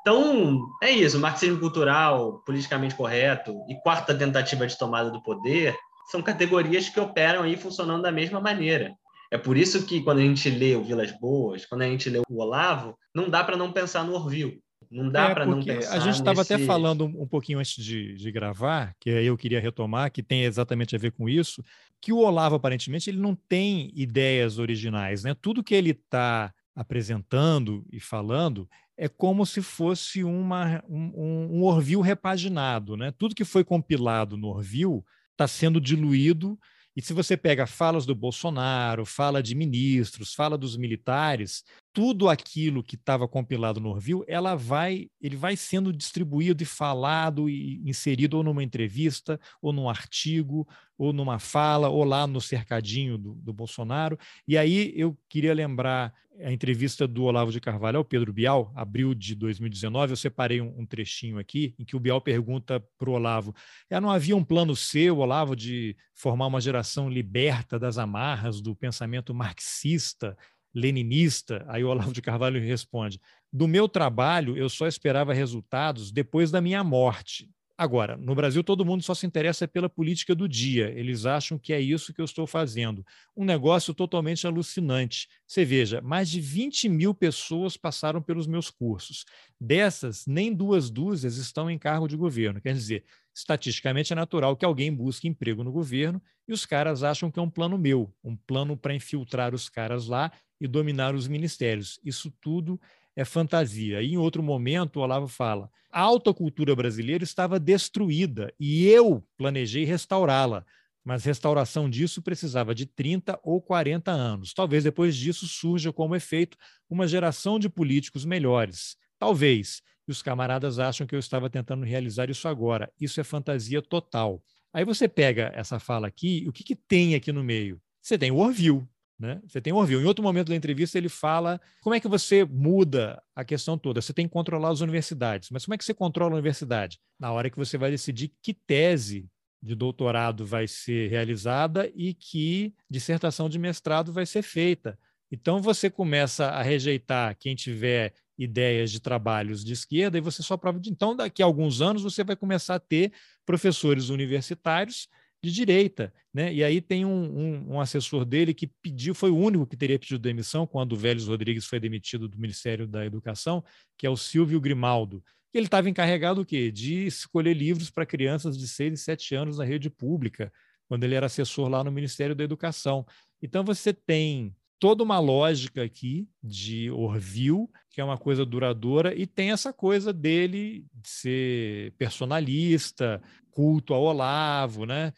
[0.00, 1.18] Então, é isso.
[1.18, 5.76] Marxismo cultural, politicamente correto e quarta tentativa de tomada do poder
[6.10, 8.94] são categorias que operam aí funcionando da mesma maneira.
[9.30, 12.18] É por isso que quando a gente lê o Vilas Boas, quando a gente lê
[12.18, 14.62] o Olavo, não dá para não pensar no Orville.
[14.90, 15.96] Não dá é, para não pensar.
[15.96, 16.54] A gente estava nesse...
[16.54, 20.96] até falando um pouquinho antes de, de gravar, que eu queria retomar, que tem exatamente
[20.96, 21.62] a ver com isso,
[22.00, 25.24] que o Olavo, aparentemente, ele não tem ideias originais.
[25.24, 25.34] Né?
[25.34, 32.02] Tudo que ele está apresentando e falando é como se fosse uma, um, um Orville
[32.02, 32.96] repaginado.
[32.96, 33.12] Né?
[33.18, 35.02] Tudo que foi compilado no Orville
[35.32, 36.56] está sendo diluído
[36.96, 41.64] e se você pega falas do Bolsonaro, fala de ministros, fala dos militares,
[41.98, 47.50] tudo aquilo que estava compilado no Orville, ela vai, ele vai sendo distribuído e falado
[47.50, 50.64] e inserido ou numa entrevista, ou num artigo,
[50.96, 54.16] ou numa fala, ou lá no cercadinho do, do Bolsonaro.
[54.46, 59.12] E aí eu queria lembrar a entrevista do Olavo de Carvalho ao Pedro Bial, abril
[59.12, 63.14] de 2019, eu separei um, um trechinho aqui, em que o Bial pergunta para o
[63.14, 63.52] Olavo:
[63.90, 68.72] é, não havia um plano seu, Olavo, de formar uma geração liberta das amarras do
[68.72, 70.36] pensamento marxista,
[70.78, 71.64] leninista?
[71.68, 73.20] Aí o Olavo de Carvalho responde:
[73.52, 77.50] do meu trabalho, eu só esperava resultados depois da minha morte.
[77.80, 80.92] Agora, no Brasil, todo mundo só se interessa pela política do dia.
[80.96, 83.06] Eles acham que é isso que eu estou fazendo.
[83.36, 85.28] Um negócio totalmente alucinante.
[85.46, 89.24] Você veja, mais de 20 mil pessoas passaram pelos meus cursos.
[89.60, 92.60] Dessas, nem duas dúzias estão em cargo de governo.
[92.60, 97.30] Quer dizer, estatisticamente é natural que alguém busque emprego no governo e os caras acham
[97.30, 101.28] que é um plano meu, um plano para infiltrar os caras lá e dominar os
[101.28, 102.00] ministérios.
[102.04, 102.80] Isso tudo
[103.16, 104.02] é fantasia.
[104.02, 109.24] E em outro momento, o Olavo fala: a alta cultura brasileira estava destruída e eu
[109.36, 110.64] planejei restaurá-la.
[111.04, 114.52] Mas restauração disso precisava de 30 ou 40 anos.
[114.52, 116.56] Talvez depois disso surja como efeito
[116.88, 118.96] uma geração de políticos melhores.
[119.18, 119.80] Talvez.
[120.06, 122.92] E os camaradas acham que eu estava tentando realizar isso agora.
[123.00, 124.42] Isso é fantasia total.
[124.72, 127.80] Aí você pega essa fala aqui, o que, que tem aqui no meio?
[128.02, 128.86] Você tem o Orville,
[129.18, 129.40] né?
[129.46, 130.02] Você tem o Orville.
[130.02, 134.00] Em outro momento da entrevista, ele fala como é que você muda a questão toda.
[134.00, 135.50] Você tem que controlar as universidades.
[135.50, 137.00] Mas como é que você controla a universidade?
[137.18, 139.28] Na hora que você vai decidir que tese
[139.60, 144.96] de doutorado vai ser realizada e que dissertação de mestrado vai ser feita.
[145.32, 150.56] Então, você começa a rejeitar quem tiver ideias de trabalhos de esquerda e você só
[150.56, 150.90] prova de.
[150.90, 153.12] Então, daqui a alguns anos, você vai começar a ter
[153.44, 155.08] professores universitários
[155.42, 156.12] de direita.
[156.32, 156.52] Né?
[156.52, 159.98] E aí tem um, um, um, assessor dele que pediu, foi o único que teria
[159.98, 163.64] pedido demissão quando o Vélez Rodrigues foi demitido do Ministério da Educação,
[163.96, 165.22] que é o Silvio Grimaldo.
[165.52, 166.70] Ele estava encarregado o quê?
[166.70, 170.52] De escolher livros para crianças de 6 e 7 anos na rede pública,
[170.86, 173.06] quando ele era assessor lá no Ministério da Educação.
[173.42, 179.26] Então você tem toda uma lógica aqui de Orville, que é uma coisa duradoura, e
[179.26, 183.20] tem essa coisa dele de ser personalista,
[183.50, 185.12] culto ao Olavo, né?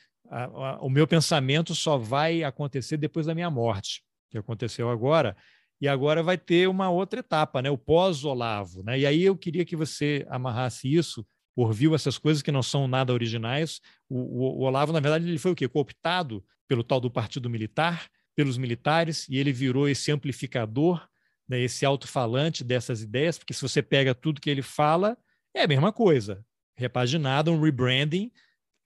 [0.81, 5.37] O meu pensamento só vai acontecer depois da minha morte, que aconteceu agora,
[5.81, 7.71] e agora vai ter uma outra etapa, né?
[7.71, 8.83] o pós-Olavo.
[8.83, 9.01] Né?
[9.01, 11.27] E aí eu queria que você amarrasse isso,
[11.57, 13.81] Orville, essas coisas que não são nada originais.
[14.09, 15.67] O, o, o Olavo, na verdade, ele foi o quê?
[15.67, 21.07] Cooptado pelo tal do Partido Militar, pelos militares e ele virou esse amplificador,
[21.49, 25.19] né, esse alto-falante dessas ideias, porque se você pega tudo que ele fala,
[25.55, 26.45] é a mesma coisa,
[26.77, 28.31] repaginado, um rebranding,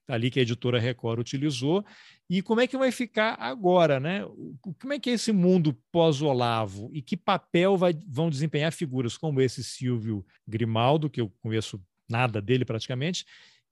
[0.07, 1.85] ali que a editora Record utilizou.
[2.29, 4.21] E como é que vai ficar agora, né?
[4.79, 9.41] Como é que é esse mundo pós-Olavo e que papel vai, vão desempenhar figuras como
[9.41, 13.25] esse Silvio Grimaldo, que eu conheço nada dele praticamente,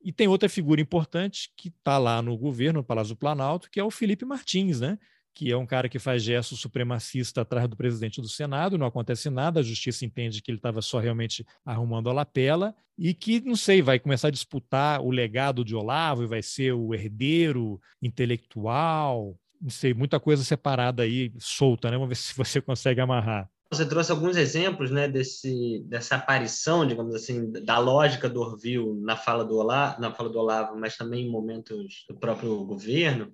[0.04, 3.80] e tem outra figura importante que está lá no governo, no Palácio do Planalto, que
[3.80, 5.00] é o Felipe Martins, né?
[5.34, 9.30] Que é um cara que faz gesto supremacista atrás do presidente do Senado, não acontece
[9.30, 13.56] nada, a justiça entende que ele estava só realmente arrumando a lapela, e que, não
[13.56, 19.36] sei, vai começar a disputar o legado de Olavo e vai ser o herdeiro intelectual,
[19.60, 21.98] não sei, muita coisa separada aí, solta, né?
[21.98, 23.50] Vamos ver se você consegue amarrar.
[23.72, 29.18] Você trouxe alguns exemplos né, desse, dessa aparição, digamos assim, da lógica do Orville na
[29.18, 33.34] fala do Olavo, na fala do Olavo, mas também em momentos do próprio governo.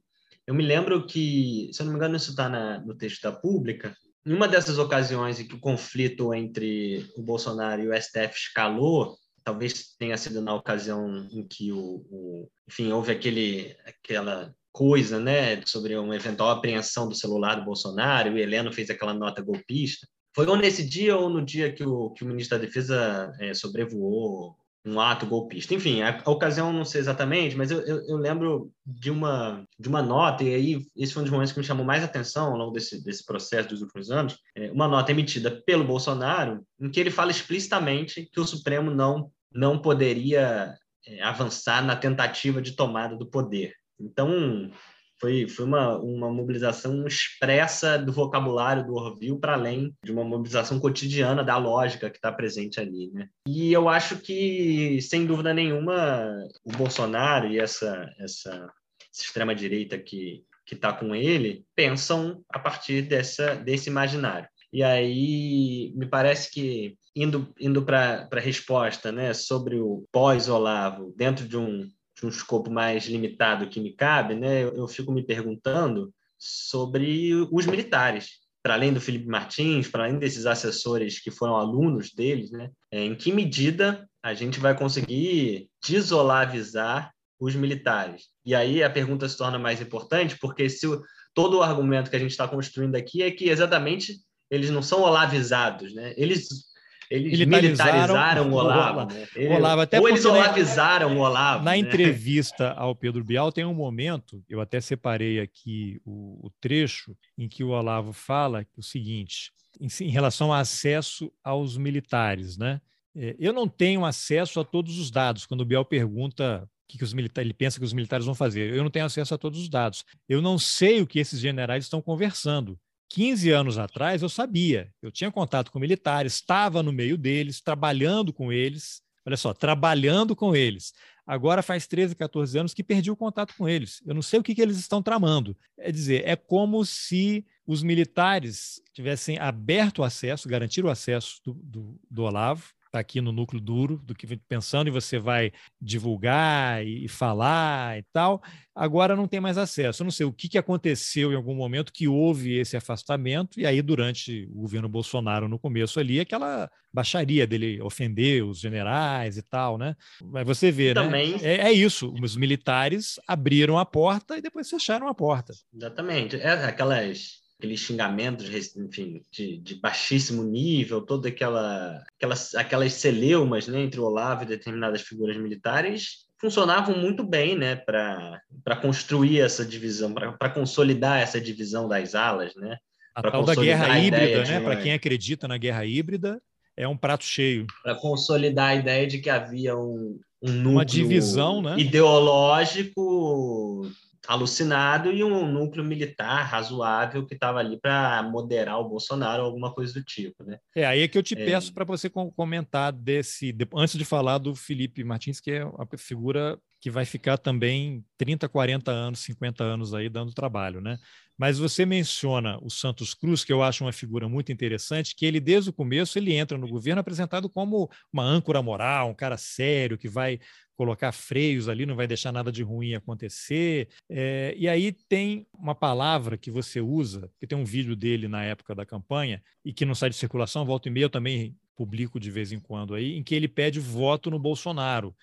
[0.49, 3.95] Eu me lembro que, se eu não me engano, isso está no texto da Pública,
[4.25, 9.15] em uma dessas ocasiões em que o conflito entre o Bolsonaro e o STF escalou,
[9.43, 15.63] talvez tenha sido na ocasião em que o, o enfim, houve aquele, aquela coisa, né,
[15.67, 20.07] sobre uma eventual apreensão do celular do Bolsonaro, e o Heleno fez aquela nota golpista.
[20.35, 23.53] Foi ou nesse dia ou no dia que o, que o ministro da Defesa é,
[23.53, 25.73] sobrevoou um ato golpista.
[25.73, 29.89] Enfim, a, a, ocasião não sei exatamente, mas eu, eu, eu, lembro de uma, de
[29.89, 32.57] uma nota, e aí esse foi um dos momentos que me chamou mais atenção ao
[32.57, 36.99] longo desse, desse processo dos últimos anos, é, uma nota emitida pelo Bolsonaro, em que
[36.99, 40.73] ele fala explicitamente que o Supremo não, não poderia
[41.05, 43.73] é, avançar na tentativa de tomada do poder.
[43.99, 44.71] Então,
[45.19, 50.79] foi, foi uma, uma mobilização expressa do vocabulário do Orville para além de uma mobilização
[50.79, 53.11] cotidiana da lógica que está presente ali.
[53.11, 53.27] Né?
[53.47, 56.31] E eu acho que, sem dúvida nenhuma,
[56.63, 58.71] o Bolsonaro e essa, essa,
[59.11, 64.47] extrema-direita que que está com ele pensam a partir dessa, desse imaginário.
[64.71, 71.47] E aí me parece que indo, indo para a resposta né, sobre o pós-Olavo, dentro
[71.47, 71.89] de um,
[72.19, 77.33] de um escopo mais limitado que me cabe, né, eu, eu fico me perguntando sobre
[77.51, 78.39] os militares.
[78.61, 83.03] Para além do Felipe Martins, para além desses assessores que foram alunos deles, né, é,
[83.03, 88.27] em que medida a gente vai conseguir desolavizar os militares?
[88.45, 91.01] E aí a pergunta se torna mais importante, porque se o,
[91.33, 94.17] todo o argumento que a gente está construindo aqui é que exatamente
[94.51, 96.13] eles não são olavizados, né?
[96.17, 96.68] Eles
[97.09, 99.13] eles militarizaram, o Olavo.
[99.13, 99.27] Né?
[99.35, 101.63] Ele, Olavo até ou eles olavizaram o Olavo.
[101.63, 101.77] Na né?
[101.77, 107.47] entrevista ao Pedro Bial, tem um momento, eu até separei aqui o, o trecho, em
[107.47, 109.51] que o Olavo fala o seguinte,
[109.81, 112.57] em, em relação ao acesso aos militares.
[112.57, 112.79] Né?
[113.15, 115.47] É, eu não tenho acesso a todos os dados.
[115.47, 118.73] Quando o Bial pergunta o que os militares, ele pensa que os militares vão fazer.
[118.73, 120.05] Eu não tenho acesso a todos os dados.
[120.27, 122.79] Eu não sei o que esses generais estão conversando.
[123.09, 128.31] 15 anos atrás eu sabia, eu tinha contato com militares, estava no meio deles, trabalhando
[128.31, 129.01] com eles.
[129.25, 130.93] Olha só, trabalhando com eles.
[131.25, 134.01] Agora faz 13, 14 anos que perdi o contato com eles.
[134.05, 135.55] Eu não sei o que, que eles estão tramando.
[135.77, 141.53] É dizer, é como se os militares tivessem aberto o acesso, garantido o acesso do,
[141.53, 146.85] do, do Olavo, está aqui no núcleo duro do que pensando e você vai divulgar
[146.85, 148.41] e, falar e tal.
[148.75, 150.01] Agora não tem mais acesso.
[150.01, 153.65] Eu não sei o que, que aconteceu em algum momento que houve esse afastamento, e
[153.65, 159.41] aí, durante o governo Bolsonaro, no começo ali, aquela baixaria dele ofender os generais e
[159.43, 159.95] tal, né?
[160.23, 161.03] Mas você vê, né?
[161.03, 161.31] Também...
[161.33, 161.39] né?
[161.43, 162.13] É, é, isso.
[162.21, 165.53] Os militares abriram a porta e depois fecharam a porta.
[165.73, 166.37] Exatamente.
[166.37, 173.81] É aquelas aqueles xingamentos, enfim, de, de, baixíssimo nível, toda aquela, aquelas, aquelas celeumas né,
[173.81, 180.13] entre o Olavo e determinadas figuras militares funcionavam muito bem né, para construir essa divisão,
[180.13, 182.55] para consolidar essa divisão das alas.
[182.55, 182.77] Né,
[183.13, 186.41] a tal da guerra híbrida, né, para quem acredita na guerra híbrida,
[186.77, 187.67] é um prato cheio.
[187.83, 191.75] Para consolidar a ideia de que havia um, um núcleo uma divisão né?
[191.77, 193.91] ideológico
[194.29, 199.91] alucinado e um núcleo militar razoável que estava ali para moderar o Bolsonaro, alguma coisa
[199.91, 200.59] do tipo, né?
[200.75, 201.43] É aí é que eu te é...
[201.43, 206.59] peço para você comentar desse, antes de falar do Felipe Martins, que é uma figura
[206.79, 210.99] que vai ficar também 30, 40 anos, 50 anos aí dando trabalho, né?
[211.39, 215.39] Mas você menciona o Santos Cruz, que eu acho uma figura muito interessante, que ele
[215.39, 219.97] desde o começo ele entra no governo apresentado como uma âncora moral, um cara sério
[219.97, 220.37] que vai
[220.75, 223.87] colocar freios ali, não vai deixar nada de ruim acontecer.
[224.09, 228.43] É, e aí tem uma palavra que você usa, que tem um vídeo dele na
[228.43, 232.19] época da campanha e que não sai de circulação, volta e meia eu também publico
[232.19, 235.13] de vez em quando aí, em que ele pede voto no Bolsonaro.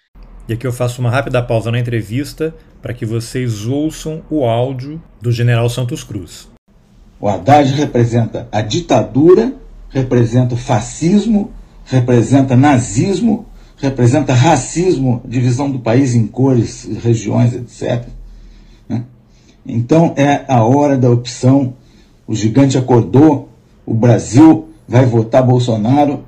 [0.48, 5.02] E aqui eu faço uma rápida pausa na entrevista para que vocês ouçam o áudio
[5.20, 6.48] do general Santos Cruz.
[7.20, 9.54] O Haddad representa a ditadura,
[9.90, 11.52] representa o fascismo,
[11.84, 13.44] representa nazismo,
[13.76, 18.08] representa racismo, divisão do país em cores, regiões, etc.
[18.88, 19.04] Né?
[19.66, 21.74] Então é a hora da opção.
[22.26, 23.50] O gigante acordou,
[23.84, 26.24] o Brasil vai votar Bolsonaro.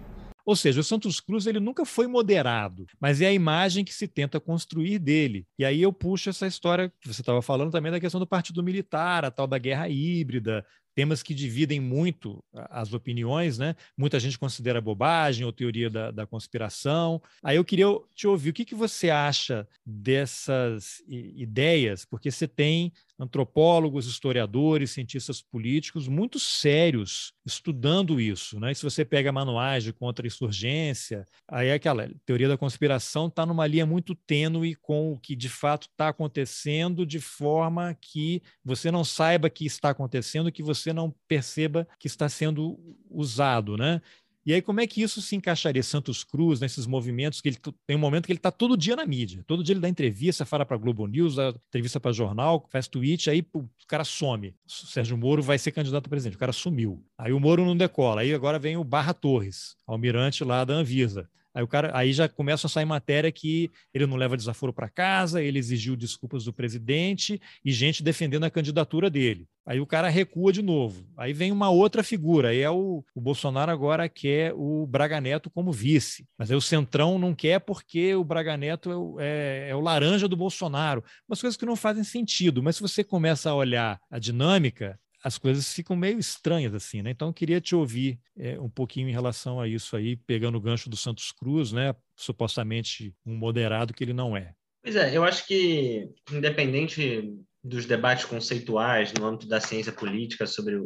[0.49, 4.09] Ou seja, o Santos Cruz ele nunca foi moderado, mas é a imagem que se
[4.09, 5.47] tenta construir dele.
[5.59, 8.63] E aí eu puxo essa história que você estava falando também da questão do partido
[8.63, 10.65] militar, a tal da guerra híbrida,
[10.99, 13.77] temas que dividem muito as opiniões, né?
[13.97, 17.23] Muita gente considera bobagem ou teoria da, da conspiração.
[17.41, 22.05] Aí eu queria te ouvir, o que, que você acha dessas ideias?
[22.05, 28.61] Porque você tem antropólogos, historiadores, cientistas políticos muito sérios estudando isso.
[28.61, 28.71] Né?
[28.71, 33.67] E se você pega manuais de contra-insurgência, aí é aquela teoria da conspiração está numa
[33.67, 39.03] linha muito tênue com o que de fato está acontecendo, de forma que você não
[39.05, 42.79] saiba que está acontecendo, que você não perceba que está sendo
[43.11, 43.77] usado.
[43.77, 44.01] Né?
[44.49, 45.83] E aí, como é que isso se encaixaria?
[45.83, 49.05] Santos Cruz, nesses movimentos que ele tem um momento que ele está todo dia na
[49.05, 49.45] mídia.
[49.47, 53.29] Todo dia ele dá entrevista, fala para Globo News, dá entrevista para jornal, faz tweet,
[53.29, 54.55] aí o cara some.
[54.67, 56.37] O Sérgio Moro vai ser candidato a presidente.
[56.37, 57.05] O cara sumiu.
[57.19, 58.23] Aí o Moro não decola.
[58.23, 61.29] Aí agora vem o Barra Torres, almirante lá da Anvisa.
[61.59, 64.89] Aí o cara, aí já começa a sair matéria que ele não leva desaforo para
[64.89, 69.45] casa, ele exigiu desculpas do presidente e gente defendendo a candidatura dele.
[69.67, 71.05] Aí o cara recua de novo.
[71.17, 72.51] Aí vem uma outra figura.
[72.51, 76.29] Aí é o, o Bolsonaro agora quer o Braga Neto como vice.
[76.39, 79.81] Mas aí o Centrão não quer porque o Braga Neto é o, é, é o
[79.81, 81.03] laranja do Bolsonaro.
[81.29, 82.63] Umas coisas que não fazem sentido.
[82.63, 84.97] Mas se você começa a olhar a dinâmica,
[85.29, 87.11] as coisas ficam meio estranhas assim, né?
[87.11, 90.61] Então eu queria te ouvir é, um pouquinho em relação a isso aí, pegando o
[90.61, 91.95] gancho do Santos Cruz, né?
[92.17, 94.55] Supostamente um moderado que ele não é.
[94.83, 97.31] Pois é, eu acho que independente
[97.63, 100.85] dos debates conceituais no âmbito da ciência política sobre o,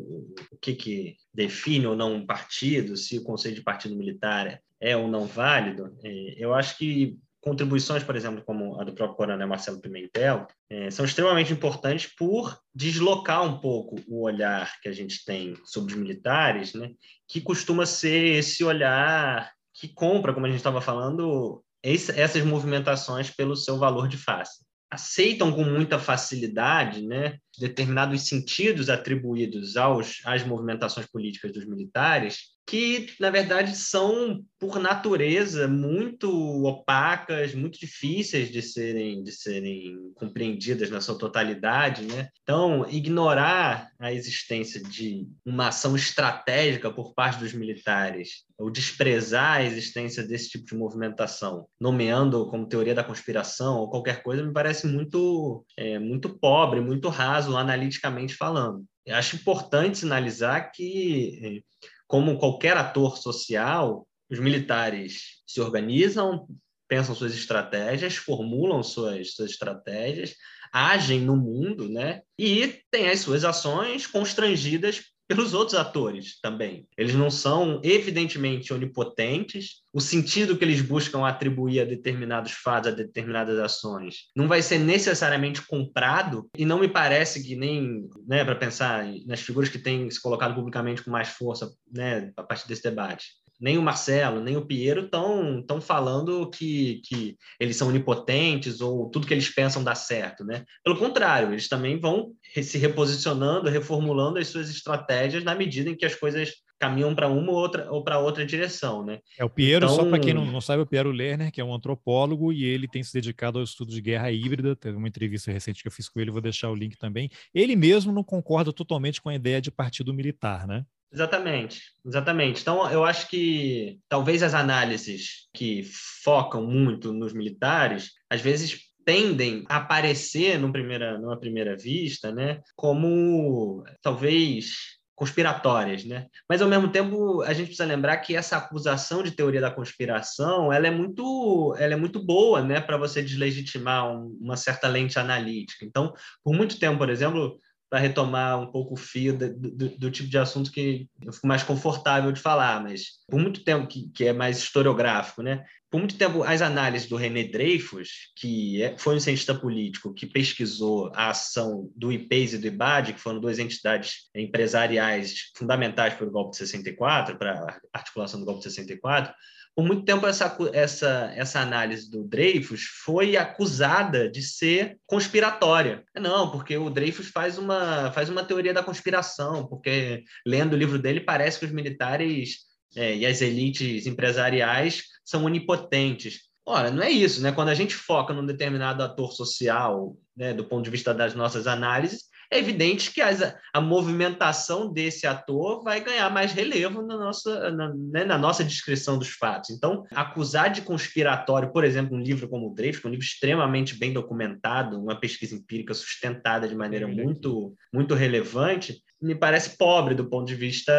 [0.51, 4.97] o que, que define ou não um partido, se o conceito de partido militar é
[4.97, 9.49] ou não válido, é, eu acho que contribuições, por exemplo, como a do próprio coronel
[9.49, 15.25] Marcelo Pimentel, é, são extremamente importantes por deslocar um pouco o olhar que a gente
[15.25, 16.93] tem sobre os militares, né,
[17.29, 23.29] que costuma ser esse olhar que compra, como a gente estava falando, esse, essas movimentações
[23.29, 24.65] pelo seu valor de face.
[24.89, 33.13] Aceitam com muita facilidade né, determinados sentidos atribuídos aos, às movimentações políticas dos militares que,
[33.19, 36.31] na verdade, são, por natureza, muito
[36.65, 42.03] opacas, muito difíceis de serem, de serem compreendidas na sua totalidade.
[42.03, 42.29] Né?
[42.43, 49.65] Então, ignorar a existência de uma ação estratégica por parte dos militares, ou desprezar a
[49.65, 54.87] existência desse tipo de movimentação, nomeando como teoria da conspiração ou qualquer coisa, me parece
[54.87, 58.85] muito, é, muito pobre, muito raso, analiticamente falando.
[59.05, 61.65] Eu acho importante sinalizar que
[62.13, 66.47] como qualquer ator social, os militares se organizam,
[66.87, 70.35] pensam suas estratégias, formulam suas, suas estratégias,
[70.71, 72.21] agem no mundo, né?
[72.39, 76.87] E têm as suas ações constrangidas pelos outros atores também.
[76.97, 79.83] Eles não são evidentemente onipotentes.
[79.91, 84.79] O sentido que eles buscam atribuir a determinados fatos, a determinadas ações, não vai ser
[84.79, 86.51] necessariamente comprado.
[86.57, 90.55] E não me parece que nem, né, para pensar nas figuras que têm se colocado
[90.55, 95.03] publicamente com mais força, né, a partir desse debate nem o Marcelo, nem o Piero
[95.05, 100.65] estão falando que, que eles são onipotentes ou tudo que eles pensam dá certo, né?
[100.83, 106.05] Pelo contrário, eles também vão se reposicionando, reformulando as suas estratégias na medida em que
[106.05, 109.21] as coisas caminham para uma ou outra ou para outra direção, né?
[109.39, 109.95] É o Piero, então...
[109.95, 112.89] só para quem não, não sabe, o Piero Lerner, que é um antropólogo e ele
[112.89, 114.75] tem se dedicado ao estudo de guerra híbrida.
[114.75, 117.31] Teve uma entrevista recente que eu fiz com ele, vou deixar o link também.
[117.55, 120.85] Ele mesmo não concorda totalmente com a ideia de partido militar, né?
[121.13, 122.63] Exatamente, exatamente.
[122.63, 125.83] Então, eu acho que talvez as análises que
[126.25, 132.61] focam muito nos militares, às vezes tendem a aparecer numa primeira, numa primeira vista, né,
[132.75, 136.27] como talvez conspiratórias, né?
[136.49, 140.73] Mas ao mesmo tempo a gente precisa lembrar que essa acusação de teoria da conspiração,
[140.73, 145.19] ela é muito, ela é muito boa, né, para você deslegitimar um, uma certa lente
[145.19, 145.85] analítica.
[145.85, 146.13] Então,
[146.43, 147.57] por muito tempo, por exemplo,
[147.93, 151.47] para retomar um pouco o fio do, do, do, tipo de assunto que eu fico
[151.47, 155.63] mais confortável de falar, mas por muito tempo que, que é mais historiográfico, né?
[155.91, 160.27] Por muito tempo, as análises do René Dreyfus, que é, foi um cientista político que
[160.27, 166.27] pesquisou a ação do IPES e do IBAD, que foram duas entidades empresariais fundamentais para
[166.27, 169.35] o golpe de 64, para a articulação do golpe de 64,
[169.75, 176.05] por muito tempo essa, essa, essa análise do Dreyfus foi acusada de ser conspiratória.
[176.15, 180.99] Não, porque o Dreyfus faz uma, faz uma teoria da conspiração, porque lendo o livro
[180.99, 182.59] dele parece que os militares
[182.95, 186.41] é, e as elites empresariais são onipotentes.
[186.65, 187.51] Ora, não é isso, né?
[187.51, 191.67] Quando a gente foca num determinado ator social, né, do ponto de vista das nossas
[191.67, 193.41] análises, é evidente que as,
[193.73, 199.19] a movimentação desse ator vai ganhar mais relevo na nossa, na, né, na, nossa descrição
[199.19, 199.71] dos fatos.
[199.71, 204.13] Então, acusar de conspiratório, por exemplo, um livro como o Dreyfus, um livro extremamente bem
[204.13, 210.47] documentado, uma pesquisa empírica sustentada de maneira muito, muito relevante, me parece pobre do ponto
[210.47, 210.93] de vista,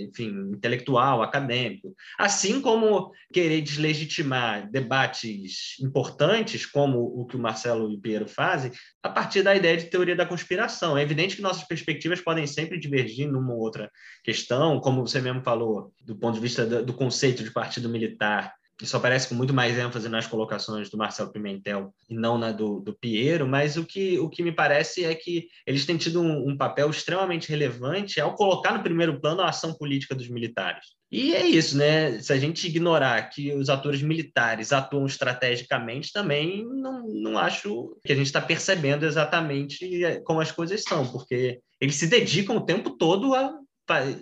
[0.00, 1.94] enfim, intelectual, acadêmico.
[2.18, 8.72] Assim como querer deslegitimar debates importantes, como o que o Marcelo e o Piero fazem,
[9.02, 10.98] a partir da ideia de teoria da conspiração.
[10.98, 13.90] É evidente que nossas perspectivas podem sempre divergir numa ou outra
[14.24, 18.52] questão, como você mesmo falou, do ponto de vista do conceito de partido militar
[18.82, 22.80] isso aparece com muito mais ênfase nas colocações do Marcelo Pimentel e não na do,
[22.80, 26.50] do Piero, mas o que, o que me parece é que eles têm tido um,
[26.50, 30.86] um, papel extremamente relevante ao colocar no primeiro plano a ação política dos militares.
[31.10, 32.20] E é isso, né?
[32.20, 38.12] Se a gente ignorar que os atores militares atuam estrategicamente, também não, não acho que
[38.12, 42.90] a gente está percebendo exatamente como as coisas são, porque eles se dedicam o tempo
[42.90, 43.52] todo a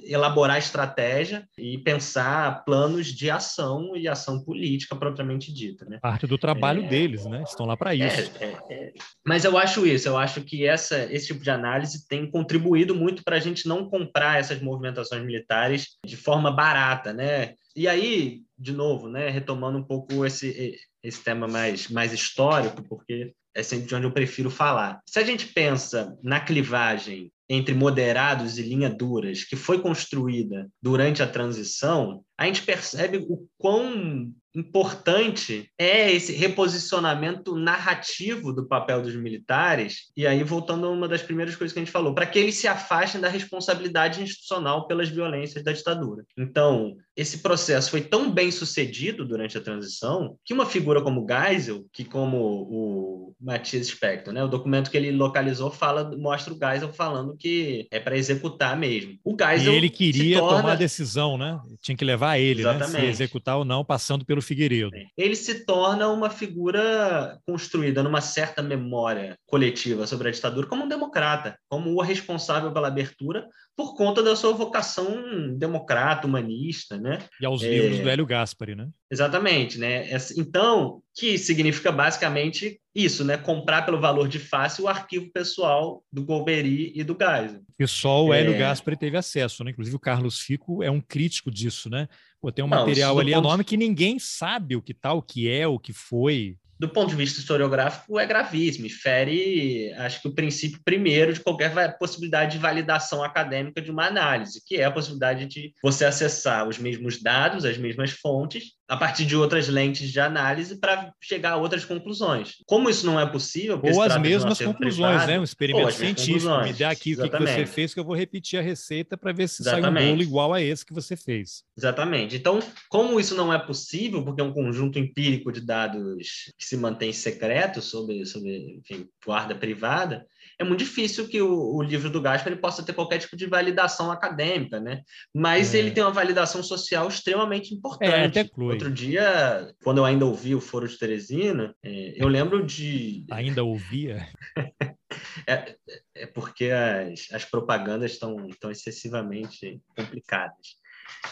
[0.05, 5.85] elaborar estratégia e pensar planos de ação e ação política propriamente dita.
[5.85, 5.99] Né?
[6.01, 7.43] Parte do trabalho é, deles, né?
[7.47, 8.33] Estão lá para isso.
[8.41, 8.93] É, é, é,
[9.27, 13.23] mas eu acho isso, eu acho que essa, esse tipo de análise tem contribuído muito
[13.23, 17.55] para a gente não comprar essas movimentações militares de forma barata, né?
[17.77, 23.33] E aí, de novo, né, retomando um pouco esse, esse tema mais, mais histórico, porque
[23.55, 25.01] é sempre de onde eu prefiro falar.
[25.09, 31.23] Se a gente pensa na clivagem entre moderados e linha duras que foi construída durante
[31.23, 39.15] a transição, a gente percebe o quão importante é esse reposicionamento narrativo do papel dos
[39.15, 40.11] militares.
[40.17, 42.57] E aí, voltando a uma das primeiras coisas que a gente falou, para que eles
[42.57, 46.25] se afastem da responsabilidade institucional pelas violências da ditadura.
[46.37, 51.85] Então, esse processo foi tão bem sucedido durante a transição que uma figura como Geisel,
[51.93, 56.93] que como o Matias Spector, né, o documento que ele localizou fala, mostra o Geisel
[56.93, 59.19] falando que é para executar mesmo.
[59.25, 60.59] O Geisel e ele queria torna...
[60.59, 61.61] tomar a decisão, né?
[61.81, 62.93] Tinha que levar a ele, Exatamente.
[62.93, 63.01] né?
[63.01, 64.91] Se executar ou não, passando pelo Figueiredo.
[65.17, 70.89] Ele se torna uma figura construída numa certa memória coletiva sobre a ditadura como um
[70.89, 73.47] democrata, como o responsável pela abertura
[73.77, 77.21] por conta da sua vocação democrata, humanista, né?
[77.41, 77.69] E aos é...
[77.69, 78.89] livros do Hélio Gaspari, né?
[79.11, 80.07] Exatamente, né?
[80.37, 83.39] Então, que significa basicamente isso, né?
[83.39, 87.63] Comprar pelo valor de face o arquivo pessoal do Golbery e do Geisel.
[87.79, 88.59] E só o Hélio é...
[88.59, 89.71] Gaspari teve acesso, né?
[89.71, 92.07] Inclusive o Carlos Fico é um crítico disso, né?
[92.41, 93.45] Pô, tem um Não, material ali ponto...
[93.45, 96.89] enorme que ninguém sabe o que tal, tá, o que é, o que foi do
[96.89, 101.99] ponto de vista historiográfico, é gravíssimo e fere, acho que o princípio primeiro de qualquer
[101.99, 106.79] possibilidade de validação acadêmica de uma análise, que é a possibilidade de você acessar os
[106.79, 111.57] mesmos dados, as mesmas fontes, a partir de outras lentes de análise para chegar a
[111.57, 112.55] outras conclusões.
[112.67, 113.79] Como isso não é possível...
[113.83, 115.39] Ou as mesmas conclusões, privado, né?
[115.39, 116.63] Um experimento científico.
[116.63, 117.51] Me dá aqui Exatamente.
[117.51, 119.95] o que você fez, que eu vou repetir a receita para ver se Exatamente.
[119.95, 121.63] sai um bolo igual a esse que você fez.
[121.77, 122.37] Exatamente.
[122.37, 126.77] Então, como isso não é possível, porque é um conjunto empírico de dados que se
[126.77, 130.27] mantém secreto sobre, sobre enfim, guarda privada,
[130.59, 133.47] é muito difícil que o, o livro do Gaspar ele possa ter qualquer tipo de
[133.47, 135.03] validação acadêmica, né?
[135.33, 135.79] Mas é.
[135.79, 138.39] ele tem uma validação social extremamente importante.
[138.39, 143.25] É, Outro dia, quando eu ainda ouvi o Foro de Teresina, é, eu lembro de...
[143.31, 144.27] Ainda ouvia?
[145.47, 145.77] é,
[146.15, 150.79] é porque as, as propagandas estão tão excessivamente complicadas.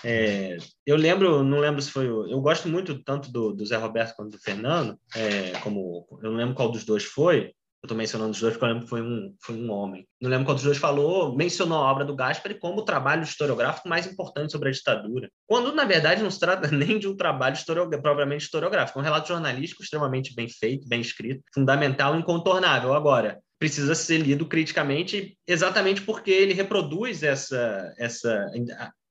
[0.04, 2.06] É, eu lembro, não lembro se foi.
[2.06, 6.36] Eu gosto muito tanto do, do Zé Roberto quanto do Fernando, é, como eu não
[6.36, 9.02] lembro qual dos dois foi, Eu estou mencionando os dois porque eu lembro que foi
[9.02, 10.06] um, foi um homem.
[10.20, 14.06] Não lembro quantos dois falou, mencionou a obra do Gaspari como o trabalho historiográfico mais
[14.06, 15.30] importante sobre a ditadura.
[15.46, 18.98] Quando, na verdade, não se trata nem de um trabalho historiográfico, propriamente historiográfico.
[18.98, 22.94] É um relato jornalístico extremamente bem feito, bem escrito, fundamental, incontornável.
[22.94, 28.50] Agora, precisa ser lido criticamente exatamente porque ele reproduz essa, essa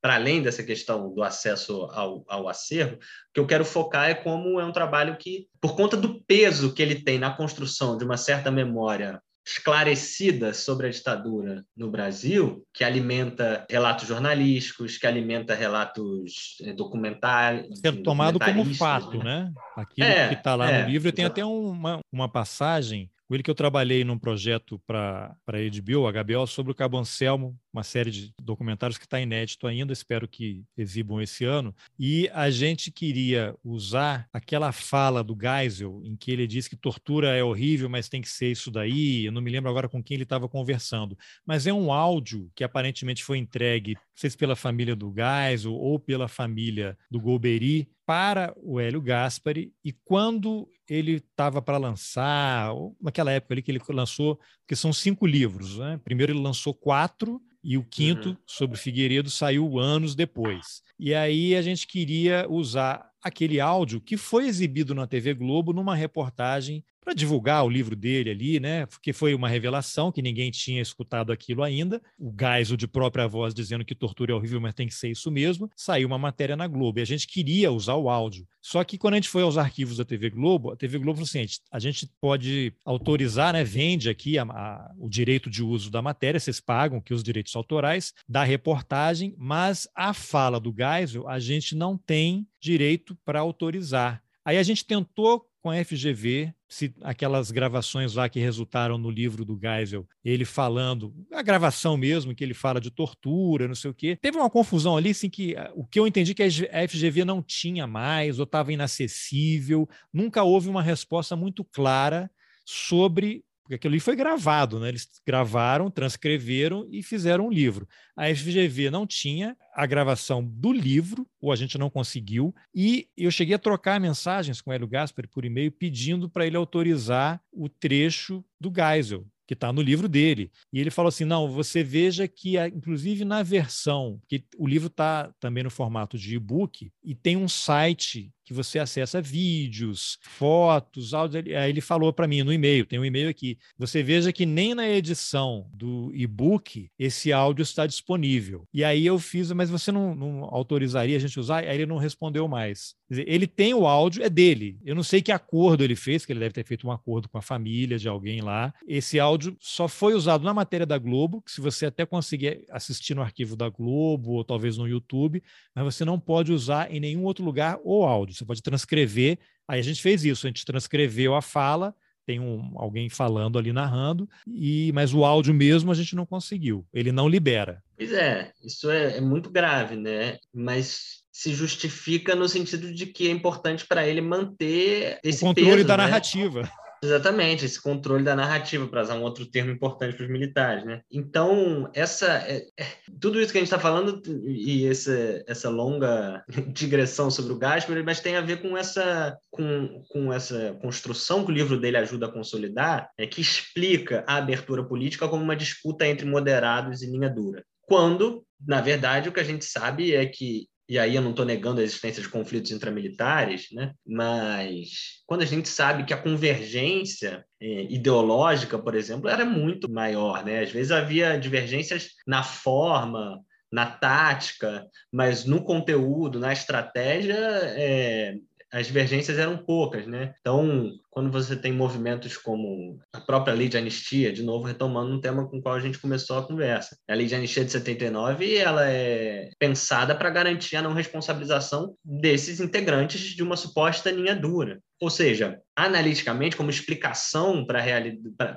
[0.06, 3.00] para além dessa questão do acesso ao, ao acervo, o
[3.34, 6.82] que eu quero focar é como é um trabalho que, por conta do peso que
[6.84, 12.84] ele tem na construção de uma certa memória esclarecida sobre a ditadura no Brasil, que
[12.84, 17.80] alimenta relatos jornalísticos, que alimenta relatos eh, documentários.
[17.80, 19.52] Sendo tomado como fato, né?
[19.76, 21.12] Aquilo é, que está lá é, no livro.
[21.12, 26.12] Tem até uma, uma passagem com ele que eu trabalhei num projeto para a HBO,
[26.12, 30.64] HBO, sobre o Cabo Anselmo, uma série de documentários que está inédito ainda, espero que
[30.78, 31.76] exibam esse ano.
[32.00, 37.36] E a gente queria usar aquela fala do Geisel, em que ele diz que tortura
[37.36, 39.26] é horrível, mas tem que ser isso daí.
[39.26, 42.64] Eu não me lembro agora com quem ele estava conversando, mas é um áudio que
[42.64, 47.90] aparentemente foi entregue, não sei se pela família do Geisel ou pela família do Golbery,
[48.06, 52.72] para o Hélio Gaspari e quando ele estava para lançar,
[53.02, 56.00] naquela época ali que ele lançou, que são cinco livros, né?
[56.04, 58.38] Primeiro ele lançou quatro e o quinto, uhum.
[58.46, 60.84] sobre Figueiredo, saiu anos depois.
[61.00, 65.96] E aí a gente queria usar aquele áudio que foi exibido na TV Globo numa
[65.96, 68.88] reportagem para divulgar o livro dele ali, né?
[68.88, 72.02] Porque foi uma revelação que ninguém tinha escutado aquilo ainda.
[72.18, 75.30] O Geisel de própria voz dizendo que tortura é horrível, mas tem que ser isso
[75.30, 75.70] mesmo.
[75.76, 78.48] Saiu uma matéria na Globo e a gente queria usar o áudio.
[78.60, 81.28] Só que quando a gente foi aos arquivos da TV Globo, a TV Globo falou
[81.28, 83.64] assim: a gente pode autorizar, né?
[83.64, 87.56] Vende aqui a, a, o direito de uso da matéria, vocês pagam que os direitos
[87.56, 94.24] autorais da reportagem, mas a fala do Geisel a gente não tem direito para autorizar.
[94.44, 99.44] Aí a gente tentou com a FGV, se aquelas gravações lá que resultaram no livro
[99.44, 103.94] do Geisel, ele falando, a gravação mesmo, que ele fala de tortura, não sei o
[103.96, 104.16] quê.
[104.22, 107.88] Teve uma confusão ali, assim, que o que eu entendi que a FGV não tinha
[107.88, 112.30] mais, ou estava inacessível, nunca houve uma resposta muito clara
[112.64, 114.90] sobre porque aquilo ali foi gravado, né?
[114.90, 117.90] Eles gravaram, transcreveram e fizeram um livro.
[118.16, 123.32] A FGV não tinha a gravação do livro, ou a gente não conseguiu, e eu
[123.32, 127.68] cheguei a trocar mensagens com o Hélio Gaspar por e-mail pedindo para ele autorizar o
[127.68, 130.52] trecho do Geisel, que está no livro dele.
[130.72, 135.34] E ele falou assim: não, você veja que, inclusive na versão, que o livro está
[135.40, 141.44] também no formato de e-book, e tem um site que você acessa vídeos, fotos, áudios.
[141.48, 143.58] Aí ele falou para mim no e-mail, tem um e-mail aqui.
[143.78, 148.68] Você veja que nem na edição do e-book esse áudio está disponível.
[148.72, 151.64] E aí eu fiz, mas você não, não autorizaria a gente usar?
[151.64, 152.96] Aí ele não respondeu mais.
[153.10, 154.78] Dizer, ele tem o áudio, é dele.
[154.84, 157.38] Eu não sei que acordo ele fez, que ele deve ter feito um acordo com
[157.38, 158.74] a família de alguém lá.
[158.88, 163.16] Esse áudio só foi usado na matéria da Globo, que se você até conseguir assistir
[163.16, 165.42] no arquivo da Globo ou talvez no YouTube,
[165.74, 169.38] mas você não pode usar em nenhum outro lugar o áudio você pode transcrever.
[169.68, 171.96] Aí a gente fez isso, a gente transcreveu a fala,
[172.26, 176.86] tem um, alguém falando ali narrando, e mas o áudio mesmo a gente não conseguiu,
[176.94, 177.84] ele não libera.
[177.98, 180.38] Pois é, isso é, é muito grave, né?
[180.54, 185.76] Mas se justifica no sentido de que é importante para ele manter esse o controle
[185.76, 186.04] peso, da né?
[186.04, 186.70] narrativa.
[187.06, 191.02] Exatamente, esse controle da narrativa, para usar um outro termo importante para os militares, né?
[191.12, 192.86] Então, essa, é, é,
[193.22, 198.04] tudo isso que a gente está falando e essa, essa longa digressão sobre o Gaspar,
[198.04, 202.26] mas tem a ver com essa, com, com essa construção que o livro dele ajuda
[202.26, 207.30] a consolidar, é, que explica a abertura política como uma disputa entre moderados e linha
[207.30, 207.64] dura.
[207.84, 211.46] Quando, na verdade, o que a gente sabe é que e aí eu não estou
[211.46, 213.94] negando a existência de conflitos intramilitares, né?
[214.06, 220.46] mas quando a gente sabe que a convergência é, ideológica, por exemplo, era muito maior,
[220.46, 220.62] né?
[220.62, 223.40] às vezes havia divergências na forma,
[223.72, 228.36] na tática, mas no conteúdo, na estratégia, é,
[228.76, 230.34] as divergências eram poucas, né?
[230.42, 235.22] Então, quando você tem movimentos como a própria lei de anistia, de novo retomando um
[235.22, 236.98] tema com o qual a gente começou a conversa.
[237.08, 242.60] A lei de anistia de 79, ela é pensada para garantir a não responsabilização desses
[242.60, 244.82] integrantes de uma suposta linha dura.
[245.02, 247.82] Ou seja, analiticamente, como explicação para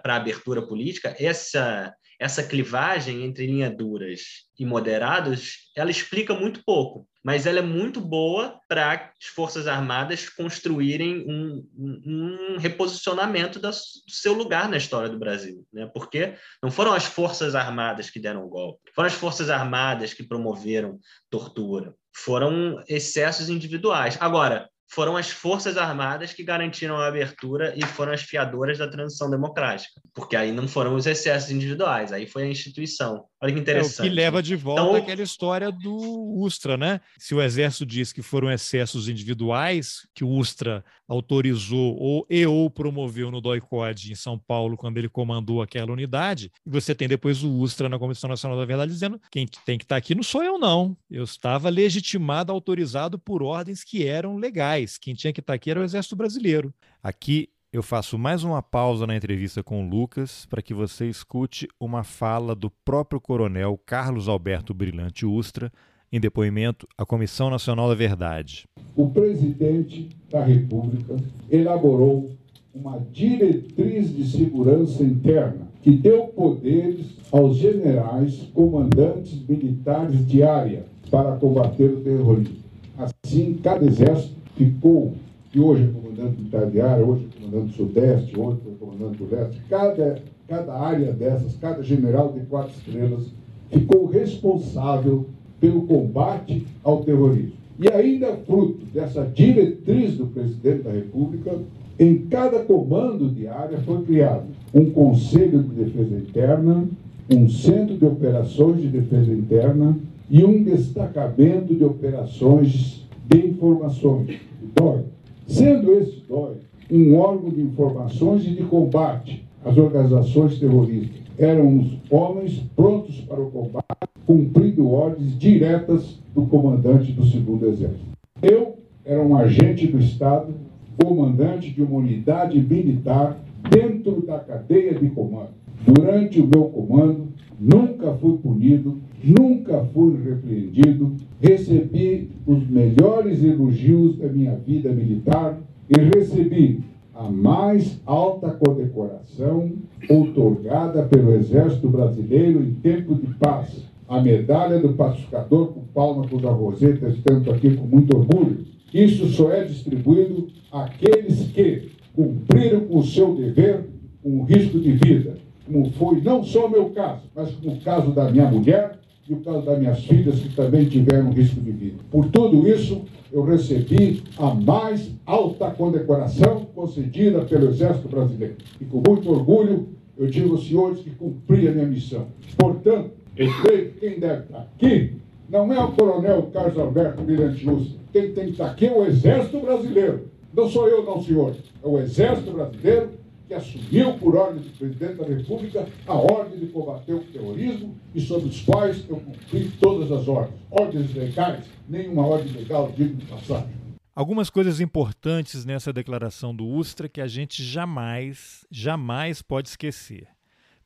[0.04, 7.08] a abertura política, essa essa clivagem entre linha duras e moderados, ela explica muito pouco,
[7.22, 13.70] mas ela é muito boa para as Forças Armadas construírem um, um, um reposicionamento do
[14.08, 15.88] seu lugar na história do Brasil, né?
[15.94, 20.24] porque não foram as Forças Armadas que deram o golpe, foram as Forças Armadas que
[20.24, 20.98] promoveram
[21.30, 24.16] tortura, foram excessos individuais.
[24.20, 29.30] Agora, foram as Forças Armadas que garantiram a abertura e foram as fiadoras da transição
[29.30, 33.24] democrática, porque aí não foram os excessos individuais, aí foi a instituição.
[33.40, 34.00] Olha que interessante.
[34.00, 37.00] É, o que leva de volta então, aquela história do Ustra, né?
[37.18, 42.68] Se o Exército diz que foram excessos individuais, que o Ustra autorizou ou, e ou
[42.68, 47.42] promoveu no DOI-CODE em São Paulo, quando ele comandou aquela unidade, e você tem depois
[47.42, 50.42] o Ustra na Comissão Nacional da Verdade dizendo quem tem que estar aqui não sou
[50.42, 50.96] eu, não.
[51.10, 54.77] Eu estava legitimado, autorizado por ordens que eram legais.
[55.00, 56.72] Quem tinha que estar aqui era o Exército Brasileiro.
[57.02, 61.68] Aqui eu faço mais uma pausa na entrevista com o Lucas para que você escute
[61.78, 65.70] uma fala do próprio coronel Carlos Alberto Brilhante Ustra
[66.10, 68.64] em depoimento à Comissão Nacional da Verdade.
[68.96, 71.16] O presidente da República
[71.50, 72.30] elaborou
[72.74, 81.36] uma diretriz de segurança interna que deu poderes aos generais comandantes militares de área para
[81.36, 82.56] combater o terrorismo.
[82.96, 85.14] Assim, cada exército ficou,
[85.52, 89.18] que hoje é comandante militar de área, hoje é comandante do Sudeste, hoje é comandante
[89.18, 93.32] do Leste, cada, cada área dessas, cada general de quatro estrelas
[93.70, 95.26] ficou responsável
[95.60, 97.52] pelo combate ao terrorismo.
[97.78, 101.56] E ainda fruto dessa diretriz do presidente da República,
[101.98, 106.88] em cada comando de área foi criado um Conselho de Defesa Interna,
[107.30, 109.96] um Centro de Operações de Defesa Interna
[110.30, 114.40] e um destacamento de operações de informações,
[114.74, 115.04] DOI.
[115.46, 116.56] Sendo esse DOI
[116.90, 121.20] um órgão de informações e de combate às organizações terroristas.
[121.38, 123.84] Eram os homens prontos para o combate,
[124.26, 128.06] cumprindo ordens diretas do comandante do segundo exército.
[128.42, 130.54] Eu era um agente do Estado,
[131.00, 133.38] comandante de uma unidade militar
[133.70, 135.50] dentro da cadeia de comando.
[135.86, 137.28] Durante o meu comando,
[137.58, 145.58] nunca fui punido, nunca fui repreendido, recebi os melhores elogios da minha vida militar
[145.88, 146.80] e recebi
[147.14, 149.72] a mais alta condecoração
[150.08, 156.46] outorgada pelo Exército Brasileiro em tempo de paz, a medalha do pacificador com palma com
[156.46, 158.64] a roseta, estando aqui com muito orgulho.
[158.94, 163.84] Isso só é distribuído àqueles que cumpriram o seu dever
[164.22, 165.36] com risco de vida,
[165.66, 169.34] como foi não só o meu caso, mas como o caso da minha mulher e
[169.34, 171.98] o caso das minhas filhas que também tiveram risco de vida.
[172.10, 178.56] Por tudo isso, eu recebi a mais alta condecoração concedida pelo Exército Brasileiro.
[178.80, 182.26] E com muito orgulho, eu digo aos senhores que cumpri a minha missão.
[182.56, 185.12] Portanto, eu que quem deve estar aqui
[185.48, 187.64] não é o coronel Carlos Alberto Brilhante
[188.12, 190.28] Quem tem que estar aqui é o Exército Brasileiro.
[190.54, 191.58] Não sou eu, não, senhores.
[191.84, 193.10] É o Exército Brasileiro
[193.48, 198.20] que assumiu por ordem do presidente da República a ordem de combater o terrorismo e
[198.20, 200.60] sobre os quais eu cumpri todas as ordens.
[200.70, 203.78] Ordens legais, nenhuma ordem legal digna de passagem.
[204.14, 210.28] Algumas coisas importantes nessa declaração do Ustra que a gente jamais, jamais pode esquecer.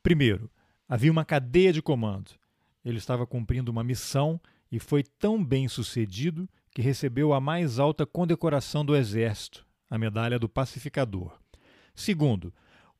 [0.00, 0.48] Primeiro,
[0.88, 2.30] havia uma cadeia de comando.
[2.84, 4.40] Ele estava cumprindo uma missão
[4.70, 10.38] e foi tão bem sucedido que recebeu a mais alta condecoração do Exército, a Medalha
[10.38, 11.41] do Pacificador.
[11.94, 12.52] Segundo,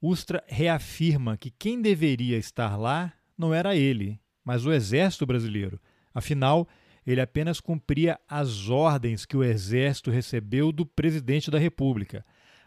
[0.03, 5.81] Ustra reafirma que quem deveria estar lá não era ele, mas o exército brasileiro.
[6.13, 6.67] Afinal,
[7.07, 12.27] ele apenas cumpria as ordens que o exército recebeu do presidente da República.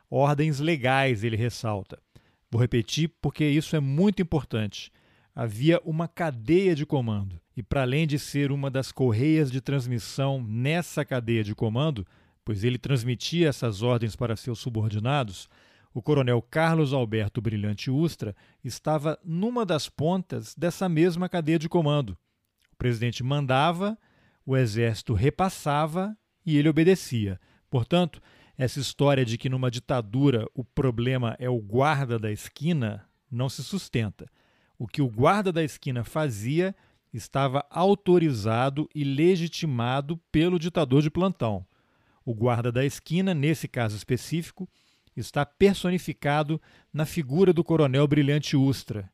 [0.09, 2.01] Ordens legais, ele ressalta.
[2.49, 4.89] Vou repetir porque isso é muito importante.
[5.35, 10.41] Havia uma cadeia de comando, e para além de ser uma das correias de transmissão
[10.41, 12.07] nessa cadeia de comando,
[12.45, 15.49] pois ele transmitia essas ordens para seus subordinados,
[15.95, 22.17] o coronel Carlos Alberto Brilhante Ustra estava numa das pontas dessa mesma cadeia de comando.
[22.73, 23.97] O presidente mandava,
[24.45, 26.13] o exército repassava
[26.45, 27.39] e ele obedecia.
[27.69, 28.21] Portanto,
[28.57, 33.63] essa história de que numa ditadura o problema é o guarda da esquina não se
[33.63, 34.29] sustenta.
[34.77, 36.75] O que o guarda da esquina fazia
[37.13, 41.65] estava autorizado e legitimado pelo ditador de plantão.
[42.25, 44.67] O guarda da esquina, nesse caso específico,
[45.15, 46.61] está personificado
[46.93, 49.09] na figura do coronel Brilhante Ustra.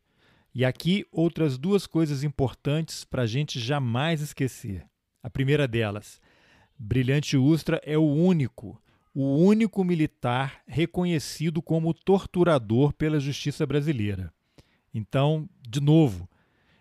[0.54, 4.86] E aqui outras duas coisas importantes para a gente jamais esquecer.
[5.24, 6.20] A primeira delas,
[6.78, 8.82] Brilhante Ustra é o único,
[9.14, 14.34] o único militar reconhecido como torturador pela justiça brasileira.
[14.94, 16.28] Então, de novo,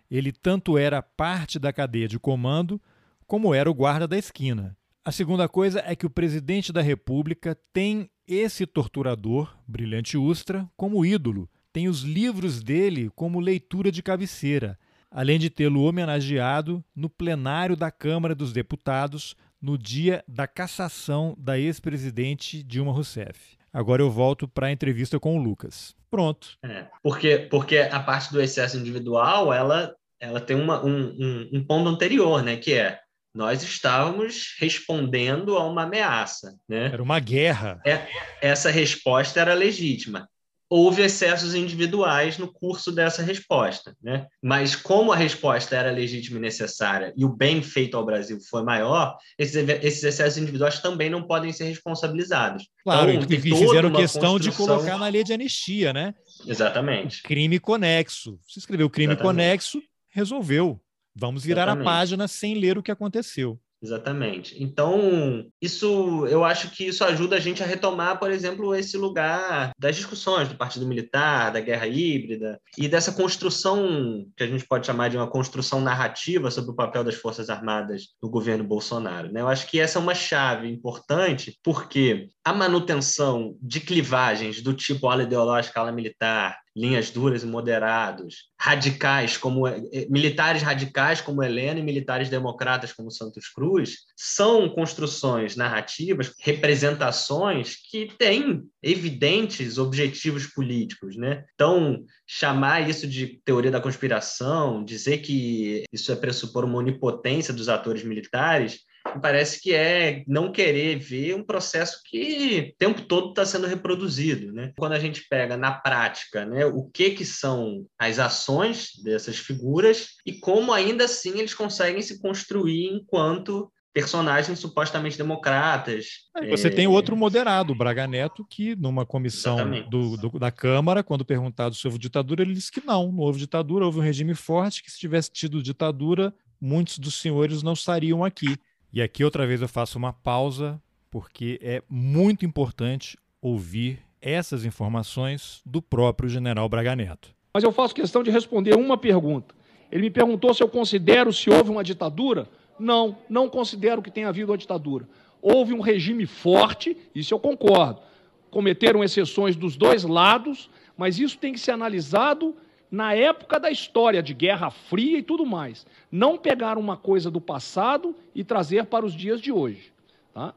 [0.09, 2.81] ele tanto era parte da cadeia de comando
[3.25, 4.75] como era o guarda da esquina.
[5.05, 11.05] A segunda coisa é que o presidente da República tem esse torturador, Brilhante Ustra, como
[11.05, 11.49] ídolo.
[11.73, 14.77] Tem os livros dele como leitura de cabeceira.
[15.11, 21.59] além de tê-lo homenageado no plenário da Câmara dos Deputados no dia da cassação da
[21.59, 23.57] ex-presidente Dilma Rousseff.
[23.73, 25.93] Agora eu volto para a entrevista com o Lucas.
[26.09, 26.57] Pronto.
[26.63, 31.63] É, porque, porque a parte do excesso individual, ela, ela tem uma, um, um, um
[31.63, 32.55] ponto anterior, né?
[32.55, 33.00] Que é
[33.33, 36.55] nós estávamos respondendo a uma ameaça.
[36.67, 36.87] Né?
[36.87, 37.81] Era uma guerra.
[37.85, 38.07] É,
[38.41, 40.27] essa resposta era legítima
[40.71, 44.25] houve excessos individuais no curso dessa resposta, né?
[44.41, 48.63] Mas como a resposta era legítima e necessária e o bem feito ao Brasil foi
[48.63, 49.53] maior, esses,
[49.83, 52.69] esses excessos individuais também não podem ser responsabilizados.
[52.85, 56.15] Claro, então, e fizeram questão de colocar na lei de anistia, né?
[56.47, 57.21] Exatamente.
[57.23, 58.39] Crime conexo.
[58.47, 59.35] Se escreveu crime Exatamente.
[59.35, 60.79] conexo, resolveu.
[61.21, 61.87] Vamos virar Exatamente.
[61.87, 63.59] a página sem ler o que aconteceu.
[63.83, 64.61] Exatamente.
[64.63, 69.71] Então, isso eu acho que isso ajuda a gente a retomar, por exemplo, esse lugar
[69.77, 74.85] das discussões do Partido Militar, da guerra híbrida e dessa construção que a gente pode
[74.85, 79.31] chamar de uma construção narrativa sobre o papel das Forças Armadas no governo Bolsonaro.
[79.31, 79.41] Né?
[79.41, 85.07] Eu acho que essa é uma chave importante, porque a manutenção de clivagens do tipo
[85.07, 91.79] ala ideológica, ala militar, linhas duras e moderados, radicais como eh, militares radicais como Helena
[91.79, 101.15] e militares democratas como Santos Cruz, são construções narrativas, representações que têm evidentes objetivos políticos,
[101.15, 101.43] né?
[101.53, 107.69] Então, chamar isso de teoria da conspiração, dizer que isso é pressupor uma onipotência dos
[107.69, 108.79] atores militares,
[109.21, 114.51] parece que é não querer ver um processo que o tempo todo está sendo reproduzido,
[114.51, 114.71] né?
[114.77, 120.09] Quando a gente pega na prática, né, o que que são as ações dessas figuras
[120.25, 126.05] e como ainda assim eles conseguem se construir enquanto personagens supostamente democratas.
[126.37, 126.71] É, você é...
[126.71, 129.57] tem outro moderado, o Braga Neto, que numa comissão
[129.89, 133.39] do, do, da Câmara, quando perguntado se houve ditadura, ele disse que não, não houve
[133.39, 138.23] ditadura, houve um regime forte, que se tivesse tido ditadura, muitos dos senhores não estariam
[138.23, 138.57] aqui.
[138.93, 145.61] E aqui outra vez eu faço uma pausa, porque é muito importante ouvir essas informações
[145.65, 147.33] do próprio general Braga Neto.
[147.53, 149.55] Mas eu faço questão de responder uma pergunta.
[149.89, 152.49] Ele me perguntou se eu considero se houve uma ditadura.
[152.77, 155.07] Não, não considero que tenha havido uma ditadura.
[155.41, 158.01] Houve um regime forte, isso eu concordo.
[158.49, 162.55] Cometeram exceções dos dois lados, mas isso tem que ser analisado
[162.91, 165.87] na época da história de Guerra Fria e tudo mais.
[166.11, 169.93] Não pegar uma coisa do passado e trazer para os dias de hoje.
[170.33, 170.53] Tá?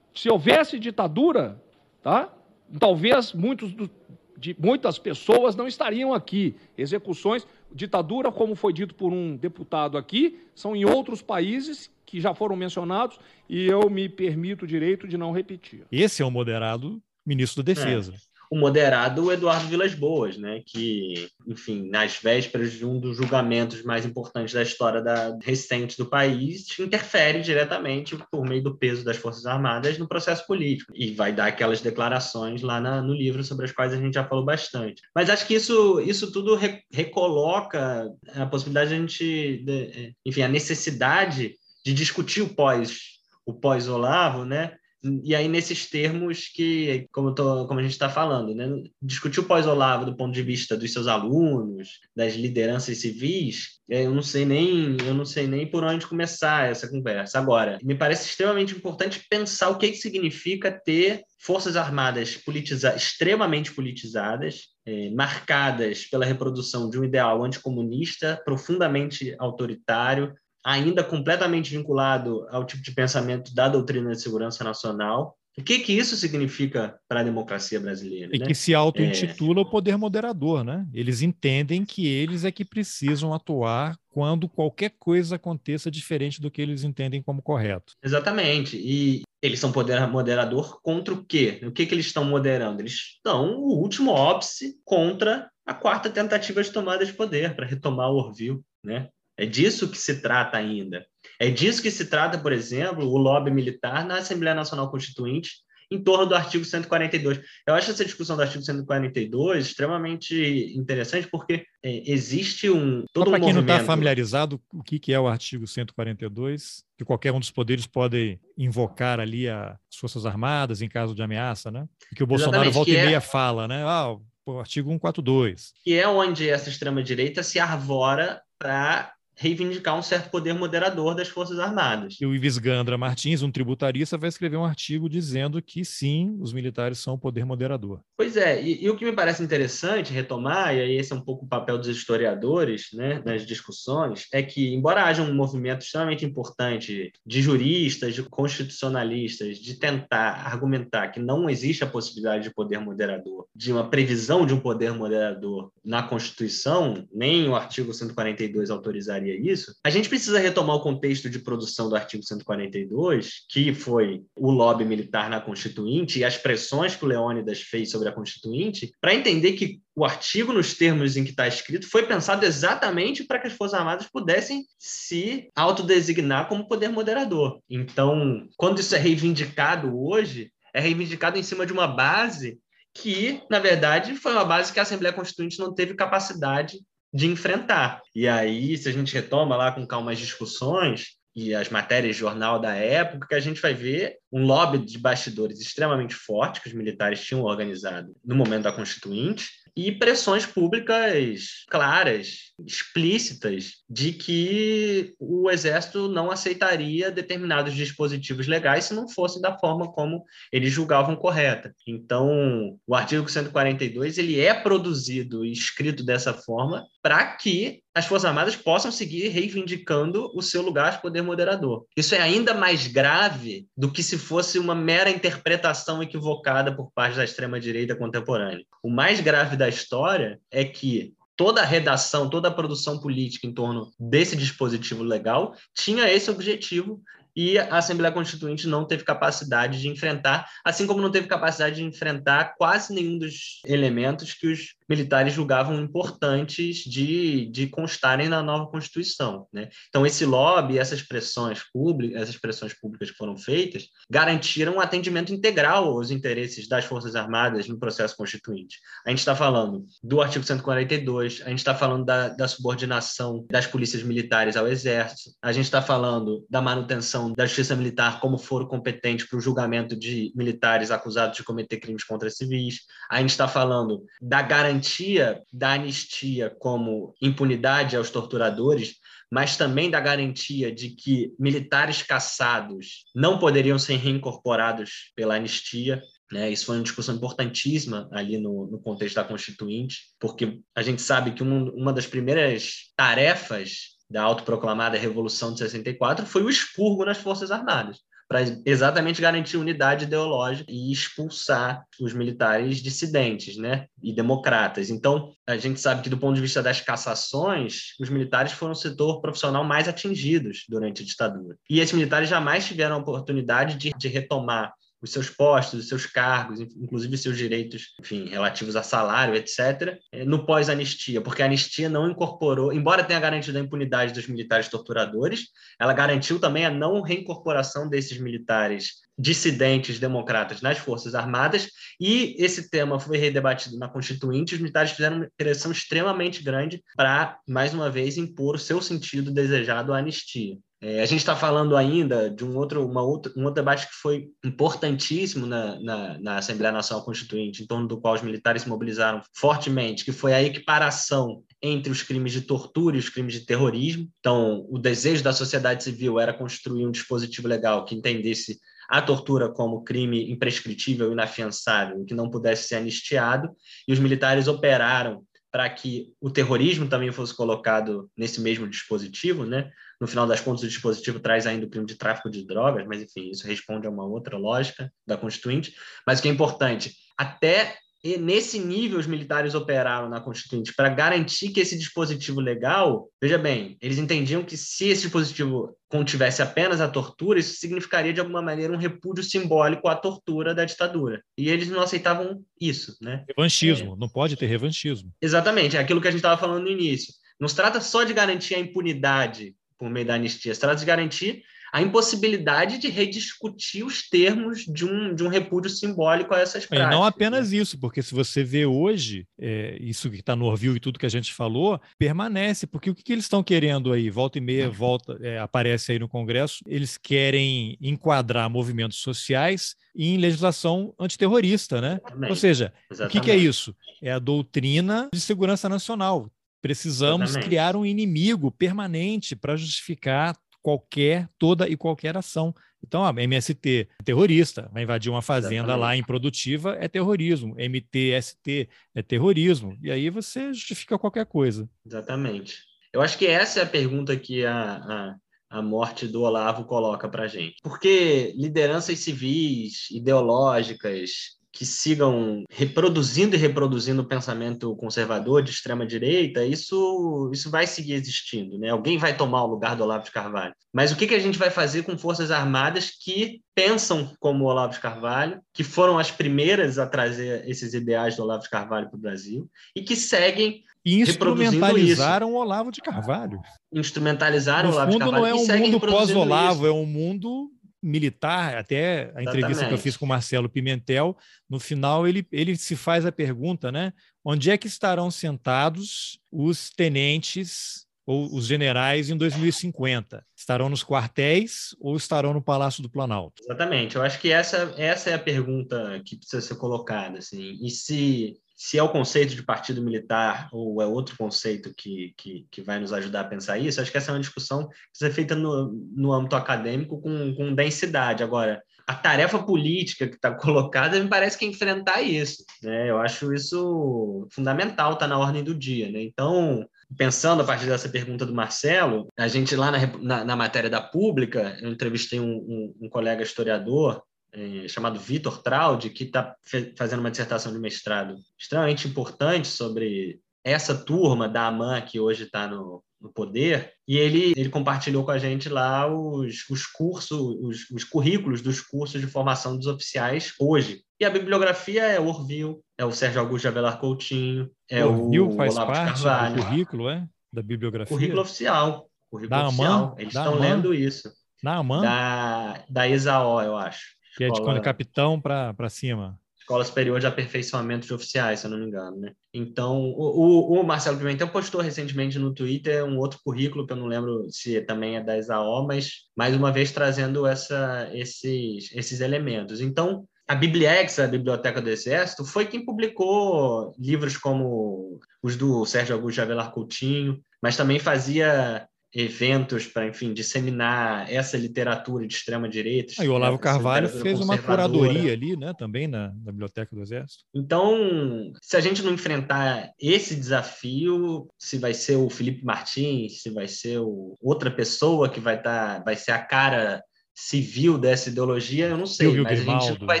[0.14, 1.60] Se houvesse ditadura,
[2.02, 2.32] tá?
[2.80, 3.90] talvez muitos do,
[4.38, 6.56] de, muitas pessoas não estariam aqui.
[6.78, 12.34] Execuções, ditadura, como foi dito por um deputado aqui, são em outros países que já
[12.34, 15.84] foram mencionados e eu me permito o direito de não repetir.
[15.92, 18.12] Esse é o moderado ministro da Defesa.
[18.14, 23.82] É o moderado Eduardo Vilas Boas, né, que, enfim, nas vésperas de um dos julgamentos
[23.82, 29.16] mais importantes da história da, recente do país, interfere diretamente por meio do peso das
[29.16, 33.64] Forças Armadas no processo político e vai dar aquelas declarações lá na, no livro sobre
[33.64, 35.00] as quais a gente já falou bastante.
[35.14, 40.42] Mas acho que isso, isso tudo re, recoloca a possibilidade de a gente, de, enfim,
[40.42, 43.12] a necessidade de discutir o pós
[43.44, 44.76] o pós-Olavo, né?
[45.22, 48.68] E aí, nesses termos que, como, tô, como a gente está falando, né?
[49.00, 54.14] discutir o pós-Olavo do ponto de vista dos seus alunos, das lideranças civis, é, eu
[54.14, 57.38] não sei nem eu não sei nem por onde começar essa conversa.
[57.38, 63.72] Agora, me parece extremamente importante pensar o que, que significa ter forças armadas politiza extremamente
[63.72, 70.32] politizadas, é, marcadas pela reprodução de um ideal anticomunista profundamente autoritário,
[70.64, 75.36] ainda completamente vinculado ao tipo de pensamento da doutrina de segurança nacional.
[75.58, 78.34] O que, que isso significa para a democracia brasileira?
[78.34, 78.46] E né?
[78.46, 79.62] que se auto-intitula é...
[79.62, 80.86] o poder moderador, né?
[80.94, 86.62] Eles entendem que eles é que precisam atuar quando qualquer coisa aconteça diferente do que
[86.62, 87.92] eles entendem como correto.
[88.02, 88.78] Exatamente.
[88.78, 91.60] E eles são poder moderador contra o quê?
[91.64, 92.80] O que, que eles estão moderando?
[92.80, 98.10] Eles estão o último óbice contra a quarta tentativa de tomada de poder, para retomar
[98.10, 99.08] o Orville, né?
[99.36, 101.06] É disso que se trata ainda.
[101.38, 105.50] É disso que se trata, por exemplo, o lobby militar na Assembleia Nacional Constituinte,
[105.92, 107.40] em torno do artigo 142.
[107.66, 113.04] Eu acho essa discussão do artigo 142 extremamente interessante, porque é, existe um.
[113.12, 113.66] Todo Para um quem tá movimento...
[113.66, 116.84] não está familiarizado, o que, que é o artigo 142?
[116.96, 121.70] Que qualquer um dos poderes pode invocar ali as Forças Armadas em caso de ameaça,
[121.70, 121.86] né?
[122.10, 123.82] E que o Bolsonaro Exatamente, volta e é meia fala, né?
[123.84, 125.72] Ah, o artigo 142.
[125.84, 131.58] Que é onde essa extrema-direita se arvora para reivindicar um certo poder moderador das Forças
[131.58, 132.16] Armadas.
[132.20, 136.52] E o Ives Gandra Martins, um tributarista, vai escrever um artigo dizendo que sim, os
[136.52, 138.00] militares são o poder moderador.
[138.16, 141.20] Pois é, e, e, o que me parece interessante retomar, e aí esse é um
[141.20, 146.24] pouco o papel dos historiadores né, nas discussões, é que, embora haja um movimento extremamente
[146.24, 152.78] importante de juristas, de constitucionalistas, de tentar argumentar que não existe a possibilidade de poder
[152.78, 159.31] moderador, de uma previsão de um poder moderador na Constituição, nem o artigo 142 autorizaria
[159.36, 164.50] isso, a gente precisa retomar o contexto de produção do artigo 142, que foi o
[164.50, 169.14] lobby militar na Constituinte e as pressões que o Leônidas fez sobre a Constituinte, para
[169.14, 173.46] entender que o artigo, nos termos em que está escrito, foi pensado exatamente para que
[173.46, 177.60] as Forças Armadas pudessem se autodesignar como poder moderador.
[177.68, 182.58] Então, quando isso é reivindicado hoje, é reivindicado em cima de uma base
[182.94, 186.78] que, na verdade, foi uma base que a Assembleia Constituinte não teve capacidade
[187.12, 188.00] de enfrentar.
[188.14, 192.20] E aí, se a gente retoma lá com calma as discussões e as matérias de
[192.20, 196.68] jornal da época, que a gente vai ver um lobby de bastidores extremamente forte que
[196.68, 205.14] os militares tinham organizado no momento da Constituinte, e pressões públicas claras, explícitas, de que
[205.18, 211.16] o Exército não aceitaria determinados dispositivos legais se não fosse da forma como eles julgavam
[211.16, 211.74] correta.
[211.86, 218.24] Então, o artigo 142 ele é produzido e escrito dessa forma para que as Forças
[218.24, 221.84] Armadas possam seguir reivindicando o seu lugar de poder moderador.
[221.96, 227.16] Isso é ainda mais grave do que se fosse uma mera interpretação equivocada por parte
[227.16, 228.64] da extrema-direita contemporânea.
[228.82, 233.52] O mais grave da história é que toda a redação, toda a produção política em
[233.52, 237.00] torno desse dispositivo legal tinha esse objetivo
[237.34, 241.84] e a Assembleia Constituinte não teve capacidade de enfrentar, assim como não teve capacidade de
[241.84, 248.70] enfrentar quase nenhum dos elementos que os militares julgavam importantes de, de constarem na nova
[248.70, 249.46] Constituição.
[249.52, 249.70] Né?
[249.88, 255.32] Então, esse lobby, essas pressões públicas, essas pressões públicas que foram feitas, garantiram um atendimento
[255.32, 258.80] integral aos interesses das Forças Armadas no processo constituinte.
[259.06, 263.66] A gente está falando do artigo 142, a gente está falando da, da subordinação das
[263.66, 268.66] polícias militares ao Exército, a gente está falando da manutenção da justiça militar como foro
[268.66, 272.80] competente para o julgamento de militares acusados de cometer crimes contra civis,
[273.10, 278.96] a gente está falando da garantia da anistia como impunidade aos torturadores,
[279.30, 286.02] mas também da garantia de que militares caçados não poderiam ser reincorporados pela anistia.
[286.30, 286.50] Né?
[286.50, 291.32] Isso foi uma discussão importantíssima ali no, no contexto da Constituinte, porque a gente sabe
[291.32, 297.18] que uma, uma das primeiras tarefas da autoproclamada Revolução de 64 foi o expurgo nas
[297.18, 297.98] Forças Armadas
[298.32, 304.88] para exatamente garantir unidade ideológica e expulsar os militares dissidentes, né, e democratas.
[304.88, 308.76] Então, a gente sabe que do ponto de vista das cassações, os militares foram o
[308.76, 311.58] setor profissional mais atingidos durante a ditadura.
[311.68, 314.72] E esses militares jamais tiveram a oportunidade de, de retomar
[315.02, 320.24] os seus postos, os seus cargos, inclusive seus direitos, enfim, relativos a salário, etc., eh,
[320.24, 325.48] no pós-anistia, porque a anistia não incorporou, embora tenha garantido a impunidade dos militares torturadores,
[325.78, 331.68] ela garantiu também a não reincorporação desses militares dissidentes democratas nas Forças Armadas,
[332.00, 334.54] e esse tema foi redebatido na Constituinte.
[334.54, 339.30] Os militares fizeram uma pressão extremamente grande para, mais uma vez, impor o seu sentido
[339.30, 340.56] desejado à anistia.
[340.84, 343.94] É, a gente está falando ainda de um outro, uma outra, um outro debate que
[343.94, 348.68] foi importantíssimo na, na, na, Assembleia Nacional Constituinte, em torno do qual os militares se
[348.68, 353.46] mobilizaram fortemente, que foi a equiparação entre os crimes de tortura e os crimes de
[353.46, 354.10] terrorismo.
[354.18, 359.48] Então, o desejo da sociedade civil era construir um dispositivo legal que entendesse a tortura
[359.48, 363.50] como crime imprescritível, inafiançável, que não pudesse ser anistiado,
[363.86, 365.22] e os militares operaram
[365.52, 369.70] para que o terrorismo também fosse colocado nesse mesmo dispositivo, né?
[370.00, 373.02] No final das contas, o dispositivo traz ainda o crime de tráfico de drogas, mas
[373.02, 375.74] enfim, isso responde a uma outra lógica da Constituinte.
[376.06, 380.88] Mas o que é importante, até e nesse nível os militares operaram na Constituinte para
[380.88, 386.80] garantir que esse dispositivo legal, veja bem, eles entendiam que se esse dispositivo contivesse apenas
[386.80, 391.22] a tortura, isso significaria de alguma maneira um repúdio simbólico à tortura da ditadura.
[391.38, 393.24] E eles não aceitavam isso, né?
[393.36, 393.96] Revanchismo, é...
[393.96, 395.12] não pode ter revanchismo.
[395.20, 397.14] Exatamente, é aquilo que a gente estava falando no início.
[397.38, 400.86] Não se trata só de garantir a impunidade por meio da anistia, se trata de
[400.86, 406.66] garantir a impossibilidade de rediscutir os termos de um, de um repúdio simbólico a essas
[406.66, 406.92] práticas.
[406.92, 407.58] E não apenas né?
[407.58, 411.06] isso, porque se você vê hoje, é, isso que está no Orville e tudo que
[411.06, 414.10] a gente falou, permanece, porque o que, que eles estão querendo aí?
[414.10, 420.18] Volta e meia, volta, é, aparece aí no Congresso, eles querem enquadrar movimentos sociais em
[420.18, 421.98] legislação antiterrorista, né?
[422.02, 422.30] Exatamente.
[422.30, 423.18] Ou seja, Exatamente.
[423.18, 423.74] o que, que é isso?
[424.02, 426.30] É a doutrina de segurança nacional
[426.62, 427.48] Precisamos Exatamente.
[427.48, 432.54] criar um inimigo permanente para justificar qualquer, toda e qualquer ação.
[432.84, 435.80] Então, a MST é terrorista, vai invadir uma fazenda Exatamente.
[435.80, 437.54] lá improdutiva, é terrorismo.
[437.56, 439.78] MTST é terrorismo.
[439.82, 441.68] E aí você justifica qualquer coisa.
[441.86, 442.58] Exatamente.
[442.92, 445.16] Eu acho que essa é a pergunta que a, a,
[445.58, 447.56] a morte do Olavo coloca para gente.
[447.62, 456.44] Porque lideranças civis, ideológicas, que sigam reproduzindo e reproduzindo o pensamento conservador de extrema direita,
[456.44, 458.70] isso isso vai seguir existindo, né?
[458.70, 460.54] Alguém vai tomar o lugar do Olavo de Carvalho.
[460.72, 464.48] Mas o que, que a gente vai fazer com forças armadas que pensam como o
[464.48, 468.88] Olavo de Carvalho, que foram as primeiras a trazer esses ideais do Olavo de Carvalho
[468.88, 473.40] para o Brasil e que seguem instrumentalizaram o Olavo de Carvalho.
[473.72, 475.36] Instrumentalizaram no o Olavo fundo, de Carvalho.
[475.36, 477.51] não é um mundo pós-Olavo, é um mundo
[477.82, 479.68] militar, até a entrevista Exatamente.
[479.68, 481.16] que eu fiz com o Marcelo Pimentel,
[481.50, 483.92] no final ele, ele se faz a pergunta, né?
[484.24, 490.24] Onde é que estarão sentados os tenentes ou os generais em 2050?
[490.36, 493.42] Estarão nos quartéis ou estarão no Palácio do Planalto?
[493.42, 493.96] Exatamente.
[493.96, 497.18] Eu acho que essa, essa é a pergunta que precisa ser colocada.
[497.18, 497.58] Assim.
[497.60, 502.46] E se se é o conceito de partido militar ou é outro conceito que, que,
[502.48, 505.10] que, vai nos ajudar a pensar isso, acho que essa é uma discussão que precisa
[505.10, 508.22] ser feita no, no âmbito acadêmico com, com densidade.
[508.22, 512.44] Agora, a tarefa política que está colocada me parece que é enfrentar isso.
[512.62, 512.88] Né?
[512.88, 515.90] Eu acho isso fundamental, está na ordem do dia.
[515.90, 516.00] Né?
[516.00, 516.64] Então,
[516.96, 520.80] pensando a partir dessa pergunta do Marcelo, a gente lá na, na, na matéria da
[520.80, 526.34] Pública, eu entrevistei um, um, um colega historiador é, chamado Vitor Traud, que está
[526.76, 532.48] fazendo uma dissertação de mestrado extremamente importante sobre essa turma da AMAN que hoje está
[532.48, 537.70] no, no poder, e ele, ele compartilhou com a gente lá os, os cursos, os,
[537.70, 540.82] os currículos dos cursos de formação dos oficiais hoje.
[540.98, 545.04] E a bibliografia é o Orville, é o Sérgio Augusto de Avelar Coutinho, é o,
[545.04, 547.06] Orville faz Olavo parte do currículo, é?
[547.32, 547.96] Da bibliografia?
[547.96, 548.88] Currículo oficial.
[549.10, 549.72] Currículo da oficial.
[549.72, 549.94] AMAN?
[549.98, 551.10] Eles estão lendo isso.
[551.42, 551.82] Da AMAN?
[551.82, 554.01] Da, da ESAO, eu acho.
[554.16, 554.28] Que escola...
[554.28, 556.18] é de quando é capitão para cima.
[556.42, 559.12] Escola Superior de Aperfeiçoamento de Oficiais, se eu não me engano, né?
[559.32, 563.86] Então, o, o Marcelo Pimentel postou recentemente no Twitter um outro currículo, que eu não
[563.86, 569.60] lembro se também é da ESAO, mas mais uma vez trazendo essa, esses, esses elementos.
[569.60, 575.94] Então, a Bibliex, a Biblioteca do Exército, foi quem publicou livros como os do Sérgio
[575.94, 582.48] Augusto de Avelar Coutinho, mas também fazia eventos para, enfim, disseminar essa literatura de extrema
[582.48, 582.94] direita.
[582.98, 586.82] Ah, e o Olavo Carvalho fez uma curadoria ali, né, também na, na, Biblioteca do
[586.82, 587.24] Exército.
[587.34, 593.30] Então, se a gente não enfrentar esse desafio, se vai ser o Felipe Martins, se
[593.30, 596.82] vai ser o, outra pessoa que vai estar, tá, vai ser a cara
[597.14, 600.00] civil dessa ideologia, eu não sei, mas a gente não vai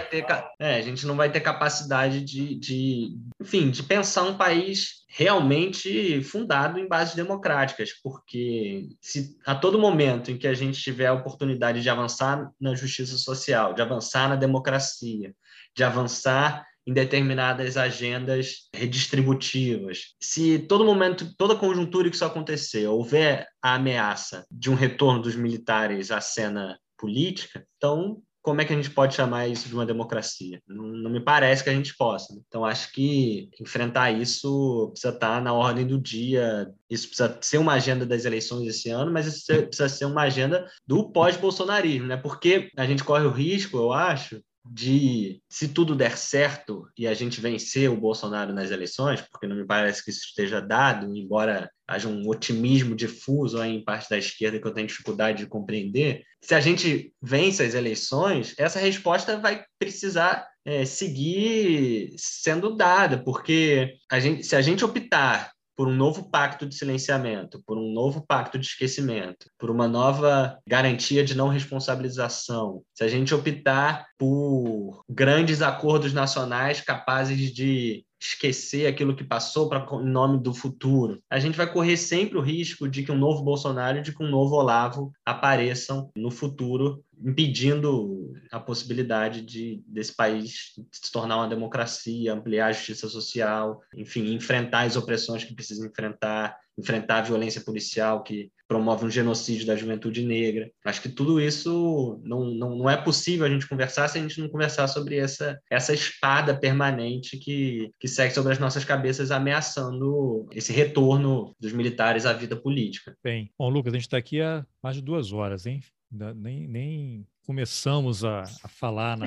[0.00, 0.24] ter,
[0.58, 6.22] é, a gente não vai ter capacidade de, de, enfim, de pensar um país realmente
[6.22, 11.12] fundado em bases democráticas, porque se a todo momento em que a gente tiver a
[11.12, 15.34] oportunidade de avançar na justiça social, de avançar na democracia,
[15.76, 20.14] de avançar em determinadas agendas redistributivas.
[20.20, 25.36] Se todo momento, toda conjuntura que isso acontecer, houver a ameaça de um retorno dos
[25.36, 29.86] militares à cena política, então como é que a gente pode chamar isso de uma
[29.86, 30.60] democracia?
[30.66, 32.34] Não, não, me parece que a gente possa.
[32.48, 36.68] Então, acho que enfrentar isso precisa estar na ordem do dia.
[36.90, 40.68] Isso precisa ser uma agenda das eleições esse ano, mas isso precisa ser uma agenda
[40.84, 42.16] do pós-bolsonarismo, né?
[42.16, 47.14] Porque a gente corre o risco, eu acho, de se tudo der certo e a
[47.14, 51.70] gente vencer o Bolsonaro nas eleições, porque não me parece que isso esteja dado, embora
[51.86, 56.22] haja um otimismo difuso aí em parte da esquerda que eu tenho dificuldade de compreender.
[56.40, 63.96] Se a gente vence as eleições, essa resposta vai precisar é, seguir sendo dada, porque
[64.10, 68.24] a gente, se a gente optar por um novo pacto de silenciamento, por um novo
[68.26, 75.02] pacto de esquecimento, por uma nova garantia de não responsabilização, se a gente optar por
[75.08, 81.20] grandes acordos nacionais capazes de esquecer aquilo que passou para em nome do futuro.
[81.28, 84.22] A gente vai correr sempre o risco de que um novo Bolsonaro e de que
[84.22, 91.48] um novo Olavo apareçam no futuro, impedindo a possibilidade de desse país se tornar uma
[91.48, 97.60] democracia, ampliar a justiça social, enfim, enfrentar as opressões que precisa enfrentar, enfrentar a violência
[97.60, 100.70] policial que promove um genocídio da juventude negra.
[100.84, 104.40] Acho que tudo isso não, não, não é possível a gente conversar se a gente
[104.40, 110.46] não conversar sobre essa, essa espada permanente que, que segue sobre as nossas cabeças ameaçando
[110.52, 113.14] esse retorno dos militares à vida política.
[113.22, 115.80] Bem, bom, Lucas, a gente está aqui há mais de duas horas, hein?
[116.12, 116.36] Nem,
[116.70, 119.26] nem começamos a, a falar na,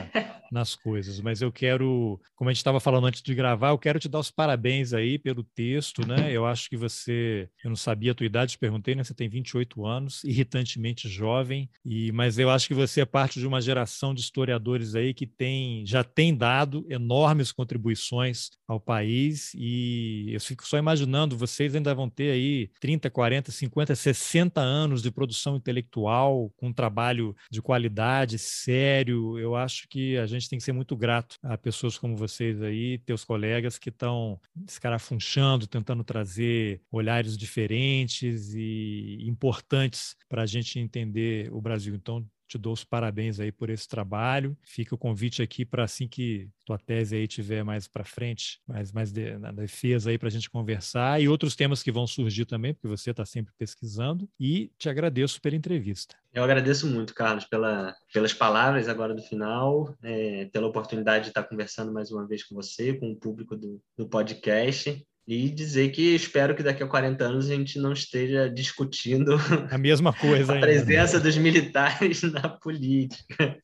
[0.51, 3.99] nas coisas, mas eu quero, como a gente estava falando antes de gravar, eu quero
[3.99, 6.31] te dar os parabéns aí pelo texto, né?
[6.31, 9.03] Eu acho que você, eu não sabia a tua idade, te perguntei, né?
[9.03, 13.47] Você tem 28 anos, irritantemente jovem, e mas eu acho que você é parte de
[13.47, 20.29] uma geração de historiadores aí que tem, já tem dado enormes contribuições ao país e
[20.31, 25.11] eu fico só imaginando, vocês ainda vão ter aí 30, 40, 50, 60 anos de
[25.11, 28.04] produção intelectual com um trabalho de qualidade,
[28.37, 29.39] sério.
[29.39, 32.97] Eu acho que a gente tem que ser muito grato a pessoas como vocês aí,
[32.99, 41.51] teus colegas que estão escarafunchando, tentando trazer olhares diferentes e importantes para a gente entender
[41.53, 41.95] o Brasil.
[41.95, 44.57] Então, te dou os parabéns aí por esse trabalho.
[44.63, 48.91] Fica o convite aqui para assim que tua tese aí tiver mais para frente, mais,
[48.91, 52.45] mais de, na defesa aí para a gente conversar e outros temas que vão surgir
[52.45, 54.29] também, porque você está sempre pesquisando.
[54.39, 56.15] E te agradeço pela entrevista.
[56.33, 61.43] Eu agradeço muito, Carlos, pela, pelas palavras agora do final, é, pela oportunidade de estar
[61.43, 66.15] conversando mais uma vez com você, com o público do, do podcast e dizer que
[66.15, 69.35] espero que daqui a 40 anos a gente não esteja discutindo
[69.71, 73.57] a mesma coisa a presença dos militares na política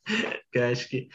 [0.52, 1.08] que acho que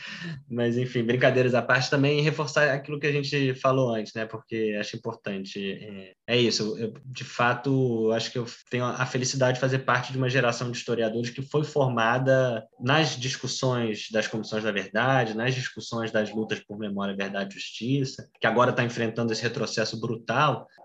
[0.49, 4.25] mas enfim brincadeiras à parte também reforçar aquilo que a gente falou antes né?
[4.25, 6.77] Porque acho importante é, é isso.
[6.79, 10.71] Eu, de fato acho que eu tenho a felicidade de fazer parte de uma geração
[10.71, 16.61] de historiadores que foi formada nas discussões das comissões da verdade nas discussões das lutas
[16.61, 20.36] por memória verdade e justiça que agora está enfrentando esse retrocesso brutal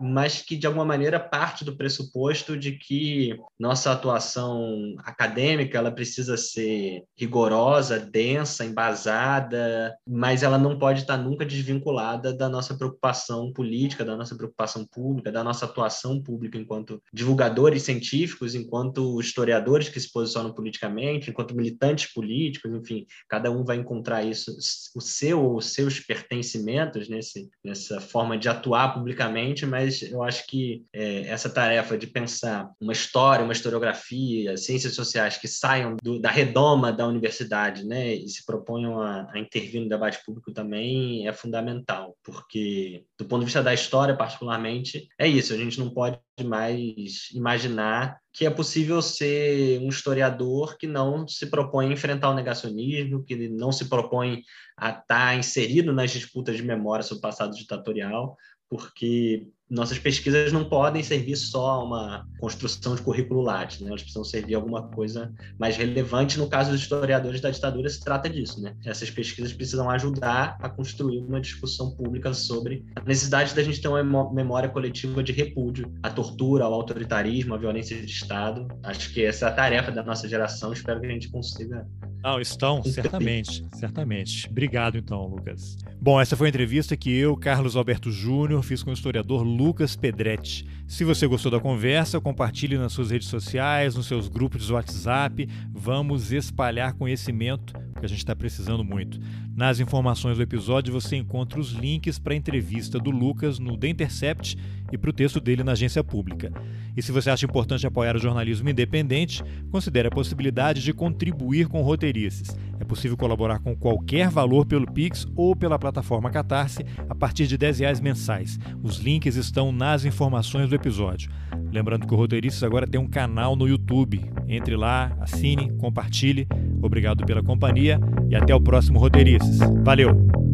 [0.02, 6.36] mas que de alguma maneira parte do pressuposto de que nossa atuação acadêmica ela precisa
[6.36, 14.04] ser rigorosa, densa, embasada, mas ela não pode estar nunca desvinculada da nossa preocupação política,
[14.04, 20.12] da nossa preocupação pública, da nossa atuação pública enquanto divulgadores científicos, enquanto historiadores que se
[20.12, 24.52] posicionam politicamente, enquanto militantes políticos, enfim, cada um vai encontrar isso,
[24.96, 30.46] o seu ou os seus pertencimentos nesse, nessa forma de atuar publicamente mas eu acho
[30.48, 36.20] que é, essa tarefa de pensar uma história, uma historiografia, ciências sociais que saiam do,
[36.20, 41.28] da redoma da universidade né, e se proponham a, a intervir no debate público também
[41.28, 45.90] é fundamental, porque, do ponto de vista da história, particularmente, é isso, a gente não
[45.90, 52.30] pode mais imaginar que é possível ser um historiador que não se propõe a enfrentar
[52.30, 54.44] o negacionismo, que não se propõe
[54.78, 58.38] a estar inserido nas disputas de memória sobre o passado ditatorial,
[58.72, 63.88] porque nossas pesquisas não podem servir só a uma construção de currículo lattes, né?
[63.88, 66.38] elas precisam servir a alguma coisa mais relevante.
[66.38, 68.62] No caso dos historiadores da ditadura, se trata disso.
[68.62, 68.76] Né?
[68.86, 73.88] Essas pesquisas precisam ajudar a construir uma discussão pública sobre a necessidade da gente ter
[73.88, 78.68] uma memória coletiva de repúdio à tortura, ao autoritarismo, à violência de Estado.
[78.84, 80.74] Acho que essa é a tarefa da nossa geração.
[80.74, 81.88] Espero que a gente consiga.
[82.22, 84.48] Não, estão, certamente, certamente.
[84.50, 85.78] Obrigado, então, Lucas.
[86.00, 89.61] Bom, essa foi a entrevista que eu, Carlos Alberto Júnior, fiz com o historiador Lucas
[90.00, 90.66] Pedretti.
[90.88, 95.48] Se você gostou da conversa, compartilhe nas suas redes sociais, nos seus grupos de WhatsApp.
[95.72, 99.20] Vamos espalhar conhecimento, que a gente está precisando muito.
[99.56, 103.90] Nas informações do episódio você encontra os links para a entrevista do Lucas no The
[103.90, 104.58] Intercept
[104.92, 106.52] e para o texto dele na agência pública.
[106.98, 111.82] E se você acha importante apoiar o jornalismo independente, considere a possibilidade de contribuir com
[111.82, 112.58] roteirices.
[112.82, 117.56] É possível colaborar com qualquer valor pelo Pix ou pela plataforma Catarse a partir de
[117.56, 118.58] 10 reais mensais.
[118.82, 121.32] Os links estão nas informações do episódio.
[121.72, 124.20] Lembrando que o Roteirices agora tem um canal no YouTube.
[124.48, 126.48] Entre lá, assine, compartilhe.
[126.82, 129.60] Obrigado pela companhia e até o próximo Roteirices.
[129.84, 130.51] Valeu!